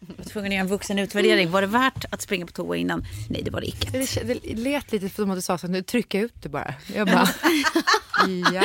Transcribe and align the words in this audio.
Jag 0.00 0.16
var 0.16 0.24
tvungen 0.24 0.52
att 0.52 0.54
göra 0.54 0.60
en 0.60 0.66
vuxen 0.68 0.98
utvärdering. 0.98 1.50
Var 1.50 1.60
det 1.60 1.66
värt 1.66 2.04
att 2.10 2.22
springa 2.22 2.46
på 2.46 2.52
toa 2.52 2.76
innan? 2.76 3.04
Nej, 3.30 3.42
det 3.42 3.50
var 3.50 3.60
det 3.60 3.66
icke. 3.66 3.90
Det, 3.90 4.24
det 4.24 4.54
lät 4.54 4.92
lite 4.92 5.08
som 5.08 5.30
att 5.30 5.36
du 5.38 5.42
sa 5.42 5.58
så 5.58 5.66
att 5.66 5.72
nu 5.72 5.82
trycker 5.82 6.18
jag 6.18 6.24
ut 6.24 6.42
det 6.42 6.48
bara. 6.48 6.74
Jag 6.94 7.06
bara, 7.06 7.28
ja. 8.54 8.64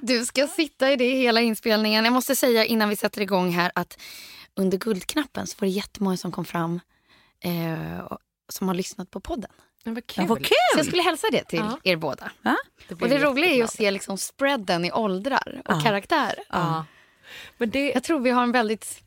Du 0.00 0.26
ska 0.26 0.46
sitta 0.46 0.92
i 0.92 0.96
det 0.96 1.10
hela 1.10 1.40
inspelningen. 1.40 2.04
Jag 2.04 2.12
måste 2.12 2.36
säga 2.36 2.64
innan 2.64 2.88
vi 2.88 2.96
sätter 2.96 3.20
igång 3.20 3.50
här 3.50 3.72
att 3.74 3.98
under 4.54 4.78
Guldknappen 4.78 5.46
så 5.46 5.56
var 5.58 5.66
det 5.66 5.72
jättemånga 5.72 6.16
som 6.16 6.32
kom 6.32 6.44
fram 6.44 6.80
eh, 7.44 8.06
som 8.48 8.68
har 8.68 8.74
lyssnat 8.74 9.10
på 9.10 9.20
podden. 9.20 9.50
Men 9.84 9.94
vad 9.94 10.06
kul. 10.06 10.24
Ja, 10.24 10.28
vad 10.28 10.38
kul! 10.38 10.56
Så 10.72 10.78
jag 10.78 10.86
skulle 10.86 11.02
hälsa 11.02 11.26
det 11.32 11.44
till 11.44 11.58
Ja. 11.58 11.78
er 11.84 11.96
båda. 11.96 12.30
Ja? 12.42 12.56
och 13.00 13.08
det 13.08 13.18
roliga 13.18 13.50
är 13.50 13.54
ju 13.56 13.62
att 13.62 13.72
se 13.72 13.90
liksom 13.90 14.18
spreaden 14.18 14.84
i 14.84 14.92
åldrar 14.92 15.62
och 15.64 15.74
Ja. 15.74 15.80
karaktär. 15.80 16.34
Ja. 16.50 16.84
Men 17.58 17.70
det, 17.70 17.90
Jag 17.92 18.02
tror 18.04 18.20
vi 18.20 18.30
har 18.30 18.42
en 18.42 18.52
väldigt 18.52 19.02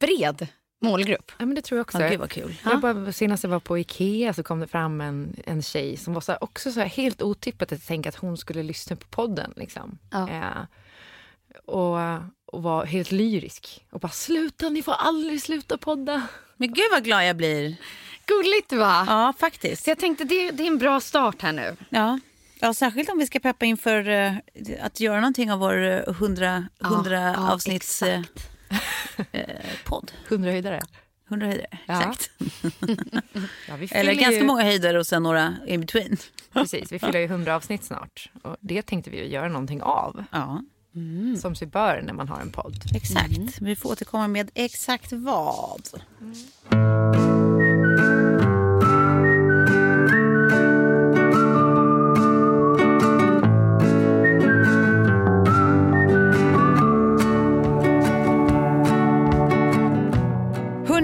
bred 0.00 0.46
målgrupp. 0.82 1.32
ja, 1.38 1.46
men 1.46 1.54
det 1.54 1.62
tror 1.62 1.78
jag 1.78 1.84
också. 1.84 2.00
Ja, 2.00 2.08
gud 2.08 2.20
vad 2.20 2.30
kul. 2.30 2.54
Jag 2.64 2.80
bara, 2.80 3.12
senast 3.12 3.42
jag 3.42 3.50
var 3.50 3.60
på 3.60 3.78
Ikea 3.78 4.34
så 4.34 4.42
kom 4.42 4.60
det 4.60 4.66
fram 4.66 5.00
en, 5.00 5.36
en 5.44 5.62
tjej 5.62 5.96
som 5.96 6.14
var 6.14 6.20
så 6.20 6.32
här, 6.32 6.44
också 6.44 6.72
så 6.72 6.80
här 6.80 6.86
helt 6.86 7.22
otippat 7.22 7.72
att 7.72 7.86
tänka 7.86 8.08
att 8.08 8.16
hon 8.16 8.36
skulle 8.36 8.62
lyssna 8.62 8.96
på 8.96 9.06
podden. 9.06 9.52
Liksom. 9.56 9.98
Ja. 10.10 10.28
Eh, 10.30 10.62
och, 11.66 11.98
och 12.46 12.62
var 12.62 12.84
helt 12.86 13.12
lyrisk. 13.12 13.84
Och 13.90 14.00
bara 14.00 14.12
sluta, 14.12 14.68
ni 14.68 14.82
får 14.82 14.92
aldrig 14.92 15.42
sluta 15.42 15.78
podda. 15.78 16.22
Men 16.56 16.74
gud 16.74 16.86
vad 16.92 17.04
glad 17.04 17.26
jag 17.28 17.36
blir. 17.36 17.76
Gulligt 18.26 18.72
va? 18.72 19.04
Ja, 19.08 19.34
faktiskt. 19.38 19.84
Så 19.84 19.90
jag 19.90 19.98
tänkte 19.98 20.24
det, 20.24 20.50
det 20.50 20.62
är 20.62 20.66
en 20.66 20.78
bra 20.78 21.00
start 21.00 21.42
här 21.42 21.52
nu. 21.52 21.76
Ja. 21.88 22.18
Ja, 22.60 22.74
särskilt 22.74 23.08
om 23.10 23.18
vi 23.18 23.26
ska 23.26 23.38
peppa 23.40 23.64
inför 23.64 24.08
eh, 24.08 24.32
att 24.82 25.00
göra 25.00 25.20
någonting 25.20 25.52
av 25.52 25.58
vår 25.58 25.82
eh, 25.84 26.00
100, 26.08 26.66
100 26.84 27.20
Ja, 27.20 27.32
ja, 27.36 27.52
avsnitts 27.52 28.02
exakt. 28.02 28.51
eh, 29.32 29.44
podd. 29.84 30.12
Hundrahöjdare. 30.28 30.80
100 31.28 31.46
höjder, 31.46 31.66
Ja. 31.86 31.98
exakt. 32.00 32.30
Ja, 33.68 33.74
Eller 33.90 34.12
ganska 34.14 34.38
ju, 34.40 34.44
många 34.44 34.62
höjder 34.62 34.94
och 34.96 35.06
sen 35.06 35.22
några 35.22 35.54
in 35.66 35.80
between. 35.80 36.16
Precis, 36.52 36.92
vi 36.92 36.98
fyller 36.98 37.18
ju 37.18 37.24
100 37.24 37.56
avsnitt 37.56 37.84
snart. 37.84 38.30
Och 38.42 38.56
det 38.60 38.82
tänkte 38.82 39.10
vi 39.10 39.16
ju 39.18 39.26
göra 39.26 39.48
någonting 39.48 39.82
av. 39.82 40.24
Ja, 40.32 40.62
Som 41.40 41.54
sig 41.54 41.66
bör 41.68 42.02
när 42.06 42.12
man 42.12 42.28
har 42.28 42.40
en 42.40 42.50
podd. 42.50 42.76
exakt. 42.94 43.60
Vi 43.60 43.76
får 43.76 43.90
återkomma 43.92 44.28
med 44.28 44.50
exakt 44.54 45.12
vad. 45.12 45.88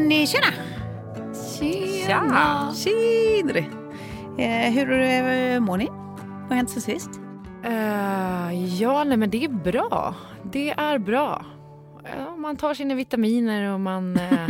Hörni, 0.08 0.26
tjena! 0.26 0.46
Tja! 1.58 2.72
Tjenare! 2.76 3.64
Eh, 4.38 4.72
hur 4.72 4.92
eh, 4.92 5.60
mår 5.60 5.76
ni? 5.76 5.86
Vad 5.86 6.48
har 6.48 6.56
hänt 6.56 6.70
sen 6.70 6.82
sist? 6.82 7.10
Eh, 7.64 8.80
ja, 8.82 9.04
nej, 9.04 9.16
men 9.16 9.30
det 9.30 9.44
är 9.44 9.48
bra. 9.48 10.14
Det 10.52 10.70
är 10.70 10.98
bra. 10.98 11.44
Ja, 12.16 12.36
man 12.36 12.56
tar 12.56 12.74
sina 12.74 12.94
vitaminer 12.94 13.72
och 13.72 13.80
man... 13.80 14.16
eh, 14.16 14.48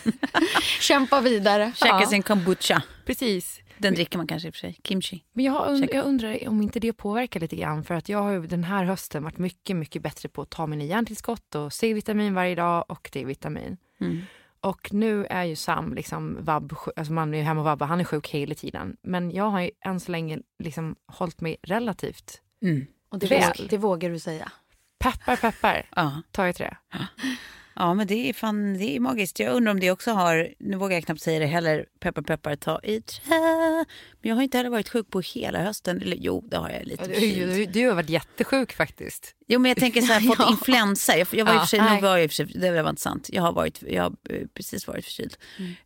Kämpa 0.80 1.20
vidare. 1.20 1.72
Käka 1.76 1.98
Ja. 2.00 2.06
sin 2.06 2.22
kombucha. 2.22 2.82
precis. 3.06 3.60
Den 3.78 3.94
dricker 3.94 4.18
man 4.18 4.26
kanske 4.26 4.48
i 4.48 4.50
och 4.50 4.54
för 4.54 4.58
sig. 4.60 4.78
Kimchi. 4.84 5.24
Men 5.32 5.44
jag, 5.44 5.68
und- 5.68 5.88
jag 5.94 6.04
undrar 6.04 6.48
om 6.48 6.62
inte 6.62 6.80
det 6.80 6.92
påverkar 6.92 7.40
lite 7.40 7.56
grann. 7.56 7.84
För 7.84 7.94
att 7.94 8.08
jag 8.08 8.18
har 8.22 8.30
ju 8.30 8.46
den 8.46 8.64
här 8.64 8.84
hösten 8.84 9.22
varit 9.24 9.38
mycket, 9.38 9.76
mycket 9.76 10.02
bättre 10.02 10.28
på 10.28 10.42
att 10.42 10.50
ta 10.50 10.66
mina 10.66 10.84
järntillskott 10.84 11.54
och 11.54 11.72
C-vitamin 11.72 12.34
varje 12.34 12.54
dag 12.54 12.84
och 12.88 13.10
D-vitamin. 13.12 13.76
Mm. 14.00 14.22
Och 14.60 14.92
nu 14.92 15.26
är 15.26 15.44
ju 15.44 15.56
Sam 15.56 15.94
liksom 15.94 16.36
vabb, 16.40 16.72
alltså 16.96 17.12
man 17.12 17.34
är 17.34 17.42
hemma 17.42 17.60
och 17.60 17.64
vabbar, 17.64 17.86
han 17.86 18.00
är 18.00 18.04
sjuk 18.04 18.28
hela 18.28 18.54
tiden. 18.54 18.96
Men 19.02 19.30
jag 19.30 19.44
har 19.44 19.60
ju 19.60 19.70
än 19.84 20.00
så 20.00 20.12
länge 20.12 20.38
liksom 20.58 20.96
hållit 21.06 21.40
mig 21.40 21.56
relativt 21.62 22.42
Mm. 22.62 22.86
Och 23.08 23.18
det, 23.18 23.26
Väl. 23.26 23.66
det 23.70 23.76
vågar 23.76 24.10
du 24.10 24.18
säga. 24.18 24.52
peppar, 24.98 25.36
peppar. 25.36 25.86
Ja. 25.96 26.22
Tar 26.30 26.46
jag 26.46 26.54
till 26.54 26.66
det. 26.66 26.76
ja, 27.78 27.94
men 27.94 28.06
det 28.06 28.28
är 28.28 28.32
fan 28.32 28.78
det 28.78 28.96
är 28.96 29.00
magiskt. 29.00 29.38
Jag 29.40 29.52
undrar 29.54 29.70
om 29.72 29.80
det 29.80 29.90
också 29.90 30.10
har, 30.12 30.54
nu 30.58 30.76
vågar 30.76 30.96
jag 30.96 31.04
knappt 31.04 31.20
säga 31.22 31.38
det 31.38 31.46
heller, 31.46 31.84
peppar 32.00 32.22
peppar 32.22 32.56
ta 32.56 32.80
i 32.82 33.00
trä. 33.00 33.84
Men 34.20 34.28
jag 34.28 34.34
har 34.34 34.42
inte 34.42 34.56
heller 34.56 34.70
varit 34.70 34.88
sjuk 34.88 35.10
på 35.10 35.20
hela 35.20 35.62
hösten. 35.62 36.02
Eller 36.02 36.16
jo, 36.20 36.44
det 36.50 36.56
har 36.56 36.70
jag 36.70 36.86
lite. 36.86 37.04
Du, 37.06 37.14
förkyld. 37.14 37.54
du, 37.54 37.66
du 37.66 37.88
har 37.88 37.94
varit 37.94 38.08
jättesjuk 38.10 38.72
faktiskt. 38.76 39.34
Jo, 39.48 39.58
men 39.60 39.68
jag 39.68 39.78
tänker 39.78 40.00
så 40.02 40.12
här, 40.12 40.20
fått 40.28 40.38
Ja. 40.38 40.50
influensa. 40.50 41.16
Jag, 41.16 41.28
jag 41.30 41.44
var 41.44 41.54
i 41.54 41.56
och 41.56 41.60
för 41.60 41.66
sig, 41.68 41.78
Ja. 41.78 41.94
nu 41.94 42.00
var 42.00 42.08
jag 42.16 42.24
i 42.24 42.26
och 42.26 42.30
för 42.30 42.34
sig, 42.34 42.46
det 42.46 42.82
var 42.82 42.90
inte 42.90 43.02
sant. 43.02 43.28
Jag 43.32 43.42
har, 43.42 43.52
varit, 43.52 43.82
jag 43.88 44.02
har 44.02 44.12
eh, 44.30 44.46
precis 44.54 44.86
varit 44.86 45.04
förkyld. 45.04 45.36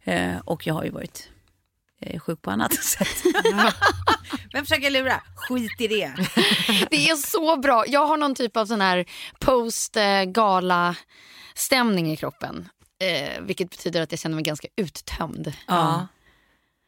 Eh, 0.04 0.38
och 0.44 0.66
jag 0.66 0.74
har 0.74 0.84
ju 0.84 0.90
varit 0.90 1.28
eh, 2.00 2.20
sjuk 2.20 2.42
på 2.42 2.50
annat 2.50 2.74
sätt. 2.84 3.08
Vem 4.52 4.64
försöker 4.66 4.90
lura? 4.90 5.20
Skit 5.36 5.80
i 5.80 5.88
det. 5.88 6.12
Det 6.90 7.08
är 7.08 7.16
så 7.16 7.56
bra. 7.56 7.84
Jag 7.88 8.06
har 8.06 8.16
någon 8.16 8.34
typ 8.34 8.56
av 8.56 8.66
sån 8.66 8.80
här 8.80 9.04
post-gala 9.40 10.96
stämning 11.54 12.12
i 12.12 12.16
kroppen. 12.16 12.68
Eh, 12.98 13.40
vilket 13.42 13.70
betyder 13.70 14.02
att 14.02 14.12
jag 14.12 14.18
känner 14.18 14.34
mig 14.34 14.44
ganska 14.44 14.68
uttömd. 14.76 15.52
Ja. 15.66 16.06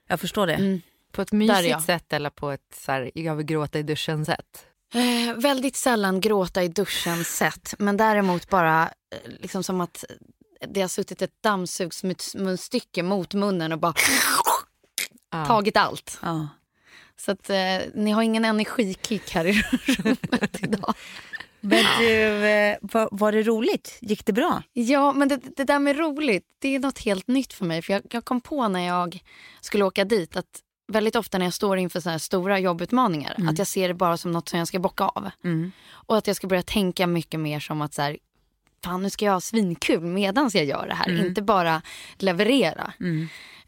Jag 0.08 0.20
förstår 0.20 0.46
det. 0.46 0.55
Mm. 0.55 0.81
På 1.12 1.22
ett 1.22 1.32
mysigt 1.32 1.82
sätt 1.84 2.12
eller 2.12 2.31
på 2.31 2.50
ett 2.50 2.75
så 2.84 2.93
här, 2.93 3.11
jag 3.14 3.34
vill 3.37 3.46
gråta 3.46 3.78
i 3.78 3.82
duschen 3.82 4.25
sätt. 4.25 4.66
Eh, 4.94 5.34
väldigt 5.37 5.76
sällan 5.76 6.20
gråta 6.20 6.62
i 6.62 6.69
duschen 6.69 7.25
sett. 7.25 7.75
Men 7.78 7.96
däremot 7.96 8.49
bara 8.49 8.82
eh, 8.84 9.31
liksom 9.40 9.64
som 9.64 9.81
att 9.81 10.05
det 10.69 10.81
har 10.81 10.88
suttit 10.88 11.22
ett 11.22 11.43
dammsugsmunstycke 11.43 13.02
mot 13.02 13.34
munnen 13.34 13.72
och 13.72 13.78
bara 13.78 13.94
Ja. 15.31 15.46
tagit 15.46 15.76
allt. 15.76 16.19
Ja. 16.22 16.49
Så 17.16 17.31
att 17.32 17.50
eh, 17.50 17.56
ni 17.94 18.11
har 18.11 18.22
ingen 18.22 18.44
energikick 18.44 19.31
här 19.31 19.44
i 19.46 19.52
rummet 19.87 20.56
idag. 20.62 20.94
Men 21.64 21.84
du, 21.99 22.46
eh, 22.46 22.76
var, 22.82 23.08
var 23.12 23.32
det 23.32 23.43
roligt? 23.43 23.99
Gick 24.00 24.26
det 24.26 24.32
bra? 24.32 24.62
Ja, 24.72 25.12
men 25.12 25.28
det, 25.28 25.37
det 25.56 25.64
där 25.64 25.78
med 25.78 25.96
roligt, 25.99 26.44
det 26.58 26.75
är 26.75 26.78
något 26.78 26.99
helt 26.99 27.28
nytt 27.28 27.52
för 27.52 27.64
mig. 27.64 27.82
För 27.82 27.93
jag, 27.93 28.02
jag 28.11 28.25
kom 28.25 28.40
på 28.40 28.69
när 28.69 28.87
jag 28.87 29.22
skulle 29.61 29.84
åka 29.84 30.05
dit 30.05 30.37
att 30.37 30.61
väldigt 30.93 31.16
ofta 31.16 31.38
när 31.38 31.46
jag 31.46 31.55
står 31.55 31.76
inför 31.78 32.00
så 32.00 32.11
här 32.11 32.19
stora 32.19 32.58
jobbutmaningar, 32.58 33.37
att 33.49 33.58
jag 33.58 33.66
ser 33.66 33.88
det 33.88 33.94
bara 33.94 34.16
som 34.16 34.32
något 34.32 34.49
som 34.49 34.58
jag 34.58 34.69
ska 34.69 34.78
bocka 34.78 35.05
av. 35.05 35.31
Mm. 35.44 35.72
Och 35.90 36.16
att 36.16 36.26
jag 36.26 36.37
ska 36.37 36.46
börja 36.46 36.62
tänka 36.62 37.06
mycket 37.06 37.40
mer 37.40 37.61
som 37.61 37.82
att 37.82 37.94
så 37.94 38.02
här, 38.02 38.19
fan 38.84 39.02
nu 39.02 39.11
ska 39.11 39.25
jag 39.25 39.32
ha 39.32 39.40
svinkul 39.40 40.00
medan 40.00 40.50
jag 40.55 40.64
gör 40.64 40.87
det 40.88 40.94
här. 40.94 41.08
Mm. 41.08 41.26
Inte 41.26 41.43
bara 41.43 41.82
leverera. 42.19 42.93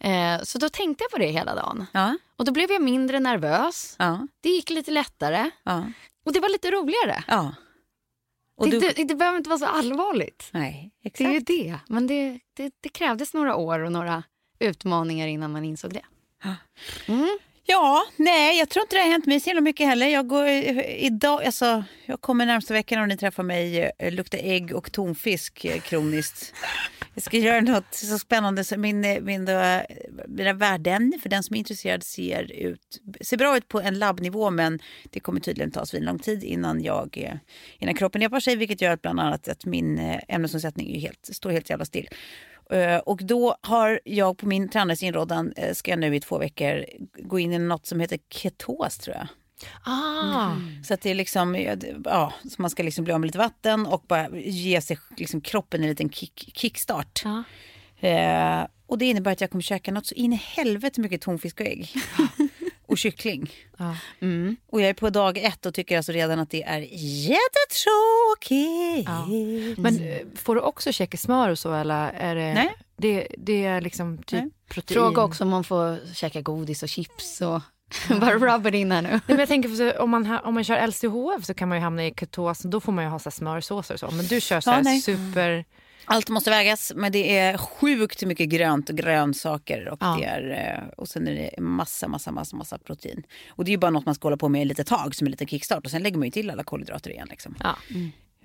Eh, 0.01 0.43
så 0.43 0.59
då 0.59 0.69
tänkte 0.69 1.05
jag 1.05 1.11
på 1.11 1.19
det 1.19 1.27
hela 1.31 1.55
dagen. 1.55 1.87
Ja, 1.93 2.17
Och 2.37 2.45
då 2.45 2.53
blev 2.53 2.71
jag 2.71 2.83
mindre 2.83 3.21
nervös. 3.21 3.97
ja, 3.99 4.27
Det 4.41 4.49
gick 4.49 4.71
lite 4.71 4.91
lättare. 4.91 5.51
ja. 5.63 5.85
Och 6.25 6.33
det 6.33 6.41
var 6.41 6.49
lite 6.49 6.71
roligare. 6.71 7.25
Och 8.57 8.71
det, 8.71 8.79
du... 8.79 8.89
det, 8.97 9.05
det 9.05 9.15
behöver 9.15 9.39
inte 9.39 9.51
vara 9.51 9.59
så 9.59 9.67
allvarligt. 9.67 10.49
Nej, 10.53 10.91
Det 11.03 11.09
exakt. 11.09 11.29
är 11.29 11.33
ju 11.33 11.41
det. 11.41 11.79
Men 11.89 12.07
det, 12.07 12.39
det, 12.57 12.73
det 12.81 12.89
krävdes 12.89 13.35
några 13.35 13.57
år 13.57 13.79
och 13.79 13.93
några 13.93 14.23
utmaningar 14.59 15.27
innan 15.27 15.53
man 15.53 15.65
insåg 15.65 15.93
det. 15.93 16.05
Mm. 17.09 17.39
Ja, 17.69 18.07
nej, 18.17 18.59
jag 18.59 18.69
tror 18.69 18.83
inte 18.83 18.97
det 18.97 19.03
har 19.03 19.09
hänt 19.11 19.27
mig 19.27 19.41
så 19.41 19.61
mycket 19.61 19.87
heller. 19.87 20.07
Jag, 20.07 20.29
går, 20.29 20.49
idag, 20.49 21.45
alltså, 21.45 21.85
jag 22.07 22.21
kommer 22.21 22.47
närmsta 22.47 22.75
veckan 22.75 23.03
och 23.03 23.09
ni 23.09 23.17
träffar 23.17 23.43
mig 23.43 23.93
eh, 23.99 24.13
lukta 24.13 24.37
ägg 24.37 24.73
och 24.75 24.93
tonfisk 24.93 25.65
eh, 25.65 25.81
kroniskt. 25.81 26.55
Jag 27.17 27.23
ska 27.23 27.39
göra 27.39 27.61
något 27.61 27.95
så 27.95 28.19
spännande. 28.19 28.65
Så 28.65 28.79
min, 28.79 29.01
min, 29.25 29.45
då, 29.45 29.83
mina 30.29 30.53
värden, 30.53 31.13
för 31.23 31.29
den 31.29 31.43
som 31.43 31.55
är 31.55 31.59
intresserad, 31.59 32.03
ser, 32.03 32.53
ut, 32.53 33.01
ser 33.21 33.37
bra 33.37 33.57
ut 33.57 33.69
på 33.69 33.81
en 33.81 33.99
labbnivå 33.99 34.51
men 34.51 34.79
det 35.11 35.21
kommer 35.21 35.41
tydligen 35.41 35.71
ta 35.71 35.85
lång 35.93 36.19
tid 36.19 36.45
innan, 36.45 36.83
jag, 36.83 37.19
eh, 37.19 37.35
innan 37.79 37.95
kroppen 37.95 38.21
repar 38.21 38.41
sig 38.41 38.57
vilket 38.57 38.81
gör 38.81 38.91
att 38.91 39.03
bland 39.03 39.21
annat 39.21 39.49
att 39.49 39.65
min 39.65 39.99
eh, 39.99 40.21
ämnesomsättning 40.29 40.97
är 40.97 41.01
helt, 41.01 41.29
står 41.33 41.51
helt 41.51 41.71
jävla 41.71 41.85
still. 41.85 42.09
Eh, 42.71 42.99
och 42.99 43.21
då 43.23 43.57
har 43.61 44.01
jag 44.05 44.39
på 44.39 44.47
min 44.47 44.69
tränares 44.69 45.03
inrådan 45.03 45.55
ska 45.73 45.91
jag 45.91 46.01
nu 46.01 46.17
i 46.17 46.21
två 46.21 46.39
veckor 46.39 46.85
gå 47.19 47.39
in 47.39 47.53
i 47.53 47.59
något 47.59 47.87
som 47.87 48.01
heter 48.01 48.19
ketos 48.31 48.99
tror 48.99 49.17
jag. 49.17 49.29
Ah, 49.85 50.53
Så 50.85 50.95
att 50.95 51.01
det 51.01 51.11
är 51.11 51.15
liksom, 51.15 51.55
ja, 52.05 52.33
så 52.51 52.63
man 52.63 52.71
ska 52.71 52.83
liksom 52.83 53.05
bli 53.05 53.13
av 53.15 53.21
med 53.21 53.27
lite 53.29 53.39
vatten 53.39 53.87
och 53.87 54.05
bara 54.09 54.29
ge 54.39 54.81
sig 54.81 54.99
liksom 55.17 55.41
kroppen 55.41 55.83
en 55.83 55.89
liten 55.89 56.11
kick, 56.11 56.51
kickstart. 56.55 57.23
Ja. 57.25 57.43
Eh, 58.09 58.67
och 58.87 58.99
det 58.99 59.05
innebär 59.07 59.33
att 59.33 59.41
jag 59.41 59.51
kommer 59.51 59.63
käka 59.63 59.93
något 59.93 60.07
så 60.07 60.15
in 60.15 60.33
i 60.33 60.37
helvete 60.37 61.01
mycket 61.01 61.21
tonfisk 61.21 61.61
och 61.61 61.67
ägg. 61.67 61.95
och 62.87 62.99
kyckling. 62.99 63.51
ja. 63.79 63.97
Och 64.67 64.81
jag 64.81 64.89
är 64.89 64.95
på 64.95 65.11
dag 65.11 65.39
ett 65.39 65.67
och 65.67 65.75
tycker 65.75 65.97
alltså 65.97 66.13
redan 66.13 66.39
att 66.39 66.51
det 66.51 66.63
är 66.63 66.81
jättetråkigt. 66.91 69.09
Ja. 69.09 69.27
Men 69.83 70.03
eh, 70.09 70.19
får 70.35 70.55
du 70.55 70.61
också 70.61 70.93
käka 70.93 71.17
smör 71.17 71.51
och 71.51 71.59
så 71.59 71.75
eller? 71.75 72.13
Är 72.13 72.35
det, 72.35 72.55
Nej. 72.55 72.75
Det, 72.97 73.29
det 73.39 73.65
är 73.65 73.81
liksom 73.81 74.19
typ 74.19 74.41
Nej. 74.41 74.51
protein? 74.69 74.95
Fråga 75.01 75.23
också 75.23 75.45
om 75.45 75.51
man 75.51 75.65
får 75.65 76.15
käka 76.15 76.41
godis 76.41 76.83
och 76.83 76.89
chips 76.89 77.41
och 77.41 77.61
bara 78.21 78.35
rub 78.35 78.67
it 78.67 78.75
in 78.75 78.93
här 78.93 79.03
nu. 79.03 79.09
Nej, 79.09 79.21
men 79.27 79.39
jag 79.39 79.49
tänker 79.49 79.69
för 79.69 79.77
så, 79.77 79.99
om 80.03 80.11
man, 80.11 80.39
om 80.45 80.55
man 80.55 80.65
kör 80.65 80.87
LCHF 80.87 81.45
så 81.47 81.55
kan 81.55 81.69
man 81.69 81.79
ju 81.79 81.85
hamna 81.85 82.07
i 82.07 82.15
ketos. 82.21 82.63
Då 82.63 82.81
får 82.81 82.93
man 82.93 83.05
ju 83.05 83.11
ha 83.11 83.19
så 83.19 83.31
smörsåser 83.31 83.95
och 83.95 84.01
så. 84.01 84.11
Men 84.11 84.27
du 84.27 84.41
kör 84.41 84.61
så 84.61 84.71
här 84.71 84.83
Ja, 84.95 85.01
super... 85.01 85.65
Allt 86.09 86.29
måste 86.29 86.51
vägas, 86.51 86.93
men 86.97 87.13
det 87.13 87.39
är 87.39 87.59
sjukt 87.59 88.23
mycket 88.23 88.49
grönt 88.49 88.91
och 88.91 88.97
grönsaker 88.97 89.89
och, 89.89 89.99
Ja. 90.01 90.17
det 90.21 90.25
är, 90.25 90.75
eh, 90.83 90.89
och 90.97 91.09
sen 91.09 91.29
är 91.29 91.35
det 91.35 91.61
massa, 91.61 92.09
massa, 92.09 92.33
massa, 92.33 92.57
massa 92.57 92.79
protein. 92.79 93.23
Och 93.49 93.65
det 93.65 93.69
är 93.69 93.73
ju 93.73 93.79
bara 93.79 93.91
något 93.91 94.07
man 94.07 94.15
ska 94.15 94.27
hålla 94.27 94.37
på 94.37 94.49
med 94.49 94.63
ett 94.63 94.69
litet 94.69 94.87
tag 94.87 95.15
som 95.15 95.27
en 95.27 95.31
liten 95.31 95.47
kickstart 95.47 95.85
och 95.85 95.91
sen 95.91 96.03
lägger 96.03 96.19
man 96.19 96.25
ju 96.27 96.31
till 96.31 96.51
alla 96.51 96.65
kolhydrater 96.65 97.11
igen. 97.11 97.27
Liksom. 97.31 97.57
Ja. 97.63 97.77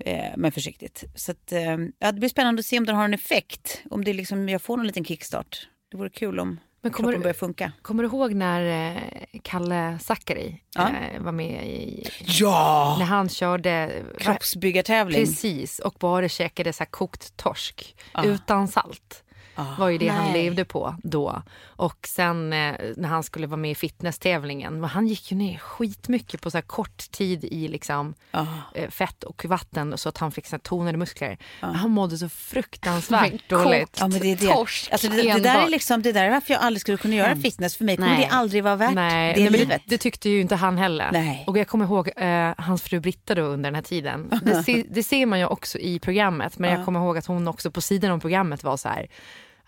Eh, 0.06 0.32
men 0.38 0.52
försiktigt. 0.52 1.04
Så 1.16 1.32
att, 1.32 1.52
eh, 1.52 1.78
ja, 2.00 2.12
det 2.12 2.20
blir 2.20 2.30
spännande 2.30 2.60
att 2.60 2.66
se 2.66 2.78
om 2.78 2.86
den 2.86 2.96
har 2.96 3.06
en 3.06 3.14
effekt. 3.14 3.82
Om 3.90 4.04
det 4.04 4.14
liksom, 4.14 4.50
jag 4.50 4.62
får 4.62 4.78
någon 4.78 4.88
liten 4.88 5.06
kickstart. 5.06 5.68
Det 5.92 5.98
vore 5.98 6.10
kul 6.10 6.40
om 6.40 6.60
Men 6.84 6.92
kommer 6.92 7.10
kroppen 7.10 7.22
börjar 7.22 7.34
funka. 7.34 7.72
Kommer 7.82 8.04
du 8.04 8.10
ihåg 8.10 8.34
när 8.34 8.92
eh, 8.96 9.02
Kalle 9.44 9.98
Zackari 10.02 10.62
Ja. 10.76 10.90
eh, 10.90 11.22
var 11.22 11.32
med 11.32 11.68
i... 11.68 12.08
Ja! 12.26 12.96
När 13.00 13.06
han 13.06 13.30
körde... 13.30 13.92
Kroppsbyggartävling. 14.20 15.20
Precis, 15.26 15.80
och 15.80 15.96
bara 16.00 16.30
käkade 16.30 16.74
så 16.74 16.84
här 16.84 16.92
kokt 16.92 17.38
torsk 17.38 17.96
Ja. 18.14 18.24
utan 18.26 18.68
salt. 18.68 19.24
Ah. 19.56 19.66
var 19.80 19.90
ju 19.90 19.98
det 19.98 20.08
han 20.08 20.32
Nej. 20.32 20.44
levde 20.44 20.66
på 20.66 20.96
då. 21.04 21.42
Och 21.66 22.08
sen 22.08 22.54
eh, 22.54 22.76
när 22.98 23.10
han 23.10 23.24
skulle 23.24 23.48
vara 23.48 23.58
med 23.58 23.72
i 23.72 23.76
fitnesstävlingen, 23.76 24.80
men 24.82 24.90
han 24.90 25.08
gick 25.08 25.32
ju 25.32 25.38
ner 25.38 25.58
skitmycket 25.58 26.42
på 26.42 26.52
så 26.52 26.62
kort 26.62 27.12
tid 27.12 27.44
i 27.44 27.68
liksom 27.68 28.14
Ah. 28.32 28.46
eh, 28.76 28.90
fett 28.90 29.24
och 29.24 29.46
vatten 29.46 29.98
så 29.98 30.10
att 30.10 30.18
han 30.18 30.32
fick 30.32 30.48
så 30.48 30.58
tonade 30.60 30.98
muskler. 30.98 31.38
Ah. 31.60 31.72
Han 31.72 31.92
mådde 31.92 32.18
så 32.18 32.30
fruktansvärt 32.30 33.50
dåligt. 33.50 33.98
Ja, 34.00 34.08
men 34.08 34.20
det, 34.20 34.32
är 34.32 34.36
det. 34.36 34.48
Torsk 34.48 34.92
Alltså, 34.92 35.08
det, 35.08 35.22
det, 35.22 35.40
där 35.40 35.66
är 35.66 35.70
liksom, 35.70 36.02
det 36.02 36.12
där 36.12 36.26
är 36.26 36.30
varför 36.32 36.54
jag 36.54 36.62
aldrig 36.64 36.82
skulle 36.82 36.98
kunna 36.98 37.16
göra 37.16 37.36
fitness. 37.36 37.78
För 37.78 37.86
mig 37.86 37.96
kommer 37.98 38.10
Nej. 38.10 38.28
det 38.30 38.36
aldrig 38.36 38.64
vara 38.64 38.76
värt 38.76 38.94
Nej, 38.94 39.34
det 39.34 39.50
livet. 39.50 39.82
det, 39.86 39.90
det 39.96 39.98
tyckte 39.98 40.30
ju 40.30 40.42
inte 40.42 40.56
han 40.56 40.78
heller. 40.78 41.10
Nej. 41.12 41.44
Och 41.48 41.58
jag 41.58 41.68
kommer 41.68 41.86
ihåg 41.86 42.10
eh, 42.16 42.54
hans 42.58 42.82
fru 42.82 43.00
Britta 43.00 43.36
då 43.36 43.42
under 43.42 43.68
den 43.72 43.76
här 43.76 43.82
tiden. 43.82 44.40
Det, 44.44 44.64
se, 44.66 44.84
det 44.90 45.04
ser 45.04 45.26
man 45.26 45.40
ju 45.40 45.46
också 45.46 45.78
i 45.78 46.00
programmet, 46.00 46.60
men 46.60 46.72
jag 46.74 46.86
kommer 46.86 47.00
ihåg 47.00 47.18
att 47.18 47.26
hon 47.26 47.48
också 47.48 47.72
på 47.72 47.82
sidan 47.82 48.12
om 48.12 48.20
programmet 48.20 48.64
var 48.64 48.78
så 48.78 48.90
här 48.90 49.08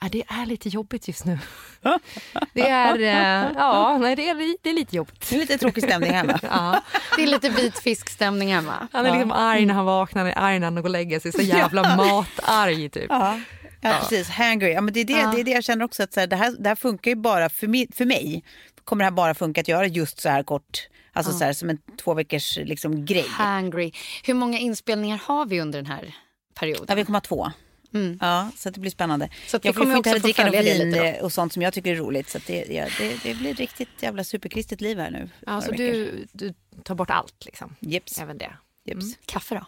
"Ja, 0.04 0.10
det 0.12 0.24
är 0.28 0.46
lite 0.46 0.70
jobbigt 0.70 1.08
just 1.08 1.26
nu. 1.26 1.40
Det 2.54 2.70
är, 2.70 3.00
eh, 3.00 3.52
ja, 3.56 3.98
nej, 3.98 4.16
det 4.16 4.30
är, 4.30 4.58
det 4.64 4.70
är 4.70 4.74
lite 4.74 4.96
jobbigt. 4.96 5.30
Det 5.30 5.36
är 5.36 5.40
lite 5.40 5.58
tråkig 5.58 5.84
stämning 5.84 6.12
hemma. 6.12 6.40
Ja. 6.44 6.82
Det 7.16 7.24
är 7.24 7.28
lite 7.28 7.50
vit 7.50 7.80
fiskstämning 7.80 8.54
hemma. 8.54 8.88
Han 8.92 9.06
är 9.06 9.12
liksom 9.12 9.32
arg 9.32 9.66
när 9.66 9.74
han 9.74 9.86
vaknar, 9.86 10.26
är 10.26 10.38
arg 10.38 10.60
när 10.60 10.68
han 10.68 10.76
går 10.76 10.84
och 10.84 10.90
lägger 10.90 11.20
sig. 11.20 11.32
Så 11.32 11.42
jävla 11.42 11.96
matarg 11.96 12.90
typ. 12.90 13.06
Ja, 13.10 13.40
ja, 13.82 13.98
precis. 14.00 14.30
Hangry. 14.30 14.72
Ja, 14.74 14.82
men 14.82 14.94
det, 14.94 15.00
är 15.00 15.06
det, 15.06 15.14
det 15.14 15.40
är 15.40 15.44
det 15.44 15.52
jag 15.52 15.64
känner 15.64 15.86
också. 15.86 16.04
Att 16.04 16.14
så 16.14 16.20
här, 16.20 16.28
det, 16.28 16.36
här, 16.36 16.56
det 16.60 16.70
här 16.70 16.76
funkar 16.76 17.12
ju 17.12 17.16
bara 17.16 17.50
för 17.50 17.68
mig, 17.68 17.88
för 17.96 18.06
mig. 18.06 18.44
Kommer 18.84 19.04
det 19.04 19.06
här 19.06 19.12
bara 19.12 19.34
funka 19.34 19.62
att 19.62 19.68
göra 19.68 19.88
just 19.88 20.20
så 20.20 20.30
här 20.30 20.44
kort? 20.44 20.88
Alltså 21.14 21.32
så 21.32 21.44
här, 21.44 21.54
som 21.54 21.70
en 21.70 21.78
två 22.04 22.14
veckors 22.14 22.58
liksom, 22.58 23.06
grej. 23.06 23.26
Hangry. 23.30 23.92
Hur 24.24 24.34
många 24.34 24.58
inspelningar 24.58 25.22
har 25.26 25.46
vi 25.46 25.62
under 25.62 25.80
den 25.82 25.92
här 25.92 26.16
perioden? 26.60 26.86
Ja, 26.88 26.96
vi 26.96 27.06
kommer 27.06 27.18
ha 27.20 27.22
två. 27.22 27.52
Mm. 27.94 28.18
Ja, 28.22 28.50
så 28.58 28.70
att 28.70 28.76
det 28.76 28.82
blir 28.82 28.92
spännande. 28.92 29.30
Så 29.48 29.58
att 29.58 29.66
jag 29.66 29.76
kommer 29.76 29.98
också 29.98 30.12
få 30.12 30.18
dricka 30.20 30.50
vin 30.50 30.92
då. 30.92 31.26
och 31.26 31.34
sånt 31.34 31.54
som 31.54 31.62
jag 31.62 31.74
tycker 31.74 31.92
är 31.92 31.96
roligt. 31.96 32.30
Så 32.30 32.38
att 32.38 32.48
det, 32.48 32.66
ja, 32.70 32.88
det, 33.00 33.24
det 33.24 33.34
blir 33.36 33.54
riktigt 33.54 33.90
jävla 34.00 34.24
superkristet 34.24 34.82
liv 34.82 35.00
här 35.00 35.12
nu. 35.12 35.30
Ja, 35.46 35.62
så 35.62 35.72
veckor. 35.72 35.84
du, 35.84 36.28
du 36.32 36.54
tar 36.84 36.96
bort 36.96 37.10
allt 37.10 37.46
liksom. 37.46 37.76
Jeps, 37.80 38.20
Även 38.20 38.38
det. 38.38 38.52
jeps. 38.86 39.06
Kaffe 39.26 39.56
då? 39.56 39.66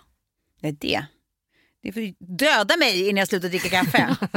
Nej, 0.62 0.72
det. 0.72 1.06
Det 1.84 1.92
får 1.92 2.14
döda 2.38 2.78
mig 2.78 3.10
innan 3.10 3.18
jag 3.18 3.28
slutar 3.28 3.50
dricka 3.50 3.70
kaffe. 3.70 4.16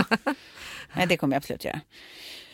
Nej, 0.94 1.06
det 1.06 1.16
kommer 1.16 1.34
jag 1.34 1.40
absolut 1.40 1.64
göra. 1.64 1.80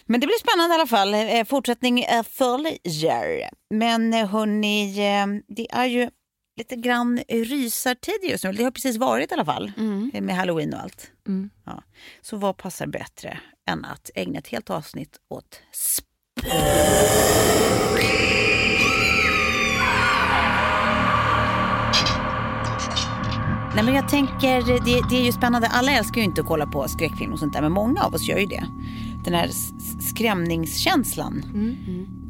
Men 0.06 0.20
det 0.20 0.26
blir 0.26 0.38
spännande 0.38 0.74
i 0.74 0.78
alla 0.78 0.86
fall. 0.86 1.14
Eh, 1.14 1.44
Fortsättning 1.44 2.00
eh, 2.04 2.22
följer. 2.22 3.50
Men 3.70 4.14
eh, 4.14 4.28
hörni, 4.28 4.98
eh, 4.98 5.54
det 5.56 5.66
är 5.70 5.86
ju 5.86 6.10
lite 6.56 6.76
grann 6.76 7.20
rysartid 7.28 8.18
just 8.30 8.44
nu. 8.44 8.52
Det 8.52 8.64
har 8.64 8.70
precis 8.70 8.96
varit 8.96 9.30
i 9.30 9.34
alla 9.34 9.44
fall. 9.44 9.72
eh, 10.14 10.22
Med 10.22 10.36
halloween 10.36 10.74
och 10.74 10.80
allt. 10.80 11.10
Mm. 11.28 11.50
Ja. 11.66 11.82
Så 12.22 12.36
vad 12.36 12.56
passar 12.56 12.86
bättre 12.86 13.38
än 13.68 13.84
att 13.84 14.10
ägna 14.14 14.38
ett 14.38 14.48
helt 14.48 14.70
avsnitt 14.70 15.16
åt 15.30 15.60
Nej, 23.74 23.84
men 23.84 23.94
jag 23.94 24.08
tänker, 24.08 24.62
det, 24.84 25.00
det 25.10 25.16
är 25.20 25.24
ju 25.24 25.32
spännande. 25.32 25.68
Alla 25.68 25.92
älskar 25.92 26.20
ju 26.20 26.24
inte 26.24 26.40
att 26.40 26.46
kolla 26.46 26.66
på 26.66 26.88
skräckfilm 26.88 27.32
och 27.32 27.38
sånt 27.38 27.52
där, 27.52 27.62
men 27.62 27.72
många 27.72 28.00
av 28.02 28.14
oss 28.14 28.28
gör 28.28 28.38
ju 28.38 28.46
det. 28.46 28.64
Den 29.24 29.34
här 29.34 29.46
s- 29.48 29.72
s- 29.78 30.08
skrämningskänslan 30.10 31.42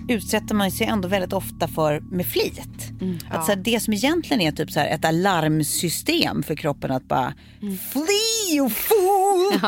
utsätter 0.09 0.55
man 0.55 0.71
sig 0.71 0.87
ändå 0.87 1.09
väldigt 1.09 1.33
ofta 1.33 1.69
för 1.69 2.01
med 2.01 2.27
flit. 2.27 2.61
Att 3.31 3.45
så 3.47 3.53
här, 3.53 3.57
det 3.57 3.81
som 3.81 3.95
egentligen 3.95 4.41
är 4.41 4.53
typ 4.53 4.71
så 4.71 4.81
här 4.81 4.87
ett 4.87 5.05
alarmsystem 5.05 6.43
för 6.43 6.55
kroppen 6.55 6.91
att 6.91 7.05
bara 7.09 7.35
fly 7.93 8.61
och 8.61 8.73
fool. 8.73 9.61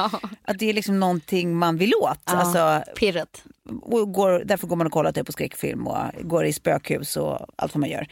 Att 0.44 0.58
det 0.58 0.70
är 0.70 0.72
liksom 0.72 1.00
någonting 1.00 1.56
man 1.56 1.76
vill 1.76 1.92
åt. 1.94 2.18
Alltså, 2.24 2.92
Pirret. 2.98 3.44
och 3.82 4.12
går, 4.12 4.42
därför 4.44 4.66
går 4.66 4.76
man 4.76 4.86
och 4.86 4.92
kollar 4.92 5.12
typ 5.12 5.26
på 5.26 5.32
skräckfilm 5.32 5.86
och 5.86 5.98
går 6.22 6.44
i 6.46 6.52
spökhus 6.52 7.16
och 7.16 7.38
allt 7.56 7.74
vad 7.74 7.80
man 7.80 7.90
gör. 7.90 8.06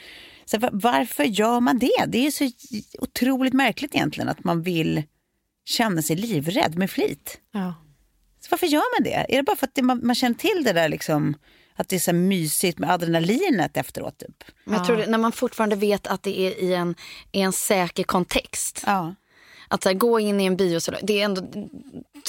Så 0.44 0.58
va- 0.58 0.70
varför 0.72 1.24
gör 1.24 1.60
man 1.60 1.78
det? 1.78 2.04
Det 2.08 2.26
är 2.26 2.30
så 2.30 2.50
otroligt 2.98 3.52
märkligt 3.52 3.94
egentligen 3.94 4.28
att 4.28 4.44
man 4.44 4.62
vill 4.62 5.02
känna 5.64 6.02
sig 6.02 6.16
livrädd 6.16 6.78
med 6.78 6.90
flit. 6.90 7.38
Ja. 7.52 7.74
Så 8.40 8.48
varför 8.50 8.66
gör 8.66 9.00
man 9.00 9.04
det? 9.04 9.34
Är 9.34 9.36
det 9.36 9.42
bara 9.42 9.56
för 9.56 9.66
att 9.66 9.74
det, 9.74 9.82
man, 9.82 10.00
man 10.06 10.14
känner 10.14 10.34
till 10.34 10.62
det 10.64 10.72
där 10.72 10.88
liksom, 10.88 11.34
att 11.76 11.88
det 11.88 11.96
är 11.96 12.00
så 12.00 12.12
mysigt 12.12 12.78
med 12.78 12.90
adrenalinet 12.90 13.76
efteråt? 13.76 14.18
Typ? 14.18 14.44
Men 14.64 14.74
jag 14.74 14.86
tror 14.86 14.96
det, 14.96 15.06
när 15.06 15.18
man 15.18 15.32
fortfarande 15.32 15.76
vet 15.76 16.06
att 16.06 16.22
det 16.22 16.40
är 16.40 16.62
i 16.62 16.74
en, 16.74 16.94
i 17.32 17.40
en 17.40 17.52
säker 17.52 18.04
kontext. 18.04 18.82
Ja. 18.86 19.14
Att 19.68 19.82
så 19.82 19.88
här, 19.88 19.96
gå 19.96 20.20
in 20.20 20.40
i 20.40 20.44
en 20.44 20.56
bio, 20.56 20.80
så, 20.80 20.92
det 21.02 21.20
är 21.20 21.24
ändå, 21.24 21.42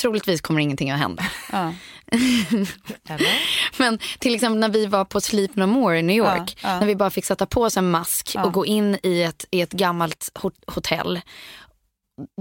troligtvis 0.02 0.42
kommer 0.42 0.62
ingenting 0.62 0.92
att 0.92 1.00
hända. 1.00 1.24
Ja. 1.52 1.74
Men 3.78 4.00
till 4.20 4.36
exempel 4.36 4.60
när 4.60 4.70
vi 4.70 4.86
var 4.86 5.06
på 5.06 5.22
Sleep 5.22 5.56
No 5.56 5.66
More 5.66 6.00
i 6.00 6.02
New 6.02 6.16
York. 6.18 6.58
Ja, 6.64 6.70
ja. 6.70 6.80
När 6.80 6.88
vi 6.88 6.96
bara 6.96 7.10
fick 7.10 7.26
sätta 7.26 7.46
på 7.46 7.62
oss 7.62 7.78
en 7.78 7.92
mask 7.92 8.36
och 8.44 8.54
gå 8.54 8.66
in 8.66 8.98
i 9.04 9.22
ett, 9.22 9.46
i 9.52 9.62
ett 9.62 9.72
gammalt 9.72 10.32
ho- 10.36 10.64
hotell. 10.68 11.22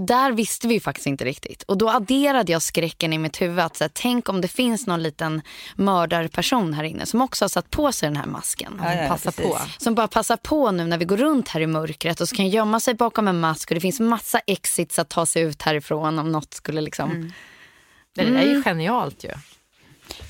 Där 0.07 0.31
visste 0.31 0.67
vi 0.67 0.79
faktiskt 0.79 1.07
inte 1.07 1.25
riktigt. 1.25 1.63
Och 1.63 1.77
då 1.77 1.89
adderade 1.89 2.51
jag 2.51 2.61
skräcken 2.61 3.13
i 3.13 3.17
mitt 3.17 3.41
huvud. 3.41 3.59
Att 3.59 3.77
så 3.77 3.83
här, 3.83 3.91
tänk 3.93 4.29
om 4.29 4.41
det 4.41 4.47
finns 4.47 4.87
någon 4.87 5.03
liten 5.03 5.41
mördarperson 5.75 6.73
här 6.73 6.83
inne 6.83 7.05
som 7.05 7.21
också 7.21 7.43
har 7.45 7.49
satt 7.49 7.69
på 7.69 7.91
sig 7.91 8.09
den 8.09 8.17
här 8.17 8.25
masken. 8.25 8.81
Ja, 8.83 8.93
ja, 8.93 9.31
på. 9.31 9.57
Som 9.77 9.95
bara 9.95 10.07
passar 10.07 10.37
på 10.37 10.71
nu 10.71 10.85
när 10.85 10.97
vi 10.97 11.05
går 11.05 11.17
runt 11.17 11.47
här 11.47 11.61
i 11.61 11.67
mörkret 11.67 12.21
och 12.21 12.29
så 12.29 12.35
kan 12.35 12.49
gömma 12.49 12.79
sig 12.79 12.93
bakom 12.93 13.27
en 13.27 13.39
mask 13.39 13.71
och 13.71 13.75
det 13.75 13.81
finns 13.81 13.99
massa 13.99 14.39
exits 14.39 14.99
att 14.99 15.09
ta 15.09 15.25
sig 15.25 15.41
ut 15.41 15.61
härifrån 15.61 16.19
om 16.19 16.31
något 16.31 16.53
skulle 16.53 16.81
liksom... 16.81 17.33
Det 18.15 18.23
där 18.23 18.39
är 18.39 18.45
ju 18.45 18.63
genialt 18.63 19.23
ju. 19.23 19.29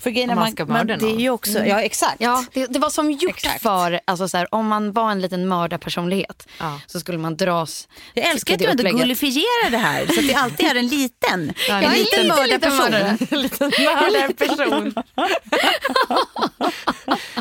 För 0.05 0.09
grejen 0.09 0.27
man 0.29 0.37
man, 0.37 0.51
ska 0.51 0.65
man, 0.65 0.77
mörda 0.77 0.97
det 0.97 1.05
är 1.11 1.19
ju 1.19 1.29
också, 1.29 1.65
ja 1.65 1.81
exakt. 1.81 2.15
Ja, 2.19 2.45
det, 2.53 2.65
det 2.65 2.79
var 2.79 2.89
som 2.89 3.11
gjort 3.11 3.29
Exakt. 3.37 3.61
för, 3.61 3.99
alltså 4.05 4.27
så 4.27 4.37
här, 4.37 4.55
om 4.55 4.67
man 4.67 4.91
var 4.91 5.11
en 5.11 5.21
liten 5.21 5.47
mördarpersonlighet 5.47 6.47
Ja. 6.59 6.79
så 6.87 6.99
skulle 6.99 7.17
man 7.17 7.37
dras 7.37 7.87
Jag 8.13 8.25
älskar 8.27 8.57
till 8.57 8.69
att 8.69 8.77
du 8.77 8.83
det 8.83 8.89
ändå 8.89 8.99
gullifierar 9.01 9.69
det 9.71 9.77
här 9.77 10.05
så 10.07 10.19
att 10.19 10.27
det 10.27 10.33
alltid 10.33 10.65
är 10.65 10.75
en 10.75 10.87
liten, 10.87 11.53
Ja, 11.67 11.77
en 11.77 11.83
en 11.83 11.91
liten 11.91 12.23
liten- 12.23 12.27
mördarperson. 12.27 12.93
En 13.31 13.41
liten 13.41 13.71
mördarperson. 13.85 14.93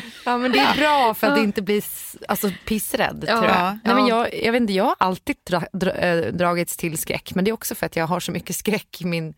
ja, 0.25 0.39
men 0.39 0.53
det 0.53 0.59
är 0.59 0.77
bra 0.77 1.15
för 1.15 1.27
att 1.27 1.39
inte 1.39 1.63
bli 1.63 1.83
alltså, 2.29 2.51
pissrädd. 2.67 3.25
Ja, 3.29 3.39
tror 3.39 3.45
jag. 3.45 3.61
ja. 3.61 3.79
Nej, 3.85 3.95
men 3.95 4.07
jag, 4.07 4.45
jag, 4.45 4.53
vet 4.53 4.61
inte, 4.61 4.73
jag 4.73 4.85
har 4.85 4.97
alltid 4.99 5.37
dra, 5.45 5.63
dra, 5.73 5.91
äh, 5.91 6.33
dragits 6.33 6.77
till 6.77 6.99
skräck. 6.99 7.35
Men 7.35 7.45
det 7.45 7.51
är 7.51 7.53
också 7.53 7.75
för 7.75 7.87
att 7.87 7.97
jag 7.97 8.07
har 8.07 8.21
så 8.21 8.33
mycket 8.33 8.57
skräck 8.57 9.01
i, 9.01 9.05
min, 9.05 9.35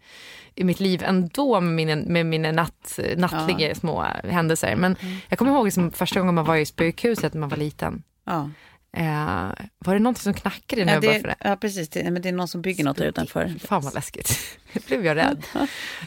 i 0.55 0.65
mitt 0.65 0.81
liv 0.81 1.03
ändå 1.07 1.61
med 1.61 1.75
mina, 1.75 1.97
med 2.07 2.27
mina 2.27 2.53
natt, 2.53 2.99
nattliga 3.17 3.75
små 3.75 4.07
händelser. 4.25 4.77
Men 4.77 4.97
jag 5.29 5.39
kommer 5.39 5.53
ihåg 5.53 5.65
liksom, 5.65 5.91
första 5.91 6.21
gången 6.21 6.35
man 6.35 6.45
var 6.45 6.57
i 6.57 6.67
spökhuset 6.67 7.35
när 7.35 7.41
man 7.41 7.49
var 7.49 7.57
liten. 7.57 8.03
Eh, 8.99 9.51
var 9.79 9.95
det 9.95 9.99
någonting 10.01 10.23
som 10.23 10.35
knackade 10.35 10.85
när 10.85 10.93
Ja, 10.93 10.95
jag 10.97 11.03
började 11.03 11.21
för 11.21 11.29
det, 11.29 11.37
det? 11.41 11.49
ja, 11.49 11.57
precis. 11.57 11.89
Det, 11.89 12.11
men 12.11 12.23
det 12.23 12.29
är 12.29 12.33
någon 12.33 12.49
som 12.49 12.63
bygger 12.63 12.85
något 12.85 13.01
utanför. 13.01 13.55
Fan 13.65 13.83
vad 13.83 13.95
läskigt. 13.95 14.39
Nu 14.73 14.81
blev 14.87 15.07
jag 15.07 15.17
rädd. 15.17 15.43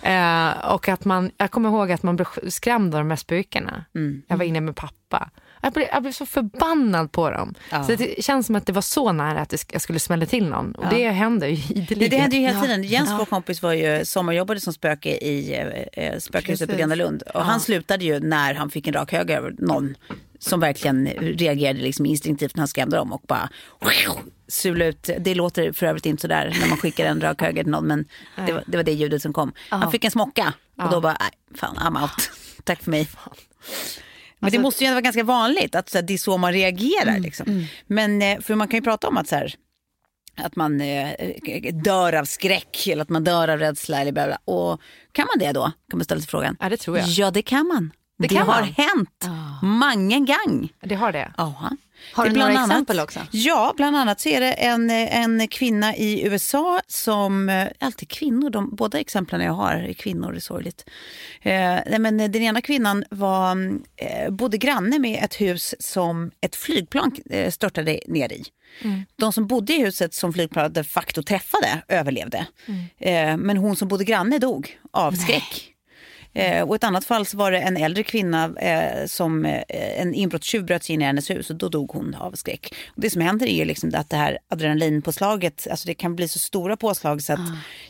eh, 0.04 0.72
och 0.74 0.90
att 0.90 1.06
man, 1.06 1.32
jag 1.38 1.52
kommer 1.52 1.70
ihåg 1.70 1.92
att 1.92 2.04
man 2.04 2.16
blev 2.16 2.28
skrämd 2.50 2.96
av 2.96 3.02
de 3.02 3.10
här 3.10 3.18
spökena. 3.18 3.86
Mm. 3.96 4.22
Jag 4.28 4.38
var 4.38 4.46
inne 4.46 4.62
med 4.62 4.76
pappa. 4.76 5.30
Jag 5.62 5.74
blev, 5.74 5.88
jag 5.92 6.02
blev 6.02 6.12
så 6.12 6.26
förbannad 6.26 7.12
på 7.12 7.30
dem. 7.32 7.54
Ja. 7.72 7.84
Så 7.84 7.96
det 7.96 8.24
känns 8.24 8.46
som 8.46 8.56
att 8.56 8.66
det 8.66 8.74
var 8.74 8.82
så 8.82 9.12
nära 9.12 9.40
att 9.40 9.50
det, 9.50 9.66
jag 9.72 9.82
skulle 9.82 10.00
smälla 10.00 10.26
till 10.26 10.46
någon. 10.50 10.72
Och 10.76 10.86
Ja. 10.86 10.90
det 10.98 11.10
händer 11.10 11.48
ju 11.48 11.56
Det, 11.56 11.74
ideligen. 11.82 12.10
det 12.10 12.18
händer 12.18 12.38
ju 12.38 12.44
hela 12.44 12.58
Ja. 12.58 12.62
tiden. 12.64 12.84
Jens, 12.84 13.10
Ja. 13.10 13.16
vår 13.18 13.26
kompis, 13.26 13.62
var 13.62 13.74
ju 13.74 14.06
sommarjobbade 14.06 14.60
som 14.60 14.74
spöke 14.74 15.10
i 15.10 15.54
eh, 15.94 16.04
eh, 16.06 16.20
spökhuset 16.20 16.70
på. 16.70 16.76
Gröna 16.76 16.96
Lund. 16.96 17.22
Och 17.22 17.32
Ja. 17.34 17.40
han 17.40 17.60
slutade 17.60 18.06
ju 18.06 18.20
när 18.20 18.54
han 18.54 18.70
fick 18.70 18.88
en 18.88 18.94
rak 18.94 19.12
höger 19.12 19.38
över 19.38 19.56
någon 19.58 19.96
som 20.40 20.60
verkligen 20.60 21.08
reagerade 21.08 21.80
liksom 21.80 22.06
instinktivt 22.06 22.56
när 22.56 22.62
han 22.62 22.68
skrämde 22.68 22.98
dem 22.98 23.14
och 23.14 23.22
bara 23.28 23.50
sula 24.48 24.86
ut. 24.86 25.10
Det 25.20 25.36
låter 25.36 25.72
för 25.72 25.86
övrigt 25.86 26.06
inte 26.06 26.22
sådär 26.22 26.58
när 26.62 26.68
man 26.70 26.78
skickar 26.78 27.06
en 27.06 27.22
rak 27.22 27.42
höger 27.42 27.64
till 27.64 27.72
någon 27.72 27.88
men 27.88 28.06
det 28.36 28.54
var, 28.54 28.64
det 28.68 28.78
var 28.78 28.84
det 28.84 28.92
ljudet 28.94 29.22
som 29.22 29.34
kom. 29.34 29.54
Han 29.70 29.92
fick 29.92 30.04
en 30.04 30.12
smocka 30.12 30.54
och 30.78 30.92
då 30.92 31.02
bara, 31.02 31.18
nej 31.20 31.32
fan 31.56 31.76
I'm 31.76 32.02
out. 32.02 32.32
Tack 32.64 32.84
för 32.84 32.92
mig. 32.92 33.08
Men 34.40 34.52
det 34.52 34.60
måste 34.60 34.84
ju 34.84 34.90
vara 34.90 35.02
ganska 35.02 35.24
vanligt 35.24 35.76
att 35.76 35.94
här, 35.94 36.02
det 36.02 36.14
är 36.14 36.18
så 36.18 36.38
man 36.38 36.54
reagerar. 36.54 37.20
Liksom. 37.20 37.68
Men 37.88 38.22
eh, 38.22 38.40
för 38.40 38.56
man 38.56 38.68
kan 38.68 38.78
ju 38.78 38.82
prata 38.82 39.08
om 39.08 39.18
att 39.18 39.28
så 39.28 39.36
här, 39.36 39.56
att 40.36 40.56
man 40.56 40.82
eh, 40.82 41.12
dör 41.74 42.14
av 42.14 42.26
skräck 42.26 42.88
eller 42.88 43.02
att 43.02 43.10
man 43.10 43.24
dör 43.24 43.48
av 43.48 43.60
rädsla. 43.60 44.02
Eller 44.02 44.12
bla 44.12 44.26
bla. 44.26 44.38
Och 44.46 44.82
kan 45.12 45.28
man 45.28 45.48
det 45.48 45.52
då? 45.52 45.64
Kan 45.64 45.98
man 45.98 46.06
ställa 46.06 46.22
sig 46.22 46.30
frågan. 46.30 46.58
Ja, 46.60 46.70
det 46.70 46.78
tror 46.78 46.98
jag. 46.98 47.08
Ja, 47.08 47.32
det 47.32 47.42
kan 47.42 47.68
man. 47.68 47.92
Det, 48.20 48.28
kan 48.28 48.48
har 48.48 48.62
man. 48.62 48.74
hänt 48.78 49.28
många 49.62 50.20
gång. 50.20 50.70
Det 50.82 50.96
har 50.96 51.12
det. 51.12 51.34
Ja. 51.38 51.72
Har 52.14 52.24
Det 52.26 52.30
du 52.32 52.40
några 52.40 52.52
bland 52.52 52.72
exempel 52.72 53.00
också? 53.00 53.20
Ja, 53.32 53.74
bland 53.78 53.96
annat 53.98 54.22
så 54.22 54.30
är 54.30 54.42
det 54.42 54.52
en, 54.52 54.90
en 54.90 55.48
kvinna 55.48 55.96
i 55.96 56.26
USA 56.28 56.82
som, 56.88 57.50
eh, 57.50 57.68
alltid 57.80 58.10
kvinnor, 58.10 58.50
de, 58.50 58.76
båda 58.76 59.00
exemplen 59.00 59.42
jag 59.42 59.54
har 59.54 59.74
är 59.74 59.94
kvinnor, 59.94 60.32
det 60.32 60.38
är 60.38 60.40
sorgligt. 60.40 60.90
Eh, 61.42 62.00
men 62.00 62.18
den 62.18 62.36
ena 62.36 62.62
kvinnan 62.62 63.04
var, 63.10 63.58
eh, 63.96 64.30
bodde 64.32 64.58
granne 64.58 65.00
med 65.00 65.24
ett 65.24 65.42
hus 65.42 65.76
som 65.80 66.32
ett 66.42 66.56
flygplan 66.56 67.12
eh, 67.30 67.52
störtade 67.52 68.00
ner 68.08 68.32
i. 68.34 68.44
De 69.16 69.34
som 69.34 69.48
bodde 69.48 69.74
i 69.74 69.82
huset 69.84 70.14
som 70.14 70.34
flygplanet 70.34 70.74
de 70.74 70.84
facto 70.84 71.24
träffade 71.24 71.82
överlevde. 71.88 72.46
Eh, 72.98 73.38
men 73.38 73.58
hon 73.58 73.76
som 73.76 73.88
bodde 73.88 74.04
granne 74.04 74.40
dog 74.40 74.78
av 74.92 75.12
skräck. 75.12 75.69
Eh, 76.40 76.64
och 76.64 76.76
ett 76.76 76.84
annat 76.84 77.06
fall 77.06 77.26
så 77.26 77.38
var 77.38 77.52
det 77.52 77.60
en 77.60 77.78
äldre 77.78 78.04
kvinna 78.04 78.54
eh, 78.58 79.06
som 79.06 79.46
eh, 79.46 79.64
en 79.70 80.14
inbrottstjuv 80.14 80.66
bröt 80.66 80.84
sig 80.84 80.94
in 80.94 81.02
i 81.02 81.06
hennes 81.06 81.30
hus 81.30 81.50
och 81.50 81.56
då 81.56 81.70
dog 81.70 81.92
hon 81.92 82.16
av 82.16 82.32
skräck. 82.32 82.74
Och 82.88 83.02
det 83.02 83.10
som 83.10 83.22
händer 83.22 83.48
är 83.48 83.56
ju 83.56 83.66
liksom 83.66 83.92
att 83.96 84.10
det 84.10 84.18
här 84.18 84.38
adrenalinpåslaget, 84.48 85.68
alltså 85.72 85.88
det 85.88 85.94
kan 85.94 86.16
bli 86.16 86.28
så 86.28 86.40
stora 86.40 86.78
påslag 86.78 87.22
så 87.22 87.34
att 87.34 87.40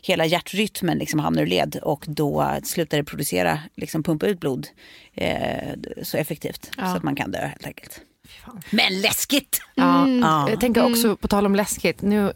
hela 0.01 0.25
hjärtrytmen 0.25 0.97
liksom 0.97 1.19
hamnar 1.19 1.41
ur 1.41 1.47
led 1.47 1.79
och 1.83 2.05
då 2.07 2.59
slutar 2.63 2.97
det 2.97 3.03
producera, 3.03 3.59
liksom 3.75 4.03
pumpa 4.03 4.27
ut 4.27 4.39
blod 4.39 4.67
eh, 5.13 5.73
så 6.03 6.17
effektivt 6.17 6.71
så 6.75 6.81
att 6.81 7.03
man 7.03 7.15
kan 7.15 7.31
dö 7.31 7.39
helt 7.39 7.65
enkelt. 7.65 8.01
Men 8.69 9.01
läskigt! 9.01 9.61
Ja, 9.75 10.07
Ja. 10.07 10.49
Jag 10.49 10.59
tänker 10.59 10.85
också, 10.91 11.15
på 11.17 11.27
tal 11.27 11.45
om 11.45 11.55
läskigt, 11.55 12.01
nu, 12.01 12.33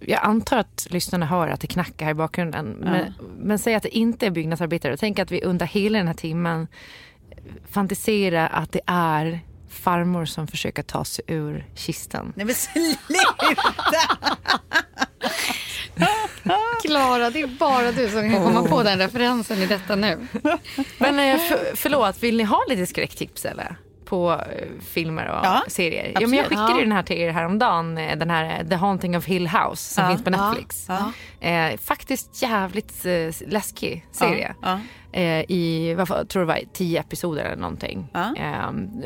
jag 0.00 0.20
antar 0.24 0.58
att 0.58 0.86
lyssnarna 0.90 1.26
hör 1.26 1.48
att 1.48 1.60
det 1.60 1.66
knackar 1.66 2.04
här 2.04 2.12
i 2.12 2.14
bakgrunden. 2.14 2.66
Men, 2.66 3.14
men 3.38 3.58
säg 3.58 3.74
att 3.74 3.82
det 3.82 3.96
inte 3.96 4.26
är 4.26 4.30
byggnadsarbetare. 4.30 4.96
Tänk 4.96 5.18
att 5.18 5.30
vi 5.30 5.42
under 5.42 5.66
hela 5.66 5.98
den 5.98 6.06
här 6.06 6.14
timmen 6.14 6.66
fantiserar 7.70 8.48
att 8.52 8.72
det 8.72 8.80
är 8.86 9.40
farmor 9.70 10.24
som 10.24 10.46
försöker 10.46 10.82
ta 10.82 11.04
sig 11.04 11.24
ur 11.28 11.66
kistan. 11.74 12.32
Nej 12.36 12.46
men 12.46 12.54
sluta! 12.54 12.96
Klara, 16.86 17.30
det 17.30 17.40
är 17.40 17.46
bara 17.46 17.92
du 17.92 18.08
som 18.08 18.30
kan 18.30 18.44
komma 18.44 18.62
på 18.68 18.82
den 18.82 18.98
referensen 18.98 19.58
i 19.58 19.66
detta 19.66 19.96
nu. 19.96 20.26
Men 20.98 21.18
eh, 21.18 21.38
för, 21.38 21.76
förlåt, 21.76 22.22
vill 22.22 22.36
ni 22.36 22.42
ha 22.44 22.64
lite 22.68 22.86
skräcktips 22.86 23.44
eller? 23.44 23.76
På 24.08 24.32
eh, 24.32 24.68
filmer 24.80 25.26
och 25.28 25.44
Ja, 25.46 25.62
serier. 25.68 26.12
Ja, 26.14 26.20
men 26.20 26.32
jag 26.38 26.46
skickade 26.46 26.70
Ja. 26.72 26.80
den 26.80 26.92
här 26.92 27.02
till 27.02 27.16
er 27.16 27.30
häromdagen. 27.30 27.98
eh, 27.98 28.16
Den 28.18 28.30
här 28.30 28.60
eh, 28.60 28.68
The 28.68 28.74
Haunting 28.74 29.16
of 29.16 29.26
Hill 29.26 29.48
House 29.48 29.94
som 29.94 30.04
Ja. 30.04 30.10
finns 30.10 30.24
på. 30.24 30.30
Netflix. 30.30 30.86
Eh, 31.40 31.76
faktiskt 31.78 32.42
jävligt 32.42 33.04
eh, 33.06 33.48
läskig 33.48 34.06
serie. 34.12 34.54
Eh, 35.12 35.24
I, 35.50 35.94
vad 35.98 36.28
tror 36.28 36.40
det 36.40 36.46
var 36.46 36.60
tio 36.72 37.00
episoder 37.00 37.44
eller 37.44 37.56
någonting. 37.62 38.08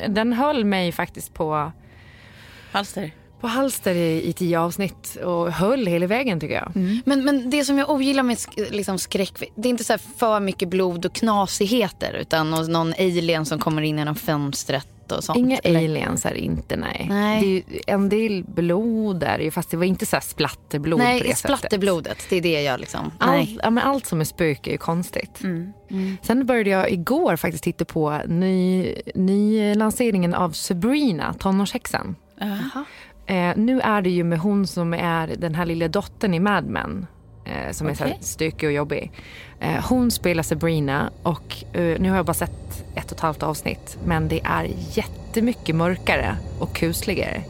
Den 0.09 0.33
höll 0.33 0.65
mig 0.65 0.93
faktiskt 0.93 1.35
på, 1.35 1.73
Halster. 2.73 3.11
på 3.41 3.47
halster 3.49 3.95
i, 3.95 4.29
i 4.29 4.33
tio 4.33 4.61
avsnitt 4.61 5.17
och 5.25 5.53
höll 5.53 5.87
hela 5.87 6.07
vägen 6.07 6.41
tycker 6.41 6.55
jag. 6.55 6.73
Men, 7.05 7.25
men 7.25 7.51
det 7.51 7.65
som 7.65 7.79
jag 7.79 7.91
ogillar 7.91 8.23
med 8.23 8.37
sk- 8.37 8.71
liksom 8.71 8.99
skräck, 8.99 9.43
det 9.55 9.69
är 9.69 9.71
inte 9.71 9.85
så 9.85 9.93
här 9.93 10.01
för 10.19 10.41
mycket 10.41 10.69
blod 10.69 11.07
och 11.07 11.15
knasigheter 11.15 12.13
utan 12.13 12.51
nå- 12.51 12.63
någon 12.63 12.93
alien 12.99 13.47
som 13.47 13.59
kommer 13.59 13.83
in 13.83 13.99
genom 13.99 14.15
fönstret 14.15 14.89
och 15.17 15.25
sånt. 15.25 15.39
Inga 15.39 15.59
eller? 15.59 15.81
aliens 15.81 16.27
är 16.27 16.35
inte, 16.35 16.77
nej. 16.77 17.07
Nej. 17.09 17.41
Det 17.41 17.47
är 17.47 17.51
ju 17.51 17.81
en 17.87 18.09
del 18.09 18.45
blod 18.45 19.21
där, 19.21 19.39
ju, 19.39 19.51
fast 19.51 19.71
det 19.71 19.77
var 19.77 19.85
inte 19.85 20.07
så 20.07 20.19
splatterblod 20.23 20.99
på 20.99 21.05
det 21.05 21.11
Nej, 21.11 21.21
sättet. 21.21 21.39
splatterblodet, 21.39 22.27
det 22.31 22.37
är 22.37 22.41
det 22.41 22.63
jag 22.63 22.81
liksom... 22.81 23.11
Allt, 23.19 23.49
Nej. 23.49 23.59
ja, 23.63 23.71
men 23.71 23.85
allt 23.85 24.07
som 24.07 24.21
är 24.21 24.25
spöke 24.25 24.71
är 24.71 24.73
ju 24.73 24.79
konstigt. 24.79 25.41
Sen 26.23 26.47
började 26.47 26.71
jag 26.71 26.91
igår 26.91 27.37
faktiskt 27.37 27.65
titta 27.65 27.85
på 27.85 28.21
ny, 28.27 28.95
ny 29.15 29.75
lanseringen 29.75 30.35
av 30.35 30.51
Sabrina, 30.51 31.35
tonårshäxan. 31.35 32.17
Eh, 33.27 33.53
nu 33.57 33.81
är 33.81 34.03
det 34.03 34.11
ju 34.11 34.25
med 34.25 34.39
hon 34.39 34.67
som 34.67 34.95
är 34.95 35.35
den 35.39 35.55
här 35.55 35.67
lilla 35.67 35.89
dottern 35.89 36.35
i 36.35 36.41
Mad 36.41 36.67
Men. 36.67 37.07
Eh, 37.45 37.73
som 37.73 37.87
är 37.87 37.95
så 37.95 38.05
här 38.05 38.17
stökig 38.21 38.69
och 38.69 38.73
jobbig. 38.73 39.13
Eh, 39.63 39.85
hon 39.89 40.11
spelar 40.11 40.43
Sabrina 40.43 41.11
och 41.23 41.65
eh, 41.73 42.01
nu 42.01 42.11
har 42.11 42.17
jag 42.17 42.27
bara 42.27 42.35
sett 42.35 42.85
ett 42.95 43.07
och 43.07 43.13
ett 43.13 43.21
halvt 43.21 43.43
avsnitt. 43.43 43.99
Men 44.05 44.29
det 44.29 44.41
är 44.45 44.71
jättemycket 44.93 45.75
mörkare 45.77 46.37
och 46.59 46.73
kusligare. 46.75 47.43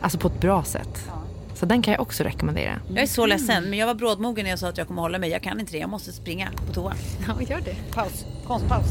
Alltså 0.00 0.18
på 0.18 0.28
ett 0.28 0.40
bra 0.40 0.62
sätt. 0.64 1.08
Så 1.54 1.66
den 1.66 1.82
kan 1.82 1.92
jag 1.92 2.00
också 2.02 2.24
rekommendera. 2.24 2.80
Jag 2.88 3.02
är 3.02 3.06
så 3.06 3.26
ledsen, 3.26 3.64
men 3.70 3.78
jag 3.78 3.86
var 3.86 3.94
brådmogen 3.94 4.42
när 4.44 4.50
jag 4.50 4.58
sa 4.58 4.68
att 4.68 4.78
jag 4.78 4.86
kommer 4.86 5.02
hålla 5.02 5.18
mig. 5.18 5.30
Jag 5.30 5.42
kan 5.42 5.60
inte 5.60 5.72
det, 5.72 5.78
jag 5.78 5.90
måste 5.90 6.12
springa 6.12 6.48
på 6.66 6.72
toa. 6.72 6.92
Ja, 7.28 7.42
gör 7.42 7.60
det. 7.64 7.76
Paus, 7.94 8.24
konstpaus. 8.46 8.86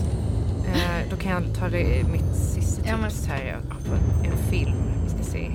Eh, 0.76 1.10
då 1.10 1.16
kan 1.16 1.32
jag 1.32 1.56
ta 1.60 1.68
det, 1.70 2.04
mitt 2.12 2.36
sista 2.36 2.82
Ja, 2.88 2.98
men- 2.98 3.10
tips 3.12 3.26
här. 3.28 3.46
Ja, 3.70 3.76
på 3.90 3.94
en, 3.96 4.32
en 4.32 4.38
film. 4.50 4.74
Vi 5.04 5.10
ska 5.24 5.32
se. 5.32 5.52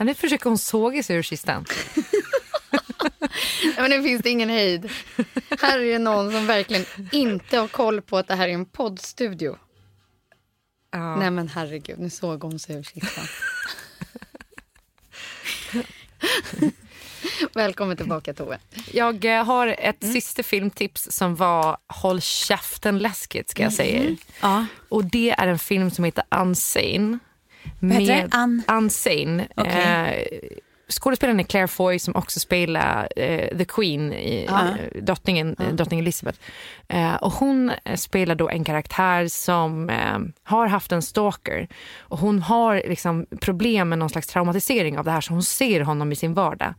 Ja, 0.00 0.04
nu 0.04 0.14
försöker 0.14 0.44
hon 0.44 0.58
såga 0.58 1.02
sig 1.02 1.16
ur 1.16 1.22
kistan. 1.22 1.64
Ja, 3.76 3.82
men 3.82 3.90
nu 3.90 4.02
finns 4.02 4.22
det 4.22 4.30
ingen 4.30 4.48
hejd. 4.48 4.90
Här 5.60 5.78
är 5.78 5.92
det 5.92 5.98
någon 5.98 6.32
som 6.32 6.46
verkligen 6.46 6.84
inte 7.12 7.58
har 7.58 7.68
koll 7.68 8.02
på 8.02 8.18
att 8.18 8.28
det 8.28 8.34
här 8.34 8.48
är 8.48 8.52
en 8.52 8.66
poddstudio. 8.66 9.56
Nej 11.18 11.30
men 11.30 11.48
herregud, 11.48 11.98
nu 11.98 12.10
såg 12.10 12.42
hon 12.42 12.58
sig 12.58 12.76
ur 12.76 12.82
kistan. 12.82 13.24
Välkommen 17.54 17.96
tillbaka 17.96 18.34
Tove. 18.34 18.58
Jag 18.92 19.24
eh, 19.24 19.44
har 19.44 19.66
ett 19.66 20.04
sista 20.12 20.42
filmtips 20.42 21.08
som 21.10 21.36
var 21.36 21.76
Håll 21.86 22.20
käften 22.20 22.98
läskigt 22.98 23.50
ska 23.50 23.62
jag 23.62 23.72
säga 23.72 24.04
er. 24.04 24.16
Ja. 24.40 24.66
Och 24.88 25.04
det 25.04 25.30
är 25.30 25.46
en 25.46 25.58
film 25.58 25.90
som 25.90 26.04
heter 26.04 26.24
Unsane. 26.30 27.18
Vad 27.78 27.92
heter 27.92 28.28
det? 28.28 28.36
Un- 28.36 28.62
Unsane. 28.68 29.48
Okej. 29.56 30.28
Eh, 30.42 30.58
skådespelaren 30.90 31.40
är 31.40 31.44
Claire 31.44 31.68
Foy 31.68 31.98
som 31.98 32.16
också 32.16 32.40
spelar 32.40 33.08
eh, 33.16 33.58
The 33.58 33.64
Queen, 33.64 34.12
i, 34.12 34.46
eh, 34.50 35.02
drottningen, 35.02 35.56
eh, 35.58 35.74
drottning 35.74 36.00
Elizabeth. 36.00 36.38
Eh, 36.88 37.14
och 37.14 37.32
hon 37.32 37.70
eh, 37.84 37.96
spelar 37.96 38.34
då 38.34 38.48
en 38.48 38.64
karaktär 38.64 39.28
som 39.28 39.90
eh, 39.90 40.18
har 40.42 40.66
haft 40.66 40.92
en 40.92 41.02
stalker. 41.02 41.68
Och 41.98 42.18
hon 42.18 42.42
har 42.42 42.82
liksom 42.88 43.26
problem 43.40 43.88
med 43.88 43.98
någon 43.98 44.10
slags 44.10 44.26
traumatisering 44.26 44.98
av 44.98 45.04
det 45.04 45.10
här 45.10 45.20
så 45.20 45.32
hon 45.32 45.42
ser 45.42 45.80
honom 45.80 46.12
i 46.12 46.16
sin 46.16 46.34
vardag. 46.34 46.74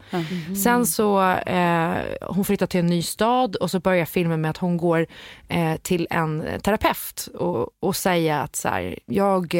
Sen 0.63 0.85
så 0.85 1.31
eh, 1.31 1.97
hon 2.21 2.45
flyttar 2.45 2.65
till 2.65 2.79
en 2.79 2.87
ny 2.87 3.01
stad 3.01 3.55
och 3.55 3.71
så 3.71 3.79
börjar 3.79 4.05
filmen 4.05 4.41
med 4.41 4.51
att 4.51 4.57
hon 4.57 4.77
går 4.77 5.07
eh, 5.47 5.75
till 5.75 6.07
en 6.09 6.43
terapeut 6.63 7.27
och, 7.33 7.69
och 7.79 7.95
säger 7.95 8.39
att 8.39 8.55
så 8.55 8.69
här, 8.69 8.99
jag, 9.05 9.53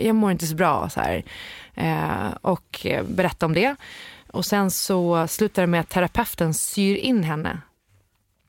jag 0.00 0.14
mår 0.14 0.30
inte 0.30 0.46
så 0.46 0.54
bra. 0.54 0.88
Så 0.88 1.00
här, 1.00 1.24
och 2.40 2.86
eh, 2.86 3.04
berätta 3.04 3.46
om 3.46 3.54
det. 3.54 3.76
Och 4.26 4.46
sen 4.46 4.70
så 4.70 5.28
slutar 5.28 5.62
det 5.62 5.66
med 5.66 5.80
att 5.80 5.88
terapeuten 5.88 6.54
syr 6.54 6.96
in 6.96 7.24
henne 7.24 7.60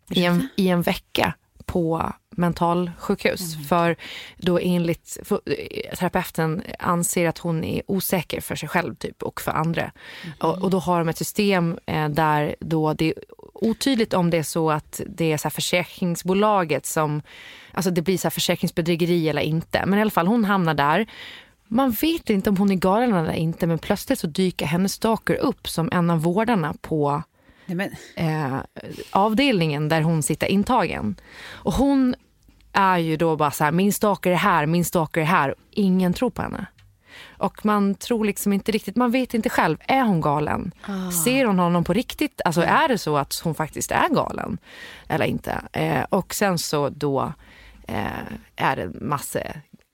i 0.10 0.26
en, 0.26 0.48
i 0.56 0.68
en 0.68 0.82
vecka 0.82 1.34
på 1.66 2.14
mentalsjukhus. 2.30 3.68
För 3.68 3.96
då 4.38 4.60
enligt 4.60 5.18
för, 5.24 5.42
eh, 5.46 5.96
terapeuten 5.98 6.64
anser 6.80 7.28
att 7.28 7.38
hon 7.38 7.64
är 7.64 7.82
osäker 7.88 8.42
för 8.42 8.56
sig 8.56 8.70
själv 8.70 8.96
typ, 8.96 9.24
och 9.24 9.42
för 9.42 9.52
andra. 9.52 9.92
Och, 10.40 10.62
och 10.64 10.70
då 10.70 10.80
har 10.80 11.00
de 11.00 11.10
ett 11.10 11.18
system 11.18 11.80
eh, 11.86 12.10
där 12.10 12.56
då 12.60 12.94
det 12.94 13.06
är 13.06 13.14
otydligt 13.54 14.14
om 14.14 14.30
det 14.30 14.38
är 14.38 14.44
så 14.44 14.72
att 14.72 15.02
det 15.08 15.32
är 15.32 15.38
så 15.38 15.44
här 15.44 15.50
försäkringsbolaget 15.50 16.86
som, 16.86 17.22
alltså 17.74 17.92
det 17.92 18.02
blir 18.02 18.18
så 18.18 18.26
här 18.26 18.32
försäkringsbedrägeri 18.32 19.30
eller 19.30 19.42
inte. 19.42 19.86
Men 19.86 20.00
i 20.00 20.02
alla 20.02 20.12
fall 20.12 20.28
hon 20.28 20.46
hamnar 20.46 20.74
där. 20.74 21.08
Man 21.72 21.92
vet 21.92 22.30
inte 22.30 22.50
om 22.50 22.58
hon 22.58 22.72
är 22.72 22.76
galen 22.76 23.14
eller 23.14 23.34
inte 23.34 23.68
men 23.68 23.80
plötsligt 23.80 24.20
så 24.20 24.28
dyker 24.28 24.66
hennes 24.66 24.94
stalker 24.94 25.36
upp 25.36 25.68
som 25.68 25.90
en 25.92 26.10
av 26.10 26.22
vårdarna 26.22 26.74
på 26.82 27.24
Nej, 27.66 27.92
eh, 28.16 28.58
avdelningen 29.12 29.90
där 29.90 30.02
hon 30.02 30.24
sitter 30.24 30.48
intagen. 30.48 31.16
Och 31.52 31.74
hon 31.74 32.16
är 32.74 32.98
ju 32.98 33.18
då 33.18 33.36
bara 33.36 33.52
så 33.52 33.64
här, 33.64 33.72
min 33.72 33.94
stalker 33.94 34.32
är 34.32 34.36
här, 34.36 34.66
min 34.66 34.86
stalker 34.86 35.22
är 35.22 35.26
här. 35.26 35.56
Ingen 35.72 36.14
tror 36.14 36.30
på 36.30 36.42
henne. 36.42 36.66
Och 37.38 37.66
man 37.66 37.96
tror 37.96 38.26
liksom 38.26 38.54
inte 38.54 38.72
riktigt, 38.72 38.96
man 38.96 39.12
vet 39.12 39.34
inte 39.34 39.50
själv, 39.50 39.78
är 39.88 40.04
hon 40.04 40.22
galen? 40.22 40.72
Ser 41.26 41.46
hon 41.46 41.60
honom 41.60 41.84
på 41.84 41.94
riktigt? 41.94 42.42
Alltså 42.46 42.62
är 42.62 42.88
det 42.88 42.98
så 42.98 43.18
att 43.18 43.42
hon 43.44 43.56
faktiskt 43.56 43.92
är 43.92 44.10
galen? 44.10 44.58
Eller 45.08 45.26
inte? 45.26 45.62
Eh, 45.72 46.04
och 46.10 46.34
sen 46.34 46.58
så 46.58 46.90
då 46.90 47.34
eh, 47.88 48.06
är 48.56 48.76
det 48.76 49.02
massa 49.02 49.40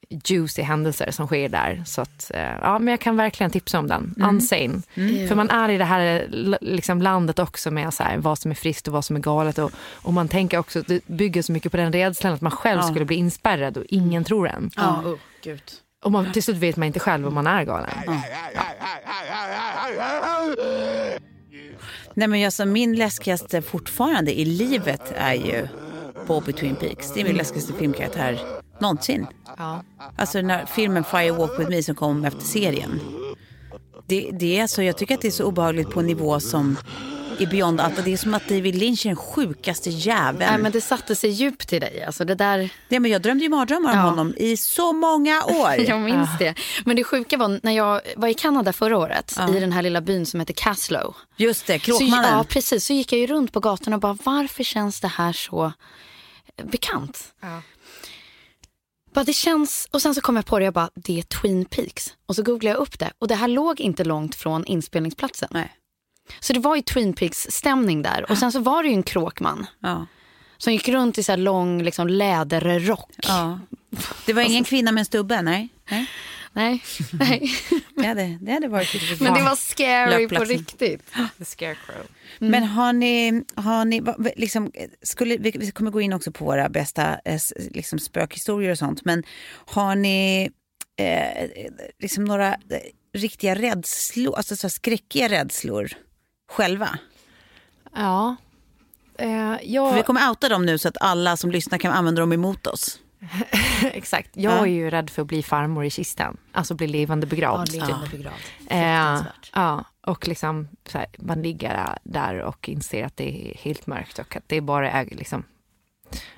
juicy 0.09 0.61
händelser 0.61 1.11
som 1.11 1.27
sker 1.27 1.49
där. 1.49 1.83
Så 1.85 2.01
att, 2.01 2.31
eh, 2.33 2.41
ja, 2.61 2.79
men 2.79 2.87
jag 2.87 2.99
kan 2.99 3.17
verkligen 3.17 3.51
tipsa 3.51 3.79
om 3.79 3.87
den. 3.87 4.15
Unsane. 4.17 4.81
För 5.27 5.35
man 5.35 5.49
är 5.49 5.69
i 5.69 5.77
det 5.77 5.85
här 5.85 6.27
liksom 6.61 7.01
landet 7.01 7.39
också 7.39 7.71
med 7.71 7.93
så 7.93 8.03
här, 8.03 8.17
vad 8.17 8.39
som 8.39 8.51
är 8.51 8.55
friskt 8.55 8.87
och 8.87 8.93
vad 8.93 9.05
som 9.05 9.15
är 9.15 9.19
galet. 9.19 9.57
Och, 9.57 9.71
och 9.93 10.13
man 10.13 10.27
tänker 10.27 10.57
också, 10.57 10.81
det 10.87 11.07
bygger 11.07 11.41
så 11.41 11.51
mycket 11.51 11.71
på 11.71 11.77
den 11.77 11.91
rädslan 11.91 12.33
att 12.33 12.41
man 12.41 12.51
själv 12.51 12.81
skulle 12.81 13.05
bli 13.05 13.15
inspärrad 13.15 13.77
och 13.77 13.83
ingen 13.89 14.23
tror 14.23 14.49
en. 14.49 14.71
ja, 14.75 15.01
oh, 15.05 15.17
gud. 15.43 15.63
Och 16.03 16.11
man, 16.11 16.31
till 16.31 16.43
slut 16.43 16.57
vet 16.57 16.77
man 16.77 16.87
inte 16.87 16.99
själv 16.99 17.27
om 17.27 17.33
man 17.33 17.47
är 17.47 17.63
galen. 17.63 17.89
Nej, 22.13 22.27
men 22.27 22.45
alltså, 22.45 22.65
min 22.65 22.95
läskigaste 22.95 23.61
fortfarande 23.61 24.39
i 24.39 24.45
livet 24.45 25.13
är 25.15 25.33
ju 25.33 25.67
Bobby 26.27 26.53
Twin 26.53 26.75
Peaks. 26.75 27.13
Det 27.13 27.21
är 27.21 27.23
min 27.23 27.35
läskigaste 27.35 27.73
filmkaraktär 27.73 28.39
någonsin. 28.79 29.27
Ja. 29.57 29.83
Alltså 30.17 30.41
när 30.41 30.65
filmen 30.65 31.03
Fire 31.03 31.31
Walk 31.31 31.59
With 31.59 31.69
Me 31.69 31.83
som 31.83 31.95
kom 31.95 32.25
efter 32.25 32.41
serien. 32.45 32.99
Det, 34.07 34.29
det 34.39 34.57
är 34.57 34.61
alltså, 34.61 34.83
jag 34.83 34.97
tycker 34.97 35.15
att 35.15 35.21
det 35.21 35.27
är 35.27 35.31
så 35.31 35.43
obehagligt 35.45 35.89
på 35.89 35.99
en 35.99 36.05
nivå 36.05 36.39
som 36.39 36.77
är 37.39 37.45
beyond 37.45 37.81
allt. 37.81 38.05
Det 38.05 38.13
är 38.13 38.17
som 38.17 38.33
att 38.33 38.47
David 38.49 38.75
Lynch 38.75 39.05
är 39.05 39.09
den 39.09 39.15
sjukaste 39.15 39.89
jäveln. 39.89 40.51
Nej, 40.51 40.61
men 40.61 40.71
det 40.71 40.81
satte 40.81 41.15
sig 41.15 41.29
djupt 41.29 41.73
i 41.73 41.79
dig. 41.79 42.03
Alltså 42.03 42.25
det 42.25 42.35
där, 42.35 42.69
Nej, 42.89 42.99
men 42.99 43.11
jag 43.11 43.21
drömde 43.21 43.43
ju 43.43 43.49
mardrömmar 43.49 43.91
om 43.91 43.97
Ja. 43.97 44.03
honom 44.03 44.33
i 44.37 44.57
så 44.57 44.93
många 44.93 45.43
år. 45.43 45.75
jag 45.87 46.01
minns 46.01 46.29
det. 46.39 46.55
Men 46.85 46.95
det 46.95 47.03
sjuka 47.03 47.37
var 47.37 47.59
när 47.63 47.71
jag 47.71 48.01
var 48.15 48.27
i 48.27 48.33
Kanada 48.33 48.73
förra 48.73 48.97
året 48.97 49.35
i 49.55 49.59
den 49.59 49.71
här 49.71 49.81
lilla 49.81 50.01
byn 50.01 50.25
som 50.25 50.39
heter 50.39 50.53
Caslow. 50.53 51.15
Just 51.37 51.67
det, 51.67 51.79
Så, 51.79 51.85
Kråkmannen. 51.85 52.37
ja, 52.37 52.45
precis. 52.49 52.85
Så 52.85 52.93
gick 52.93 53.13
jag 53.13 53.19
ju 53.19 53.27
runt 53.27 53.53
på 53.53 53.59
gatorna 53.59 53.95
och 53.95 54.01
bara, 54.01 54.17
varför 54.23 54.63
känns 54.63 55.01
det 55.01 55.07
här 55.07 55.33
så 55.33 55.71
bekant? 56.63 57.33
Bara, 59.15 59.23
det 59.25 59.33
känns, 59.33 59.87
och 59.91 60.01
sen 60.01 60.15
så 60.15 60.21
kom 60.21 60.35
jag 60.35 60.45
på 60.45 60.59
det, 60.59 60.65
jag 60.65 60.73
bara, 60.73 60.89
det 60.95 61.19
är 61.19 61.23
Twin 61.23 61.65
Peaks. 61.65 62.13
Och 62.25 62.35
så 62.35 62.43
googlade 62.43 62.75
jag 62.75 62.81
upp 62.81 62.99
det 62.99 63.11
och 63.19 63.27
det 63.27 63.35
här 63.35 63.47
låg 63.47 63.79
inte 63.81 64.03
långt 64.03 64.35
från 64.35 64.65
inspelningsplatsen. 64.65 65.49
Nej. 65.51 65.71
Så 66.39 66.53
det 66.53 66.59
var 66.59 66.75
ju 66.75 66.81
Twin 66.81 67.13
Peaks 67.13 67.47
stämning 67.49 68.01
där. 68.01 68.31
Och 68.31 68.37
sen 68.37 68.51
så 68.51 68.59
var 68.59 68.83
det 68.83 68.89
ju 68.89 68.95
en 68.95 69.03
kråkman 69.03 69.67
Ja. 69.79 70.05
som 70.57 70.73
gick 70.73 70.87
runt 70.89 71.17
i 71.17 71.23
så 71.23 71.31
här 71.31 71.37
lång 71.37 71.83
liksom, 71.83 72.07
läderrock. 72.07 73.09
Ja. 73.17 73.59
Det 74.25 74.33
var 74.33 74.41
ingen 74.41 74.63
kvinna 74.63 74.91
med 74.91 75.01
en 75.01 75.05
stubbe, 75.05 75.41
nej. 75.41 75.69
nej. 75.89 76.05
Nej, 76.53 76.83
nej. 77.11 77.55
Det, 77.95 78.07
hade, 78.07 78.37
det 78.41 78.51
hade 78.51 78.67
varit 78.67 79.21
Men 79.21 79.33
det 79.33 79.41
var 79.43 79.55
scary 79.55 80.11
på 80.13 80.19
Löpplatsen. 80.21 80.57
riktigt. 80.57 81.11
The 81.37 81.45
Scarecrow. 81.45 82.03
Men 82.39 82.63
har 82.63 82.93
ni, 82.93 83.43
har 83.55 83.85
ni 83.85 84.01
liksom, 84.35 84.71
skulle, 85.01 85.37
vi, 85.37 85.71
kommer 85.71 85.91
gå 85.91 86.01
in 86.01 86.13
också 86.13 86.31
på 86.31 86.45
våra 86.45 86.69
bästa 86.69 87.19
eh, 87.25 87.39
liksom 87.71 87.99
spökhistorier 87.99 88.71
och 88.71 88.77
sånt, 88.77 89.05
men 89.05 89.23
har 89.65 89.95
ni 89.95 90.49
eh, 90.99 91.49
liksom 91.99 92.23
några 92.25 92.47
eh, 92.47 92.57
riktiga 93.13 93.55
rädslor, 93.55 94.35
alltså 94.35 94.55
så 94.55 94.69
skräckiga 94.69 95.29
rädslor 95.29 95.89
själva? 96.51 96.99
Ja. 97.95 98.35
Eh, 99.17 99.27
För 99.27 99.59
vi 99.63 99.73
jag, 99.73 100.05
kommer 100.05 100.29
outa 100.29 100.49
dem 100.49 100.65
nu 100.65 100.77
så 100.77 100.87
att 100.87 100.97
alla 101.01 101.37
som 101.37 101.51
lyssnar 101.51 101.77
kan 101.77 101.91
använda 101.91 102.21
dem 102.21 102.33
emot 102.33 102.67
oss. 102.67 102.99
exakt. 103.93 104.29
Jag 104.33 104.53
Ja. 104.53 104.61
är 104.61 104.65
ju 104.65 104.89
rädd 104.89 105.09
för 105.09 105.21
att 105.21 105.27
bli 105.27 105.43
farmor 105.43 105.85
i 105.85 105.89
kistan. 105.89 106.37
Alltså 106.51 106.73
bli 106.73 106.87
levande 106.87 107.27
begravd. 107.27 107.69
Ja, 107.73 107.85
levande 107.85 108.07
begravd. 108.11 108.35
Eh, 108.67 109.23
ja, 109.53 109.85
och 110.05 110.27
liksom 110.27 110.67
så 110.87 110.97
här, 110.97 111.07
man 111.17 111.41
ligger 111.41 111.97
där 112.03 112.39
och 112.41 112.69
inser 112.69 113.05
att 113.05 113.17
det 113.17 113.51
är 113.51 113.57
helt 113.57 113.87
mörkt 113.87 114.19
och 114.19 114.35
att 114.35 114.43
det 114.47 114.61
bara 114.61 114.91
är 114.91 115.05
liksom 115.05 115.43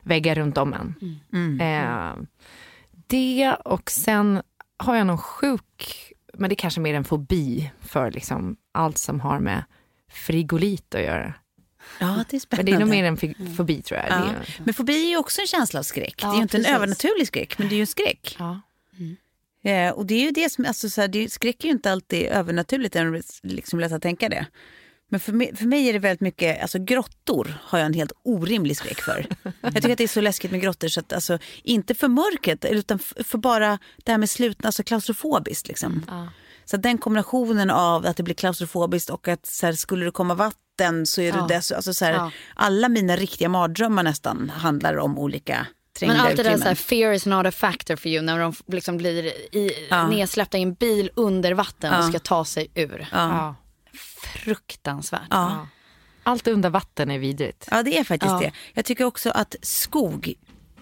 väggar 0.01 0.35
runt 0.35 0.57
om 0.57 0.73
en. 0.73 1.59
Eh, 1.61 2.15
det 3.07 3.53
och 3.65 3.91
sen 3.91 4.41
har 4.77 4.95
jag 4.95 5.07
någon 5.07 5.17
sjuk, 5.17 6.13
men 6.33 6.49
det 6.49 6.53
är 6.53 6.57
kanske 6.57 6.79
mer 6.79 6.93
en 6.93 7.03
fobi 7.03 7.71
för 7.81 8.11
liksom 8.11 8.57
allt 8.71 8.97
som 8.97 9.19
har 9.19 9.39
med 9.39 9.63
frigolit 10.11 10.95
att 10.95 11.01
göra. 11.01 11.33
Ja, 11.99 12.05
det 12.05 12.11
är 12.13 12.25
Men 12.33 12.39
spännande. 12.39 12.71
det 12.71 12.75
är 12.75 12.79
nog 12.79 12.89
mer 12.89 13.03
en 13.03 13.17
fi- 13.17 13.55
fobi 13.57 13.81
tror 13.81 13.99
jag. 13.99 14.09
Ja. 14.09 14.15
Det 14.15 14.29
är, 14.29 14.61
Men 14.63 14.73
fobi 14.73 15.05
är 15.05 15.09
ju 15.09 15.17
också 15.17 15.41
en 15.41 15.47
känsla 15.47 15.79
av 15.79 15.83
skräck. 15.83 16.13
det 16.17 16.23
är 16.23 16.27
Ja, 16.27 16.35
ju 16.35 16.41
inte 16.41 16.51
precis. 16.57 16.69
en 16.69 16.75
övernaturlig 16.75 17.27
skräck, 17.27 17.57
men 17.57 17.67
det 17.69 17.73
är 17.73 17.77
ju 17.77 17.81
en 17.81 17.87
skräck. 17.87 18.35
ja. 18.39 18.61
Eh, 19.63 19.89
och 19.91 20.05
det 20.05 20.13
är 20.13 20.21
ju 20.25 20.31
det 20.31 20.49
som, 20.51 20.65
alltså 20.65 20.89
så 20.89 21.01
här, 21.01 21.07
det 21.07 21.31
skräck 21.31 21.63
är 21.63 21.67
ju 21.67 21.71
inte 21.73 21.91
alltid 21.91 22.25
övernaturligt, 22.25 22.93
det 22.93 22.99
är 22.99 23.21
liksom 23.43 23.79
lätt 23.79 23.91
att 23.91 24.01
tänka 24.01 24.29
det. 24.29 24.45
Men 25.09 25.19
för 25.19 25.33
mig, 25.33 25.55
för 25.55 25.65
mig 25.65 25.89
är 25.89 25.93
det 25.93 25.99
väldigt 25.99 26.21
mycket, 26.21 26.61
alltså 26.61 26.79
grottor 26.79 27.57
har 27.63 27.79
jag 27.79 27.85
en 27.85 27.93
helt 27.93 28.11
orimlig 28.23 28.77
skräck 28.77 29.01
för. 29.01 29.27
jag 29.61 29.75
tycker 29.75 29.91
att 29.91 29.97
det 29.97 30.03
är 30.03 30.07
så 30.07 30.21
läskigt 30.21 30.51
med 30.51 30.61
grottor 30.61 30.87
så 30.87 30.99
att, 30.99 31.13
alltså, 31.13 31.39
inte 31.63 31.95
för 31.95 32.07
mörkret 32.07 32.65
utan 32.65 32.99
för, 32.99 33.37
bara 33.37 33.79
det 34.03 34.11
här 34.11 34.17
med 34.19 34.29
slutna, 34.29 34.67
alltså 34.67 34.83
klaustrofobiskt 34.83 35.67
liksom. 35.67 36.05
Så 36.65 36.75
att 36.75 36.83
den 36.83 36.97
kombinationen 36.97 37.69
av 37.69 38.05
att 38.05 38.17
det 38.17 38.23
blir 38.23 38.35
klaustrofobiskt 38.35 39.09
och 39.09 39.27
att 39.27 39.45
så 39.45 39.65
här, 39.65 39.73
skulle 39.73 40.05
det 40.05 40.11
komma 40.11 40.33
vatten 40.35 41.05
så 41.05 41.21
är 41.21 41.27
Ja. 41.27 41.35
det 41.47 41.53
dess, 41.55 41.71
alltså, 41.71 41.93
så 41.93 42.05
här, 42.05 42.13
Ja. 42.13 42.31
alla 42.55 42.89
mina 42.89 43.15
riktiga 43.15 43.49
mardrömmar 43.49 44.03
nästan 44.03 44.49
handlar 44.49 44.97
om 44.97 45.19
olika 45.19 45.67
trängda 45.99 46.15
Men 46.17 46.25
allt 46.25 46.37
det 46.37 46.43
där 46.43 46.57
så 46.57 46.63
här, 46.63 46.75
fear 46.75 47.11
is 47.11 47.25
not 47.25 47.45
a 47.45 47.51
factor 47.51 47.95
for 47.95 48.07
you 48.11 48.21
när 48.21 48.39
de 48.39 48.53
liksom 48.67 48.97
blir 48.97 49.25
i, 49.55 49.87
Ja. 49.89 50.07
nedsläppta 50.07 50.57
i 50.57 50.61
en 50.61 50.73
bil 50.73 51.09
under 51.15 51.51
vatten 51.53 51.93
och 51.93 51.99
Ja. 51.99 52.09
ska 52.09 52.19
ta 52.19 52.45
sig 52.45 52.67
ur. 52.75 53.07
Ja. 53.11 53.55
Fruktansvärt. 54.33 55.21
ja. 55.29 55.67
Allt 56.23 56.47
under 56.47 56.69
vatten 56.69 57.11
är 57.11 57.19
vidrigt. 57.19 57.67
Ja, 57.71 57.83
det 57.83 57.97
är 57.97 58.03
faktiskt 58.03 58.31
Ja. 58.31 58.39
det. 58.39 58.51
Jag 58.73 58.85
tycker 58.85 59.03
också 59.03 59.29
att 59.29 59.55
skog 59.61 60.33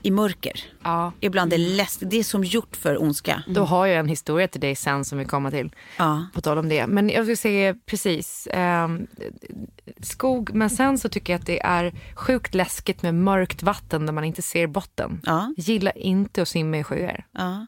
i 0.06 0.12
mörker 0.12 0.64
Ja. 0.84 1.12
ibland 1.20 1.54
är 1.54 1.58
läskigt. 1.58 2.10
Det 2.10 2.18
är 2.20 2.24
som 2.24 2.44
gjort 2.44 2.76
för 2.76 3.02
ondska. 3.02 3.44
Då 3.48 3.64
har 3.64 3.86
jag 3.86 4.00
en 4.00 4.08
historia 4.08 4.48
till 4.48 4.62
dig 4.62 4.76
sen 4.76 5.06
som 5.06 5.18
vi 5.18 5.26
kommer 5.26 5.52
till. 5.52 5.72
Ja. 5.98 6.26
På 6.34 6.42
tal 6.42 6.58
om 6.58 6.70
det. 6.70 6.88
Men 6.88 7.10
jag 7.10 7.24
skulle 7.26 7.36
säga 7.38 7.76
precis. 7.86 8.48
ehm, 8.52 9.08
skog, 10.02 10.54
men 10.54 10.70
sen 10.70 10.98
så 10.98 11.10
tycker 11.10 11.34
jag 11.34 11.40
att 11.40 11.46
det 11.46 11.62
är 11.66 11.94
sjukt 12.16 12.54
läskigt 12.56 13.02
med 13.02 13.16
mörkt 13.16 13.64
vatten 13.64 14.06
där 14.06 14.14
man 14.14 14.24
inte 14.24 14.42
ser 14.42 14.68
botten. 14.68 15.22
Ja. 15.26 15.54
Jag 15.58 15.64
gillar 15.64 15.98
inte 15.98 16.42
att 16.42 16.48
simma 16.48 16.78
i 16.78 16.84
sjöar. 16.84 17.26
ja. 17.32 17.66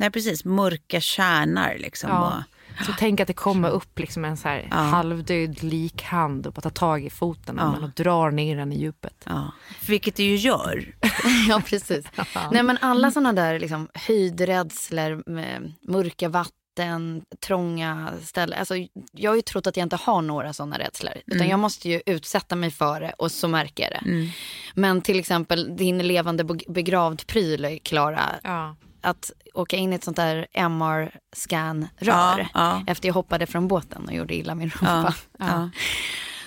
Nej, 0.00 0.10
precis. 0.10 0.44
Mörka 0.44 1.00
kärnar 1.00 1.76
liksom. 1.78 2.10
Ja. 2.10 2.26
Och, 2.26 2.42
Så 2.86 2.92
tänk 2.98 3.20
att 3.20 3.26
det 3.26 3.32
kommer 3.32 3.68
upp 3.70 3.98
liksom 3.98 4.24
en 4.24 4.36
så 4.36 4.48
här 4.48 4.66
halvdöd 4.70 5.62
likhand 5.62 6.46
och 6.46 6.52
bara 6.52 6.60
tar 6.60 6.70
tag 6.70 7.04
i 7.04 7.10
foten 7.10 7.56
Ja. 7.60 7.76
och 7.82 7.90
drar 7.90 8.30
ner 8.30 8.56
den 8.56 8.72
i 8.72 8.78
djupet. 8.80 9.24
Ja. 9.26 9.52
Vilket 9.88 10.16
det 10.16 10.22
ju 10.24 10.36
gör. 10.36 10.94
Ja, 11.48 11.62
precis. 11.66 12.06
Nej, 12.52 12.62
men 12.62 12.78
alla 12.80 13.10
såna 13.10 13.32
där 13.32 13.58
liksom, 13.60 13.88
höjdrädslor, 13.94 15.22
med 15.30 15.72
mörka 15.88 16.28
vatten, 16.28 17.22
trånga 17.46 18.10
ställen. 18.22 18.58
Alltså, 18.58 18.74
jag 19.12 19.30
har 19.30 19.36
ju 19.36 19.42
trott 19.42 19.66
att 19.66 19.76
jag 19.76 19.84
inte 19.84 19.96
har 19.96 20.22
några 20.22 20.52
såna 20.52 20.78
rädslor. 20.78 21.12
Utan 21.26 21.48
jag 21.48 21.58
måste 21.60 21.88
ju 21.88 22.00
utsätta 22.06 22.56
mig 22.56 22.70
för 22.70 23.00
det 23.00 23.12
och 23.18 23.32
så 23.32 23.48
märker 23.48 23.82
jag 23.82 23.92
det. 23.92 24.30
Men 24.74 25.02
till 25.02 25.18
exempel 25.18 25.76
din 25.76 25.98
levande 25.98 26.44
beg- 26.44 26.72
begravd 26.72 27.26
pryl, 27.26 27.80
Klara. 27.84 28.22
Ja. 28.42 28.76
Att 29.00 29.30
åka 29.58 29.76
in 29.76 29.92
i 29.92 29.96
ett 29.96 30.04
sånt 30.04 30.16
där 30.16 30.46
MR-scan-rör 30.52 32.38
Ja, 32.38 32.46
ja. 32.54 32.82
efter 32.86 33.08
jag 33.08 33.14
hoppade 33.14 33.46
från 33.46 33.68
båten 33.68 34.04
och 34.08 34.14
gjorde 34.14 34.34
illa 34.34 34.54
min 34.54 34.70
rumpa. 34.70 35.14
Ja. 35.38 35.46
Ja. 35.46 35.70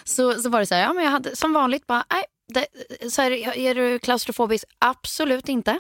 Så, 0.04 0.34
så 0.42 0.50
var 0.50 0.60
det 0.60 0.66
så 0.66 0.76
här, 0.76 0.82
ja, 0.82 0.94
men 0.94 1.04
jag 1.04 1.12
hade 1.12 1.36
som 1.36 1.54
vanligt 1.54 1.88
bara, 1.88 2.06
nej, 2.12 2.24
det, 2.54 2.66
så 3.12 3.22
här, 3.22 3.32
är 3.58 3.76
du 3.76 4.00
klaustrofobisk? 4.00 4.64
Absolut 4.80 5.50
inte. 5.50 5.80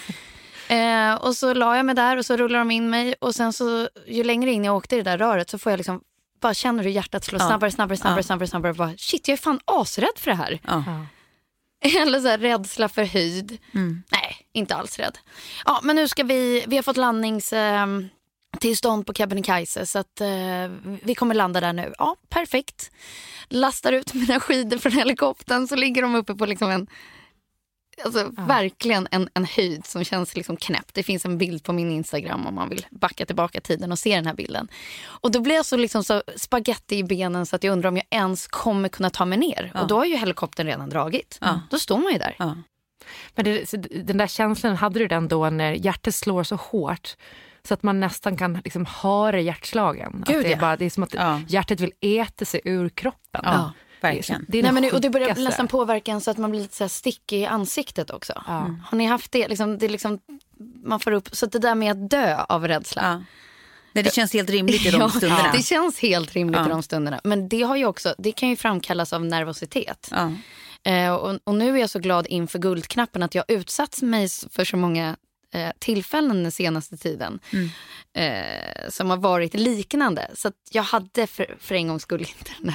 eh, 0.68 1.14
och 1.14 1.36
så 1.36 1.54
la 1.54 1.76
jag 1.76 1.86
mig 1.86 1.94
där 1.94 2.16
och 2.16 2.26
så 2.26 2.36
rullade 2.36 2.60
de 2.60 2.70
in 2.70 2.90
mig 2.90 3.14
och 3.20 3.34
sen 3.34 3.52
så 3.52 3.88
ju 4.06 4.24
längre 4.24 4.50
in 4.50 4.64
jag 4.64 4.76
åkte 4.76 4.94
i 4.96 4.98
det 5.02 5.10
där 5.10 5.18
röret 5.18 5.50
så 5.50 5.58
får 5.58 5.72
jag 5.72 5.76
liksom 5.76 6.00
bara 6.40 6.54
känner 6.54 6.82
hur 6.84 6.90
hjärtat 6.90 7.24
slår 7.24 7.40
Ja. 7.40 7.46
snabbare, 7.46 7.70
snabbare, 7.70 7.96
snabbare, 7.96 8.18
Ja. 8.18 8.22
snabbare, 8.22 8.48
snabbare. 8.48 8.74
Bara, 8.74 8.94
shit, 8.96 9.28
jag 9.28 9.32
är 9.32 9.42
fan 9.42 9.60
asrädd 9.64 10.16
för 10.16 10.30
det 10.30 10.36
här. 10.36 10.60
Ja. 10.66 10.84
Eller 12.02 12.20
så 12.20 12.28
här, 12.28 12.38
rädsla 12.38 12.88
för 12.88 13.04
höjd. 13.04 13.58
Mm. 13.74 14.02
Nej, 14.12 14.36
inte 14.52 14.74
alls 14.74 14.98
rädd. 14.98 15.18
Ja, 15.64 15.80
men 15.82 15.96
nu 15.96 16.08
ska 16.08 16.22
vi, 16.22 16.64
vi 16.66 16.76
har 16.76 16.82
fått 16.82 16.96
landnings... 16.96 17.52
Eh, 17.52 17.86
tillstånd 18.58 19.06
på 19.06 19.12
Kebnekaise 19.12 19.86
så 19.86 19.98
att 19.98 20.20
eh, 20.20 20.70
vi 21.02 21.14
kommer 21.14 21.34
landa 21.34 21.60
där 21.60 21.72
nu. 21.72 21.92
Ja, 21.98 22.16
perfekt. 22.28 22.90
Lastar 23.48 23.92
ut 23.92 24.14
mina 24.14 24.40
skidor 24.40 24.78
från 24.78 24.92
helikoptern 24.92 25.68
så 25.68 25.76
ligger 25.76 26.02
de 26.02 26.14
uppe 26.14 26.34
på 26.34 26.46
liksom 26.46 26.70
en 26.70 26.86
Alltså 28.04 28.30
verkligen 28.36 29.08
en, 29.10 29.28
en 29.34 29.44
höjd 29.44 29.86
som 29.86 30.04
känns 30.04 30.36
liksom 30.36 30.56
knäpp. 30.56 30.94
Det 30.94 31.02
finns 31.02 31.24
en 31.24 31.38
bild 31.38 31.64
på 31.64 31.72
min 31.72 31.90
Instagram 31.90 32.46
om 32.46 32.54
man 32.54 32.68
vill 32.68 32.86
backa 32.90 33.26
tillbaka 33.26 33.60
tiden 33.60 33.92
och 33.92 33.98
se 33.98 34.16
den 34.16 34.26
här 34.26 34.34
bilden. 34.34 34.68
Och 35.02 35.30
då 35.30 35.40
blir 35.40 35.54
jag 35.54 35.66
så, 35.66 35.76
liksom 35.76 36.04
så 36.04 36.22
spaghetti 36.36 36.96
i 36.96 37.04
benen 37.04 37.46
så 37.46 37.56
att 37.56 37.64
jag 37.64 37.72
undrar 37.72 37.88
om 37.88 37.96
jag 37.96 38.06
ens 38.10 38.46
kommer 38.46 38.88
kunna 38.88 39.10
ta 39.10 39.24
mig 39.24 39.38
ner. 39.38 39.72
Och 39.80 39.86
då 39.86 39.96
har 39.96 40.04
ju 40.04 40.16
helikoptern 40.16 40.66
redan 40.66 40.90
dragit. 40.90 41.38
Ja. 41.40 41.60
Då 41.70 41.78
står 41.78 41.98
man 41.98 42.12
ju 42.12 42.18
där. 42.18 42.34
Men 43.34 43.44
det, 43.44 43.72
den 44.06 44.16
där 44.16 44.26
känslan, 44.26 44.76
hade 44.76 44.98
du 44.98 45.08
den 45.08 45.28
då 45.28 45.50
när 45.50 45.72
hjärtat 45.72 46.14
slår 46.14 46.42
så 46.44 46.56
hårt 46.56 47.16
så 47.62 47.74
att 47.74 47.82
man 47.82 48.00
nästan 48.00 48.36
kan 48.36 48.60
liksom 48.64 48.86
höra 48.86 49.40
hjärtslagen? 49.40 50.24
Gud, 50.26 50.36
att 50.36 50.42
det, 50.42 50.48
är 50.48 50.52
ja. 50.52 50.60
bara, 50.60 50.76
det 50.76 50.84
är 50.84 50.90
som 50.90 51.02
att 51.02 51.14
Ja. 51.14 51.40
hjärtat 51.48 51.80
vill 51.80 51.92
äta 52.00 52.44
sig 52.44 52.60
ur 52.64 52.88
kroppen. 52.88 53.40
Ja, 53.44 53.72
verkligen. 54.00 54.44
det 54.48 54.62
Nej, 54.62 54.72
det 54.72 54.80
men, 54.80 54.92
och 54.94 55.00
det 55.00 55.10
börjar 55.10 55.34
nästan 55.34 55.68
påverka 55.68 56.12
en 56.12 56.20
så 56.20 56.30
att 56.30 56.38
man 56.38 56.50
blir 56.50 56.60
lite 56.60 56.76
så 56.76 56.84
här 56.84 56.88
stickig 56.88 57.40
i 57.40 57.46
ansiktet 57.46 58.10
också. 58.10 58.32
Ja. 58.46 58.76
Har 58.84 58.98
ni 58.98 59.06
haft 59.06 59.32
det? 59.32 59.48
Liksom, 59.48 59.78
det 59.78 59.86
är 59.86 59.90
liksom, 59.90 60.18
man 60.84 61.00
får 61.00 61.12
upp, 61.12 61.28
så 61.36 61.46
att 61.46 61.52
det 61.52 61.58
där 61.58 61.74
med 61.74 61.90
att 61.90 62.10
dö 62.10 62.36
av 62.48 62.68
rädsla. 62.68 63.02
Ja. 63.04 63.22
Nej, 63.92 64.04
det 64.04 64.14
känns 64.14 64.32
helt 64.32 64.50
rimligt 64.50 64.86
i 64.86 64.90
de 64.90 65.00
Ja, 65.00 65.08
stunderna. 65.08 65.52
Det 65.52 65.62
känns 65.62 65.98
helt 66.00 66.32
rimligt 66.32 66.60
Ja. 66.60 66.66
i 66.66 66.68
de 66.68 66.82
stunderna. 66.82 67.20
Men 67.24 67.48
det, 67.48 67.62
har 67.62 67.76
ju 67.76 67.86
också, 67.86 68.14
det 68.18 68.32
kan 68.32 68.48
ju 68.48 68.56
framkallas 68.56 69.12
av 69.12 69.24
nervositet. 69.24 70.10
Eh, 70.84 71.14
och, 71.14 71.38
och 71.44 71.54
nu 71.54 71.74
är 71.74 71.80
jag 71.80 71.90
så 71.90 71.98
glad 71.98 72.26
inför 72.26 72.58
Guldknappen 72.58 73.22
att 73.22 73.34
jag 73.34 73.44
utsatts 73.48 74.02
mig 74.02 74.28
för 74.28 74.64
så 74.64 74.76
många 74.76 75.16
eh, 75.54 75.70
tillfällen 75.78 76.42
den 76.42 76.52
senaste 76.52 76.96
tiden. 76.96 77.40
Mm. 77.52 77.68
Eh, 78.14 78.88
som 78.88 79.10
har 79.10 79.16
varit 79.16 79.54
liknande. 79.54 80.30
Så 80.34 80.52
jag 80.70 80.82
hade 80.82 81.26
för, 81.26 81.56
för 81.60 81.74
en 81.74 81.88
gångs 81.88 82.02
skull 82.02 82.20
inte 82.20 82.50
den 82.62 82.66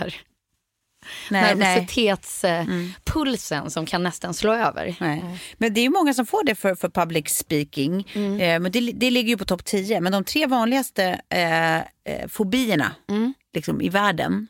nej. 1.29 1.55
nervositetspulsen 1.55 3.71
som 3.71 3.85
kan 3.85 4.03
nästan 4.03 4.33
slå 4.33 4.53
över. 4.53 4.95
Nej. 4.99 5.23
Men 5.57 5.73
det 5.73 5.79
är 5.79 5.83
ju 5.83 5.89
många 5.89 6.13
som 6.13 6.25
får 6.25 6.43
det 6.43 6.55
för, 6.55 6.75
för 6.75 6.89
public 6.89 7.29
speaking. 7.29 8.07
Mm. 8.13 8.39
Eh, 8.39 8.59
men 8.59 8.71
det, 8.71 8.79
det 8.79 9.11
ligger 9.11 9.29
ju 9.29 9.37
på 9.37 9.45
topp 9.45 9.65
10. 9.65 10.01
Men 10.01 10.11
de 10.11 10.23
tre 10.23 10.47
vanligaste 10.47 11.21
eh, 11.29 11.77
eh, 11.77 11.83
fobierna 12.27 12.95
Mm. 13.09 13.33
liksom, 13.53 13.81
i 13.81 13.89
världen 13.89 14.47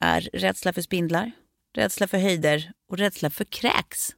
är 0.00 0.20
rädsla 0.32 0.72
för 0.72 0.82
spindlar, 0.82 1.32
rädsla 1.76 2.06
för 2.08 2.18
höjder 2.18 2.72
och 2.90 2.98
rädsla 2.98 3.30
för 3.30 3.44
kräks. 3.44 4.08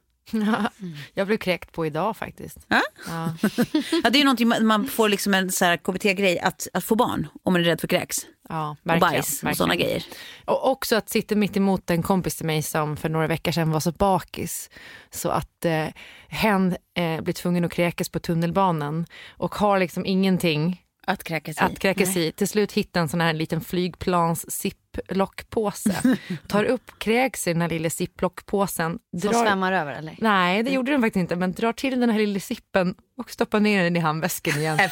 Jag 1.13 1.27
blev 1.27 1.37
kräkt 1.37 1.71
på 1.71 1.85
idag 1.85 2.17
faktiskt. 2.17 2.57
Ja? 2.67 2.81
Ja. 3.07 3.33
Ja, 4.03 4.09
det 4.09 4.19
är 4.19 4.23
någonting 4.23 4.47
man, 4.47 4.65
man 4.65 4.87
får 4.87 5.09
liksom 5.09 5.33
en 5.33 5.51
så 5.51 5.65
här 5.65 5.77
KBT-grej 5.77 6.39
att, 6.39 6.67
att 6.73 6.83
få 6.83 6.95
barn 6.95 7.27
om 7.43 7.53
man 7.53 7.61
är 7.61 7.65
rädd 7.65 7.81
för 7.81 7.87
kräks. 7.87 8.17
Ja, 8.49 8.75
Och 8.83 8.99
bajs 8.99 9.43
och 9.43 9.57
sådana 9.57 9.75
grejer. 9.75 10.03
Och 10.45 10.71
också 10.71 10.95
att 10.95 11.09
sitta 11.09 11.35
mitt 11.35 11.57
emot 11.57 11.89
en 11.89 12.03
kompis 12.03 12.35
till 12.35 12.45
mig 12.45 12.61
som 12.61 12.97
för 12.97 13.09
några 13.09 13.27
veckor 13.27 13.51
sedan 13.51 13.71
var 13.71 13.79
så 13.79 13.91
bakis. 13.91 14.69
Så 15.11 15.29
att 15.29 15.65
eh, 15.65 15.87
hen 16.27 16.75
eh, 16.97 17.21
blir 17.21 17.33
tvungen 17.33 17.65
att 17.65 17.71
kräkas 17.73 18.09
på 18.09 18.19
tunnelbanan 18.19 19.05
och 19.29 19.55
har 19.55 19.79
liksom 19.79 20.05
ingenting 20.05 20.81
Att 21.07 21.23
kräkas 21.23 21.57
i. 21.57 21.59
att 21.59 21.79
kräkas 21.79 22.17
i. 22.17 22.31
Till 22.31 22.47
slut 22.47 22.71
hittar 22.71 23.01
en 23.01 23.09
sån 23.09 23.21
här 23.21 23.33
liten 23.33 23.61
flygplans 23.61 24.51
ziplockpåse. 24.95 26.17
Tar 26.47 26.63
upp, 26.63 26.91
kräks 26.97 27.47
i 27.47 27.53
den 27.53 27.61
här 27.61 27.69
lilla 27.69 27.89
ziplockpåsen. 27.89 28.99
Som 29.21 29.33
svämmar 29.33 29.71
över 29.71 29.93
eller? 29.93 30.15
Nej, 30.19 30.63
det 30.63 30.71
gjorde 30.71 30.91
den 30.91 31.01
faktiskt 31.01 31.21
inte. 31.21 31.35
Men 31.35 31.53
drar 31.53 31.73
till 31.73 31.99
den 31.99 32.09
här 32.09 32.19
lilla 32.19 32.39
zippen 32.39 32.95
och 33.17 33.31
stoppar 33.31 33.59
ner 33.59 33.83
den 33.83 33.95
i 33.95 33.99
handväskan 33.99 34.59
igen. 34.59 34.79
Äh. 34.79 34.91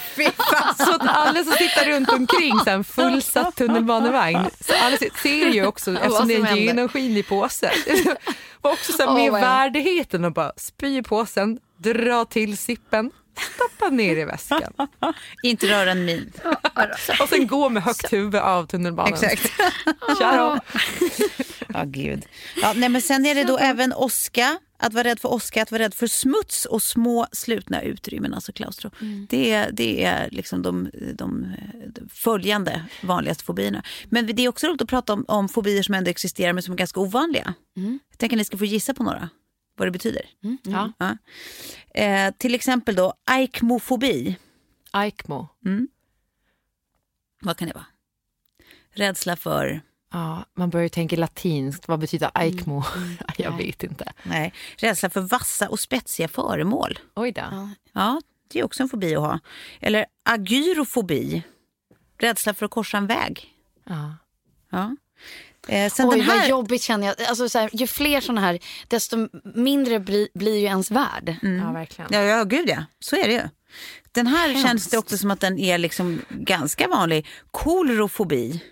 Så 0.78 0.96
att 0.96 1.08
alla 1.08 1.44
som 1.44 1.54
sitter 1.54 1.92
runt 1.92 2.10
omkring 2.10 2.60
så 2.64 2.70
en 2.70 2.84
fullsatt 2.84 3.56
tunnelbanevagn, 3.56 4.50
så 4.60 4.74
alla 4.82 4.98
ser- 4.98 5.54
ju 5.54 5.66
också 5.66 5.92
eftersom 6.02 6.28
det 6.28 6.36
är 6.36 6.48
en 6.48 6.58
genomskinlig 6.58 7.28
påse. 7.28 7.72
var 8.62 8.72
också 8.72 8.92
så 8.92 9.04
här, 9.04 9.14
med 9.14 9.32
vad 9.32 9.42
värdigheten 9.42 10.26
och 10.26 10.34
bara 10.34 10.52
spy 10.58 10.98
i 10.98 11.04
påsen, 11.04 11.60
dra 11.78 12.26
till 12.26 12.58
sippen, 12.58 13.12
stoppa 13.56 13.90
ner 13.90 14.18
i 14.18 14.26
väskan 14.26 14.62
Inte 15.44 15.68
röra 15.68 15.92
en 15.92 16.06
min. 16.06 16.32
och 17.22 17.30
sen 17.30 17.48
gå 17.48 17.70
med 17.70 17.84
högt 17.84 18.14
huvud 18.14 18.36
av 18.36 18.66
tunnelbanan. 18.68 19.14
Exakt. 19.14 19.52
Tja. 20.20 20.60
Ja, 21.74 21.84
gud. 21.86 22.26
Ja, 22.62 22.74
nej, 22.76 22.90
men 22.90 23.02
sen 23.02 23.26
är 23.26 23.36
det 23.36 23.44
då 23.44 23.58
även 23.58 23.94
åska. 23.94 24.60
Att 24.84 24.94
vara 24.94 25.04
rädd 25.04 25.20
för 25.20 25.34
åska, 25.34 25.62
att 25.64 25.72
vara 25.72 25.84
rädd 25.84 25.94
för 25.94 26.08
smuts 26.08 26.66
och 26.66 26.82
små 26.84 27.28
slutna 27.32 27.82
utrymmen, 27.82 28.34
alltså 28.34 28.52
klaustro. 28.54 28.92
Det, 29.30 29.52
är- 29.52 29.72
det 29.72 30.04
är 30.04 30.30
liksom 30.32 30.62
de, 30.62 30.90
de, 31.16 31.48
de 31.96 32.10
följande 32.14 32.86
vanligaste 33.04 33.44
fobierna. 33.44 33.84
Men 34.10 34.26
det 34.36 34.44
är 34.46 34.48
också 34.50 34.68
roligt 34.68 34.82
att 34.82 34.90
prata 34.90 35.14
om, 35.14 35.26
om 35.28 35.50
fobier 35.50 35.84
som 35.84 35.96
ändå 35.96 36.10
existerar 36.10 36.54
men 36.54 36.64
som 36.64 36.74
är 36.74 36.78
ganska 36.78 37.00
ovanliga. 37.00 37.54
Jag 38.10 38.18
tänker 38.18 38.36
att 38.36 38.38
ni 38.38 38.46
ska 38.46 38.58
få 38.58 38.66
gissa 38.66 38.94
på 38.94 39.04
några, 39.04 39.30
vad 39.76 39.88
det 39.88 39.92
betyder. 39.92 40.26
Ja. 40.64 40.92
Ja. 41.00 41.18
Eh, 42.02 42.34
till 42.38 42.56
exempel 42.56 42.96
då 42.96 43.14
aikmofobi. 43.26 44.38
Aikmo. 44.92 45.48
Vad 47.42 47.58
kan 47.58 47.68
det 47.68 47.74
vara? 47.74 47.86
Rädsla 48.94 49.36
för... 49.36 49.82
Ja, 50.14 50.46
man 50.54 50.70
börjar 50.70 50.84
ju 50.84 50.90
tänka 50.90 51.16
latinskt. 51.16 51.88
Vad 51.88 52.00
betyder 52.00 52.32
aikmo? 52.34 52.84
Jag 53.38 53.58
vet 53.58 53.84
inte. 53.84 54.14
Nej, 54.24 54.54
rädsla 54.78 55.10
för 55.10 55.22
vassa 55.22 55.70
och 55.70 55.80
spetsiga 55.80 56.28
föremål. 56.28 57.00
Oj 57.16 57.32
då. 57.32 57.70
Ja, 57.94 58.22
det 58.48 58.60
är 58.60 58.64
också 58.64 58.84
en 58.84 58.90
fobi 58.90 59.16
att 59.16 59.22
ha. 59.22 59.40
Eller 59.80 60.06
agyrofobi. 60.24 61.44
Rädsla 62.18 62.54
för 62.54 62.66
att 62.66 62.72
korsa 62.72 62.98
en 62.98 63.08
väg. 63.08 63.54
Ja. 63.84 64.16
Ja. 64.70 64.96
Eh, 65.68 65.92
sen 65.92 66.10
Oj, 66.10 66.18
den 66.18 66.26
här... 66.26 66.40
vad 66.40 66.50
jobbigt 66.50 66.82
känner 66.82 67.08
jag. 67.08 67.22
Alltså, 67.22 67.50
så 67.50 67.60
här, 67.60 67.70
ju 67.74 67.88
fler 67.88 68.22
såna 68.22 68.42
här, 68.42 68.60
desto 68.88 69.28
mindre 69.56 70.00
bli, 70.00 70.30
blir 70.34 70.58
ju 70.58 70.66
ens 70.66 70.92
värld. 70.92 71.36
ja, 71.42 71.72
verkligen. 71.72 72.10
Ja, 72.14 72.22
ja, 72.22 72.44
gud 72.44 72.70
ja. 72.70 72.86
Så 73.00 73.16
är 73.16 73.28
det 73.28 73.34
ju. 73.34 73.42
Den 74.12 74.28
här 74.28 74.64
känns 74.64 74.88
det 74.88 74.98
också 74.98 75.18
som 75.18 75.32
att 75.32 75.40
den 75.40 75.60
är 75.60 75.78
liksom 75.78 76.22
ganska 76.30 76.88
vanlig. 76.88 77.28
Kolrofobi. 77.52 78.64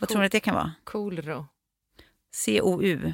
Vad 0.00 0.08
tror 0.08 0.20
ni 0.20 0.26
att 0.26 0.32
det 0.32 0.40
kan 0.40 0.54
vara? 0.54 0.72
Kolro. 0.84 1.46
C-O-U. 2.34 3.12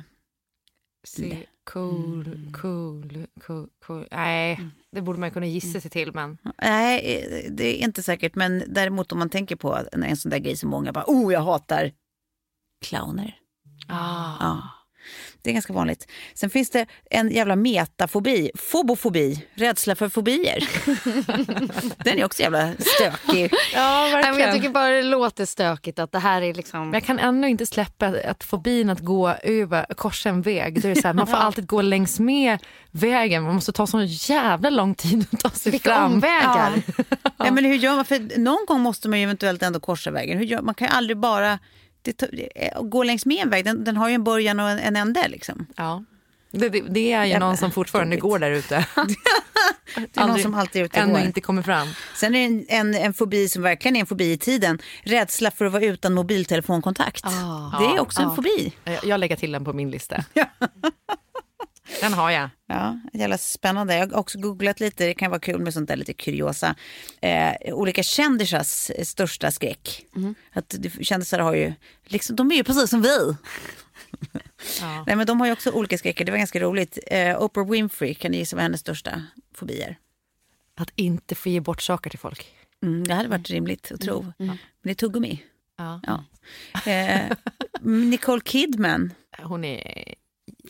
Se- 1.06 1.46
Cool, 1.72 2.52
cool, 2.62 3.26
cool, 3.46 3.68
cool. 3.86 4.08
Nej, 4.10 4.60
det 4.92 5.02
borde 5.02 5.18
man 5.20 5.30
kunna 5.30 5.46
gissa 5.46 5.80
sig 5.80 5.90
till. 5.90 6.12
Men 6.14 6.38
Nej, 6.62 7.16
eh, 7.16 7.50
det 7.52 7.64
är 7.64 7.84
inte 7.84 8.02
säkert. 8.02 8.34
Men 8.34 8.62
däremot 8.68 9.12
om 9.12 9.18
man 9.18 9.30
tänker 9.30 9.56
på 9.56 9.78
en, 9.92 10.02
en 10.02 10.16
sån 10.16 10.30
där 10.30 10.38
grej 10.38 10.56
som 10.56 10.70
många 10.70 10.92
bara, 10.92 11.04
oh 11.06 11.32
jag 11.32 11.40
hatar 11.40 11.92
clowner. 12.84 13.34
ah. 13.88 14.36
Ja. 14.40 14.62
Det 15.42 15.50
är 15.50 15.54
ganska 15.54 15.72
vanligt. 15.72 16.08
Sen 16.34 16.50
finns 16.50 16.70
det 16.70 16.86
en 17.10 17.30
jävla 17.30 17.56
metafobi, 17.56 18.50
fobofobi, 18.54 19.46
rädsla 19.54 19.94
för 19.94 20.08
fobier. 20.08 20.68
Den 22.04 22.18
är 22.18 22.24
också 22.24 22.42
jävla 22.42 22.72
stökig. 22.78 23.52
Ja, 23.74 24.20
men 24.22 24.38
jag 24.38 24.54
tycker 24.54 24.68
bara 24.68 24.88
det 24.88 25.02
låter 25.02 25.46
stökigt 25.46 25.98
att 25.98 26.12
det 26.12 26.18
här 26.18 26.42
är 26.42 26.54
liksom... 26.54 26.80
Men 26.80 26.92
jag 26.92 27.04
kan 27.04 27.18
ändå 27.18 27.48
inte 27.48 27.66
släppa 27.66 28.06
att 28.06 28.44
fobin 28.44 28.90
att 28.90 29.00
gå 29.00 29.28
över, 29.28 29.86
korsa 29.94 30.28
en 30.28 30.42
väg. 30.42 30.82
Då 30.82 30.88
är 30.88 30.94
det 30.94 31.00
så 31.00 31.08
här, 31.08 31.14
man 31.14 31.26
får 31.26 31.36
alltid 31.36 31.66
gå 31.66 31.82
längs 31.82 32.20
med 32.20 32.58
vägen. 32.90 33.42
Man 33.42 33.54
måste 33.54 33.72
ta 33.72 33.86
så 33.86 34.02
jävla 34.02 34.70
lång 34.70 34.94
tid 34.94 35.26
att 35.32 35.40
ta 35.40 35.50
sig 35.50 35.72
Vilka 35.72 35.94
fram. 35.94 36.12
omvägar. 36.12 36.82
Ja, 37.38 37.50
men 37.52 37.64
hur 37.64 37.74
gör 37.74 37.96
man? 37.96 38.04
För 38.04 38.38
någon 38.38 38.64
gång 38.66 38.80
måste 38.80 39.08
man 39.08 39.18
ju 39.18 39.24
eventuellt 39.24 39.62
ändå 39.62 39.80
korsa 39.80 40.10
vägen. 40.10 40.38
Hur 40.38 40.44
gör, 40.44 40.62
man 40.62 40.74
kan 40.74 40.88
ju 40.88 40.94
aldrig 40.94 41.16
bara 41.18 41.58
eh, 42.54 42.82
gå 42.82 43.02
längs 43.02 43.26
med 43.26 43.36
en 43.42 43.50
väg. 43.50 43.64
Den, 43.64 43.84
den 43.84 43.96
har 43.96 44.08
ju 44.08 44.14
en 44.14 44.24
början 44.24 44.60
och 44.60 44.68
en, 44.70 44.78
en 44.78 44.96
ände. 44.96 45.28
Liksom. 45.28 45.66
Ja. 45.76 46.04
Det, 46.50 46.68
det, 46.68 46.80
det 46.88 47.12
är 47.12 47.24
ju 47.24 47.30
Jävla 47.30 47.46
någon 47.46 47.56
som 47.56 47.70
fortfarande 47.70 48.16
går 48.16 48.38
där 48.38 48.50
ute. 48.50 48.86
Det 49.94 50.20
är 50.20 50.26
någon 50.26 50.38
som 50.38 50.54
alltid 50.54 50.82
är 50.82 50.86
ute 50.86 51.04
och 51.04 51.10
går. 51.10 51.20
inte 51.20 51.40
kommer 51.40 51.62
fram. 51.62 51.88
Sen 52.16 52.34
är 52.34 52.38
det 52.38 52.44
en, 52.44 52.66
en, 52.68 52.94
en 52.94 53.14
fobi 53.14 53.48
som 53.48 53.62
verkligen 53.62 53.96
är 53.96 54.00
en 54.00 54.06
fobi 54.06 54.32
i 54.32 54.38
tiden. 54.38 54.78
Rädsla 55.02 55.50
för 55.50 55.64
att 55.64 55.72
vara 55.72 55.82
utan 55.84 56.14
mobiltelefonkontakt. 56.14 57.24
Ah. 57.26 57.78
det 57.78 57.84
är 57.84 58.00
också 58.00 58.22
en 58.22 58.28
Ja. 58.28 58.34
fobi. 58.36 58.72
Jag, 58.84 59.04
jag 59.04 59.20
lägger 59.20 59.36
till 59.36 59.52
den 59.52 59.64
på 59.64 59.72
min 59.72 59.90
lista. 59.90 60.24
Den 62.00 62.12
har 62.12 62.30
jag. 62.30 62.50
Ja, 62.66 63.00
jävla 63.12 63.38
spännande. 63.38 63.94
Jag 63.96 64.06
har 64.06 64.16
också 64.18 64.38
googlat 64.38 64.80
lite, 64.80 65.06
det 65.06 65.14
kan 65.14 65.30
vara 65.30 65.40
kul 65.40 65.60
med 65.60 65.74
sånt 65.74 65.88
där 65.88 65.96
lite 65.96 66.12
kuriosa. 66.12 66.74
Eh, 67.22 67.52
olika 67.74 68.02
kändisars 68.02 68.90
största 69.02 69.50
skräck. 69.50 70.06
Att 70.52 70.74
det- 70.78 71.04
kändisar 71.04 71.38
har 71.38 71.54
ju, 71.54 71.72
liksom, 72.04 72.36
de 72.36 72.52
är 72.52 72.56
ju 72.56 72.64
precis 72.64 72.90
som 72.90 73.02
vi. 73.02 73.18
Ja. 74.80 75.04
Nej, 75.06 75.16
men 75.16 75.26
de 75.26 75.40
har 75.40 75.46
ju 75.46 75.52
också 75.52 75.70
olika 75.70 75.98
skräcker, 75.98 76.24
det 76.24 76.30
var 76.32 76.38
ganska 76.38 76.60
roligt. 76.60 76.98
Eh, 77.06 77.42
Oprah 77.42 77.66
Winfrey, 77.70 78.14
kan 78.14 78.30
ni 78.30 78.36
gissa 78.36 78.56
vad 78.56 78.62
hennes 78.62 78.80
största 78.80 79.22
fobier? 79.54 79.98
Att 80.76 80.90
inte 80.94 81.34
få 81.34 81.48
ge 81.48 81.60
bort 81.60 81.82
saker 81.82 82.10
till 82.10 82.18
folk. 82.18 82.46
Mm, 82.82 83.06
det 83.06 83.14
hade 83.14 83.28
varit 83.28 83.50
rimligt 83.50 83.92
att 83.92 84.00
tro. 84.00 84.32
Men 84.36 84.58
det 84.82 84.90
är 84.90 84.94
tuggummi. 84.94 85.42
Ja. 85.78 86.00
Ja. 86.06 86.24
Eh, 86.92 87.36
Nicole 87.80 88.40
Kidman. 88.44 89.12
Hon 89.42 89.64
är... 89.64 90.14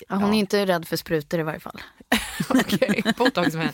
Ja, 0.09 0.17
hon 0.17 0.35
är 0.35 0.39
inte 0.39 0.67
rädd 0.67 0.89
för 0.89 0.97
sprutor 0.97 1.41
i 1.41 1.43
varje 1.43 1.61
fall. 1.61 1.81
Okej, 2.49 3.03
botoxmän. 3.19 3.69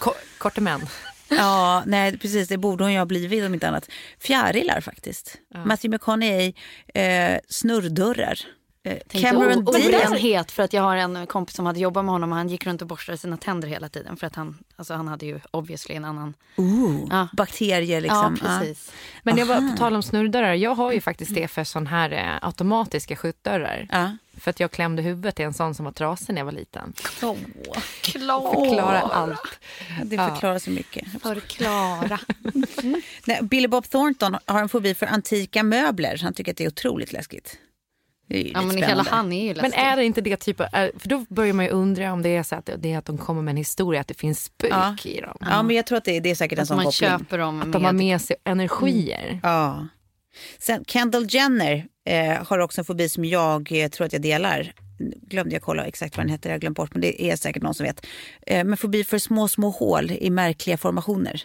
Ko- 0.00 0.14
Korte 0.38 0.60
män. 0.60 0.80
Ja, 1.28 1.82
nej 1.86 2.18
precis, 2.18 2.48
det 2.48 2.56
borde 2.58 2.84
hon 2.84 2.92
ju 2.92 2.98
ha 2.98 3.06
blivit 3.06 3.44
om 3.44 3.54
inte 3.54 3.68
annat. 3.68 3.88
Fjärilar 4.20 4.80
faktiskt. 4.80 5.36
Matthew 5.64 5.88
McConaughey, 5.96 6.52
eh, 6.94 7.38
snurrdörrar. 7.48 8.38
Eh, 8.84 8.92
Tänkte 8.92 9.18
Cameron 9.20 9.64
Diaz. 10.20 10.52
för 10.52 10.62
att 10.62 10.72
jag 10.72 10.82
har 10.82 10.96
en 10.96 11.26
kompis 11.26 11.56
som 11.56 11.66
hade 11.66 11.80
jobbat 11.80 12.04
med 12.04 12.12
honom 12.12 12.32
och 12.32 12.38
han 12.38 12.48
gick 12.48 12.66
runt 12.66 12.82
och 12.82 12.88
borstade 12.88 13.18
sina 13.18 13.36
tänder 13.36 13.68
hela 13.68 13.88
tiden 13.88 14.16
för 14.16 14.26
att 14.26 14.34
han, 14.34 14.58
alltså 14.76 14.94
han 14.94 15.08
hade 15.08 15.26
ju 15.26 15.40
obviously 15.50 15.94
en 15.94 16.04
annan... 16.04 16.34
Ooh, 16.56 17.06
Ja. 17.10 17.28
Bakterier 17.32 18.00
liksom. 18.00 18.36
ja, 18.42 18.58
precis. 18.58 18.92
Men 19.22 19.36
jag 19.36 19.46
var 19.46 19.70
på 19.70 19.76
tal 19.76 19.94
om 19.96 20.02
snurrdörrar. 20.02 20.54
Jag 20.54 20.74
har 20.74 20.92
ju 20.92 21.00
faktiskt 21.00 21.34
det 21.34 21.48
för 21.48 21.64
sån 21.64 21.86
här 21.86 22.10
eh, 22.12 22.46
automatiska 22.48 23.16
skjutdörrar. 23.16 23.86
Ja. 23.90 24.16
För 24.40 24.50
att 24.50 24.60
jag 24.60 24.70
klämde 24.70 25.02
huvudet 25.02 25.40
i 25.40 25.42
en 25.42 25.54
sån 25.54 25.74
som 25.74 25.84
var 25.84 25.92
trasig 25.92 26.32
när 26.34 26.40
jag 26.40 26.44
var 26.44 26.52
liten. 26.52 26.92
Åh, 27.22 27.36
Förklara 28.02 29.00
allt. 29.00 29.58
det 30.04 30.16
förklarar 30.16 30.58
så 30.58 30.70
mycket. 30.70 31.22
Förklara. 31.22 32.18
Nej, 33.24 33.38
Billy 33.42 33.68
Bob 33.68 33.88
Thornton 33.88 34.36
har 34.46 34.60
en 34.60 34.68
fobi 34.68 34.94
för 34.94 35.06
antika 35.06 35.62
möbler. 35.62 36.18
Han 36.22 36.32
tycker 36.34 36.52
att 36.52 36.56
det 36.58 36.64
är 36.64 36.68
otroligt 36.68 37.12
läskigt. 37.12 37.58
Det 38.28 38.36
är 38.40 38.42
ju 38.44 38.50
Ja, 38.54 38.62
men 38.62 38.76
hela 38.76 39.02
han 39.10 39.32
är 39.32 39.42
ju 39.42 39.54
Men 39.54 39.62
läskig. 39.70 39.80
är 39.80 39.96
det 39.96 40.04
inte 40.04 40.20
det 40.20 40.36
typ 40.36 40.60
av, 40.60 40.66
för 40.98 41.08
då 41.08 41.24
börjar 41.28 41.52
man 41.52 41.64
ju 41.64 41.70
undra 41.70 42.12
om 42.12 42.22
det 42.22 42.28
är 42.36 42.42
så 42.42 42.54
att 42.56 42.70
det 42.78 42.92
är 42.92 42.98
att 42.98 43.04
de 43.04 43.18
kommer 43.18 43.42
med 43.42 43.52
en 43.52 43.56
historia, 43.56 44.00
att 44.00 44.08
det 44.08 44.14
finns 44.14 44.44
spök 44.44 44.70
Ja. 44.72 44.96
i 45.04 45.20
dem. 45.20 45.36
Ja, 45.40 45.62
men 45.62 45.76
jag 45.76 45.86
tror 45.86 45.98
att 45.98 46.04
det, 46.04 46.20
det 46.20 46.30
är 46.30 46.34
säkert 46.34 46.58
en 46.58 46.62
att 46.62 46.68
sån 46.68 46.76
man 46.76 46.84
koppling. 46.86 47.10
köper 47.10 47.38
dem 47.38 47.62
Att 47.62 47.72
de 47.72 47.84
har 47.84 47.92
med 47.92 48.20
sig 48.20 48.36
energier. 48.44 49.40
Ja. 49.42 49.86
Sen 50.58 50.84
Kendall 50.84 51.26
Jenner 51.28 51.86
eh, 52.08 52.46
har 52.46 52.58
också 52.58 52.80
en 52.80 52.84
fobi 52.84 53.08
som 53.08 53.24
jag 53.24 53.72
eh, 53.72 53.88
tror 53.88 54.06
att 54.06 54.12
jag 54.12 54.22
delar. 54.22 54.72
Glömde 55.28 55.54
jag 55.54 55.62
kolla 55.62 55.86
exakt 55.86 56.16
vad 56.16 56.26
den 56.26 56.32
heter, 56.32 56.50
jag 56.50 56.60
glömt 56.60 56.76
bort, 56.76 56.94
men 56.94 57.00
det 57.00 57.24
är 57.24 57.36
säkert 57.36 57.62
någon 57.62 57.74
som 57.74 57.86
vet. 57.86 58.06
Eh, 58.46 58.64
men 58.64 58.76
fobi 58.76 59.04
för 59.04 59.18
små, 59.18 59.48
små 59.48 59.70
hål 59.70 60.10
i 60.10 60.30
märkliga 60.30 60.76
formationer. 60.76 61.42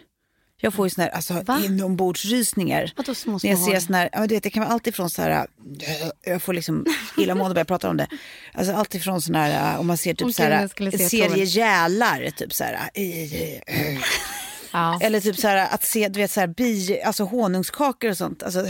Jag 0.60 0.74
får 0.74 0.86
ju 0.86 0.90
såna 0.90 1.04
här 1.04 1.10
alltså, 1.10 1.42
Va? 1.42 1.62
inombordsrysningar. 1.64 2.92
Vadå 2.96 3.14
små, 3.14 3.32
När 3.32 3.38
små 3.38 3.50
jag 3.50 3.58
ser 3.58 3.80
såna 3.80 3.98
här, 3.98 4.08
ja, 4.12 4.26
du 4.26 4.34
vet, 4.34 4.42
det 4.42 4.50
kan 4.50 4.62
vara 4.62 4.72
allt 4.72 4.86
ifrån 4.86 5.10
så 5.10 5.22
här, 5.22 5.30
äh, 5.30 6.10
jag 6.24 6.42
får 6.42 6.52
liksom 6.52 6.86
illamående 7.18 7.54
när 7.54 7.60
jag 7.60 7.66
pratar 7.66 7.88
om 7.88 7.96
det. 7.96 8.08
Alltså 8.52 8.72
allt 8.72 8.94
ifrån 8.94 9.22
såna 9.22 9.38
här, 9.38 9.74
äh, 9.74 9.80
om 9.80 9.86
man 9.86 9.96
ser 9.96 10.14
typ 10.14 10.24
Om 10.24 10.32
så 10.32 10.42
här, 10.42 10.90
se 10.90 11.08
serie 11.08 11.44
gälar, 11.44 12.30
typ 12.30 12.52
så 12.52 12.64
här, 12.64 12.90
äh. 12.94 13.98
Ja. 14.74 14.98
Eller 15.02 15.20
typ 15.20 15.36
så 15.36 15.48
här 15.48 15.74
att 15.74 15.84
se, 15.84 16.08
du 16.08 16.20
vet 16.20 16.30
så 16.30 16.40
här, 16.40 16.46
bi, 16.46 17.00
alltså 17.04 17.24
honungskakor 17.24 18.10
och 18.10 18.16
sånt. 18.16 18.42
Alltså, 18.42 18.60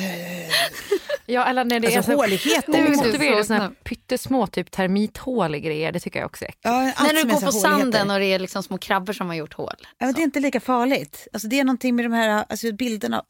Ja, 1.27 1.45
eller 1.47 1.65
när 1.65 1.81
det 1.81 1.97
Alltså, 1.97 2.13
är 2.13 2.17
så, 2.17 2.23
håligheter. 2.23 2.73
Nu 2.73 2.85
du 2.85 2.97
motiverar 2.97 3.37
så 3.39 3.45
såna 3.45 3.59
här 3.61 3.67
snabb. 3.69 3.85
pyttesmå 3.85 4.47
typ 4.47 4.71
termithål 4.71 5.55
i 5.55 5.61
grejer, 5.61 5.93
det 5.93 6.01
tycker 6.01 6.19
jag 6.19 6.27
också 6.27 6.45
är 6.45 6.49
äckligt. 6.49 6.61
ja, 6.65 6.93
När 7.05 7.25
du 7.25 7.31
går 7.33 7.41
på 7.41 7.53
sanden 7.53 8.11
och 8.11 8.19
det 8.19 8.27
är 8.27 8.39
liksom 8.39 8.63
små 8.63 8.79
krabbor 8.79 9.13
som 9.13 9.27
har 9.27 9.35
gjort 9.35 9.55
hål. 9.55 9.75
Ja, 9.81 10.07
men 10.07 10.15
det 10.15 10.21
är 10.21 10.25
inte 10.25 10.41
lika 10.41 10.61
farligt. 10.61 11.29
Alltså, 11.33 11.49
det 11.49 11.61
är 11.61 11.65
någonting 11.65 11.97
med 11.97 12.05
de 12.05 12.13
här 12.13 12.45
alltså, 12.49 12.73
bilderna 12.73 13.23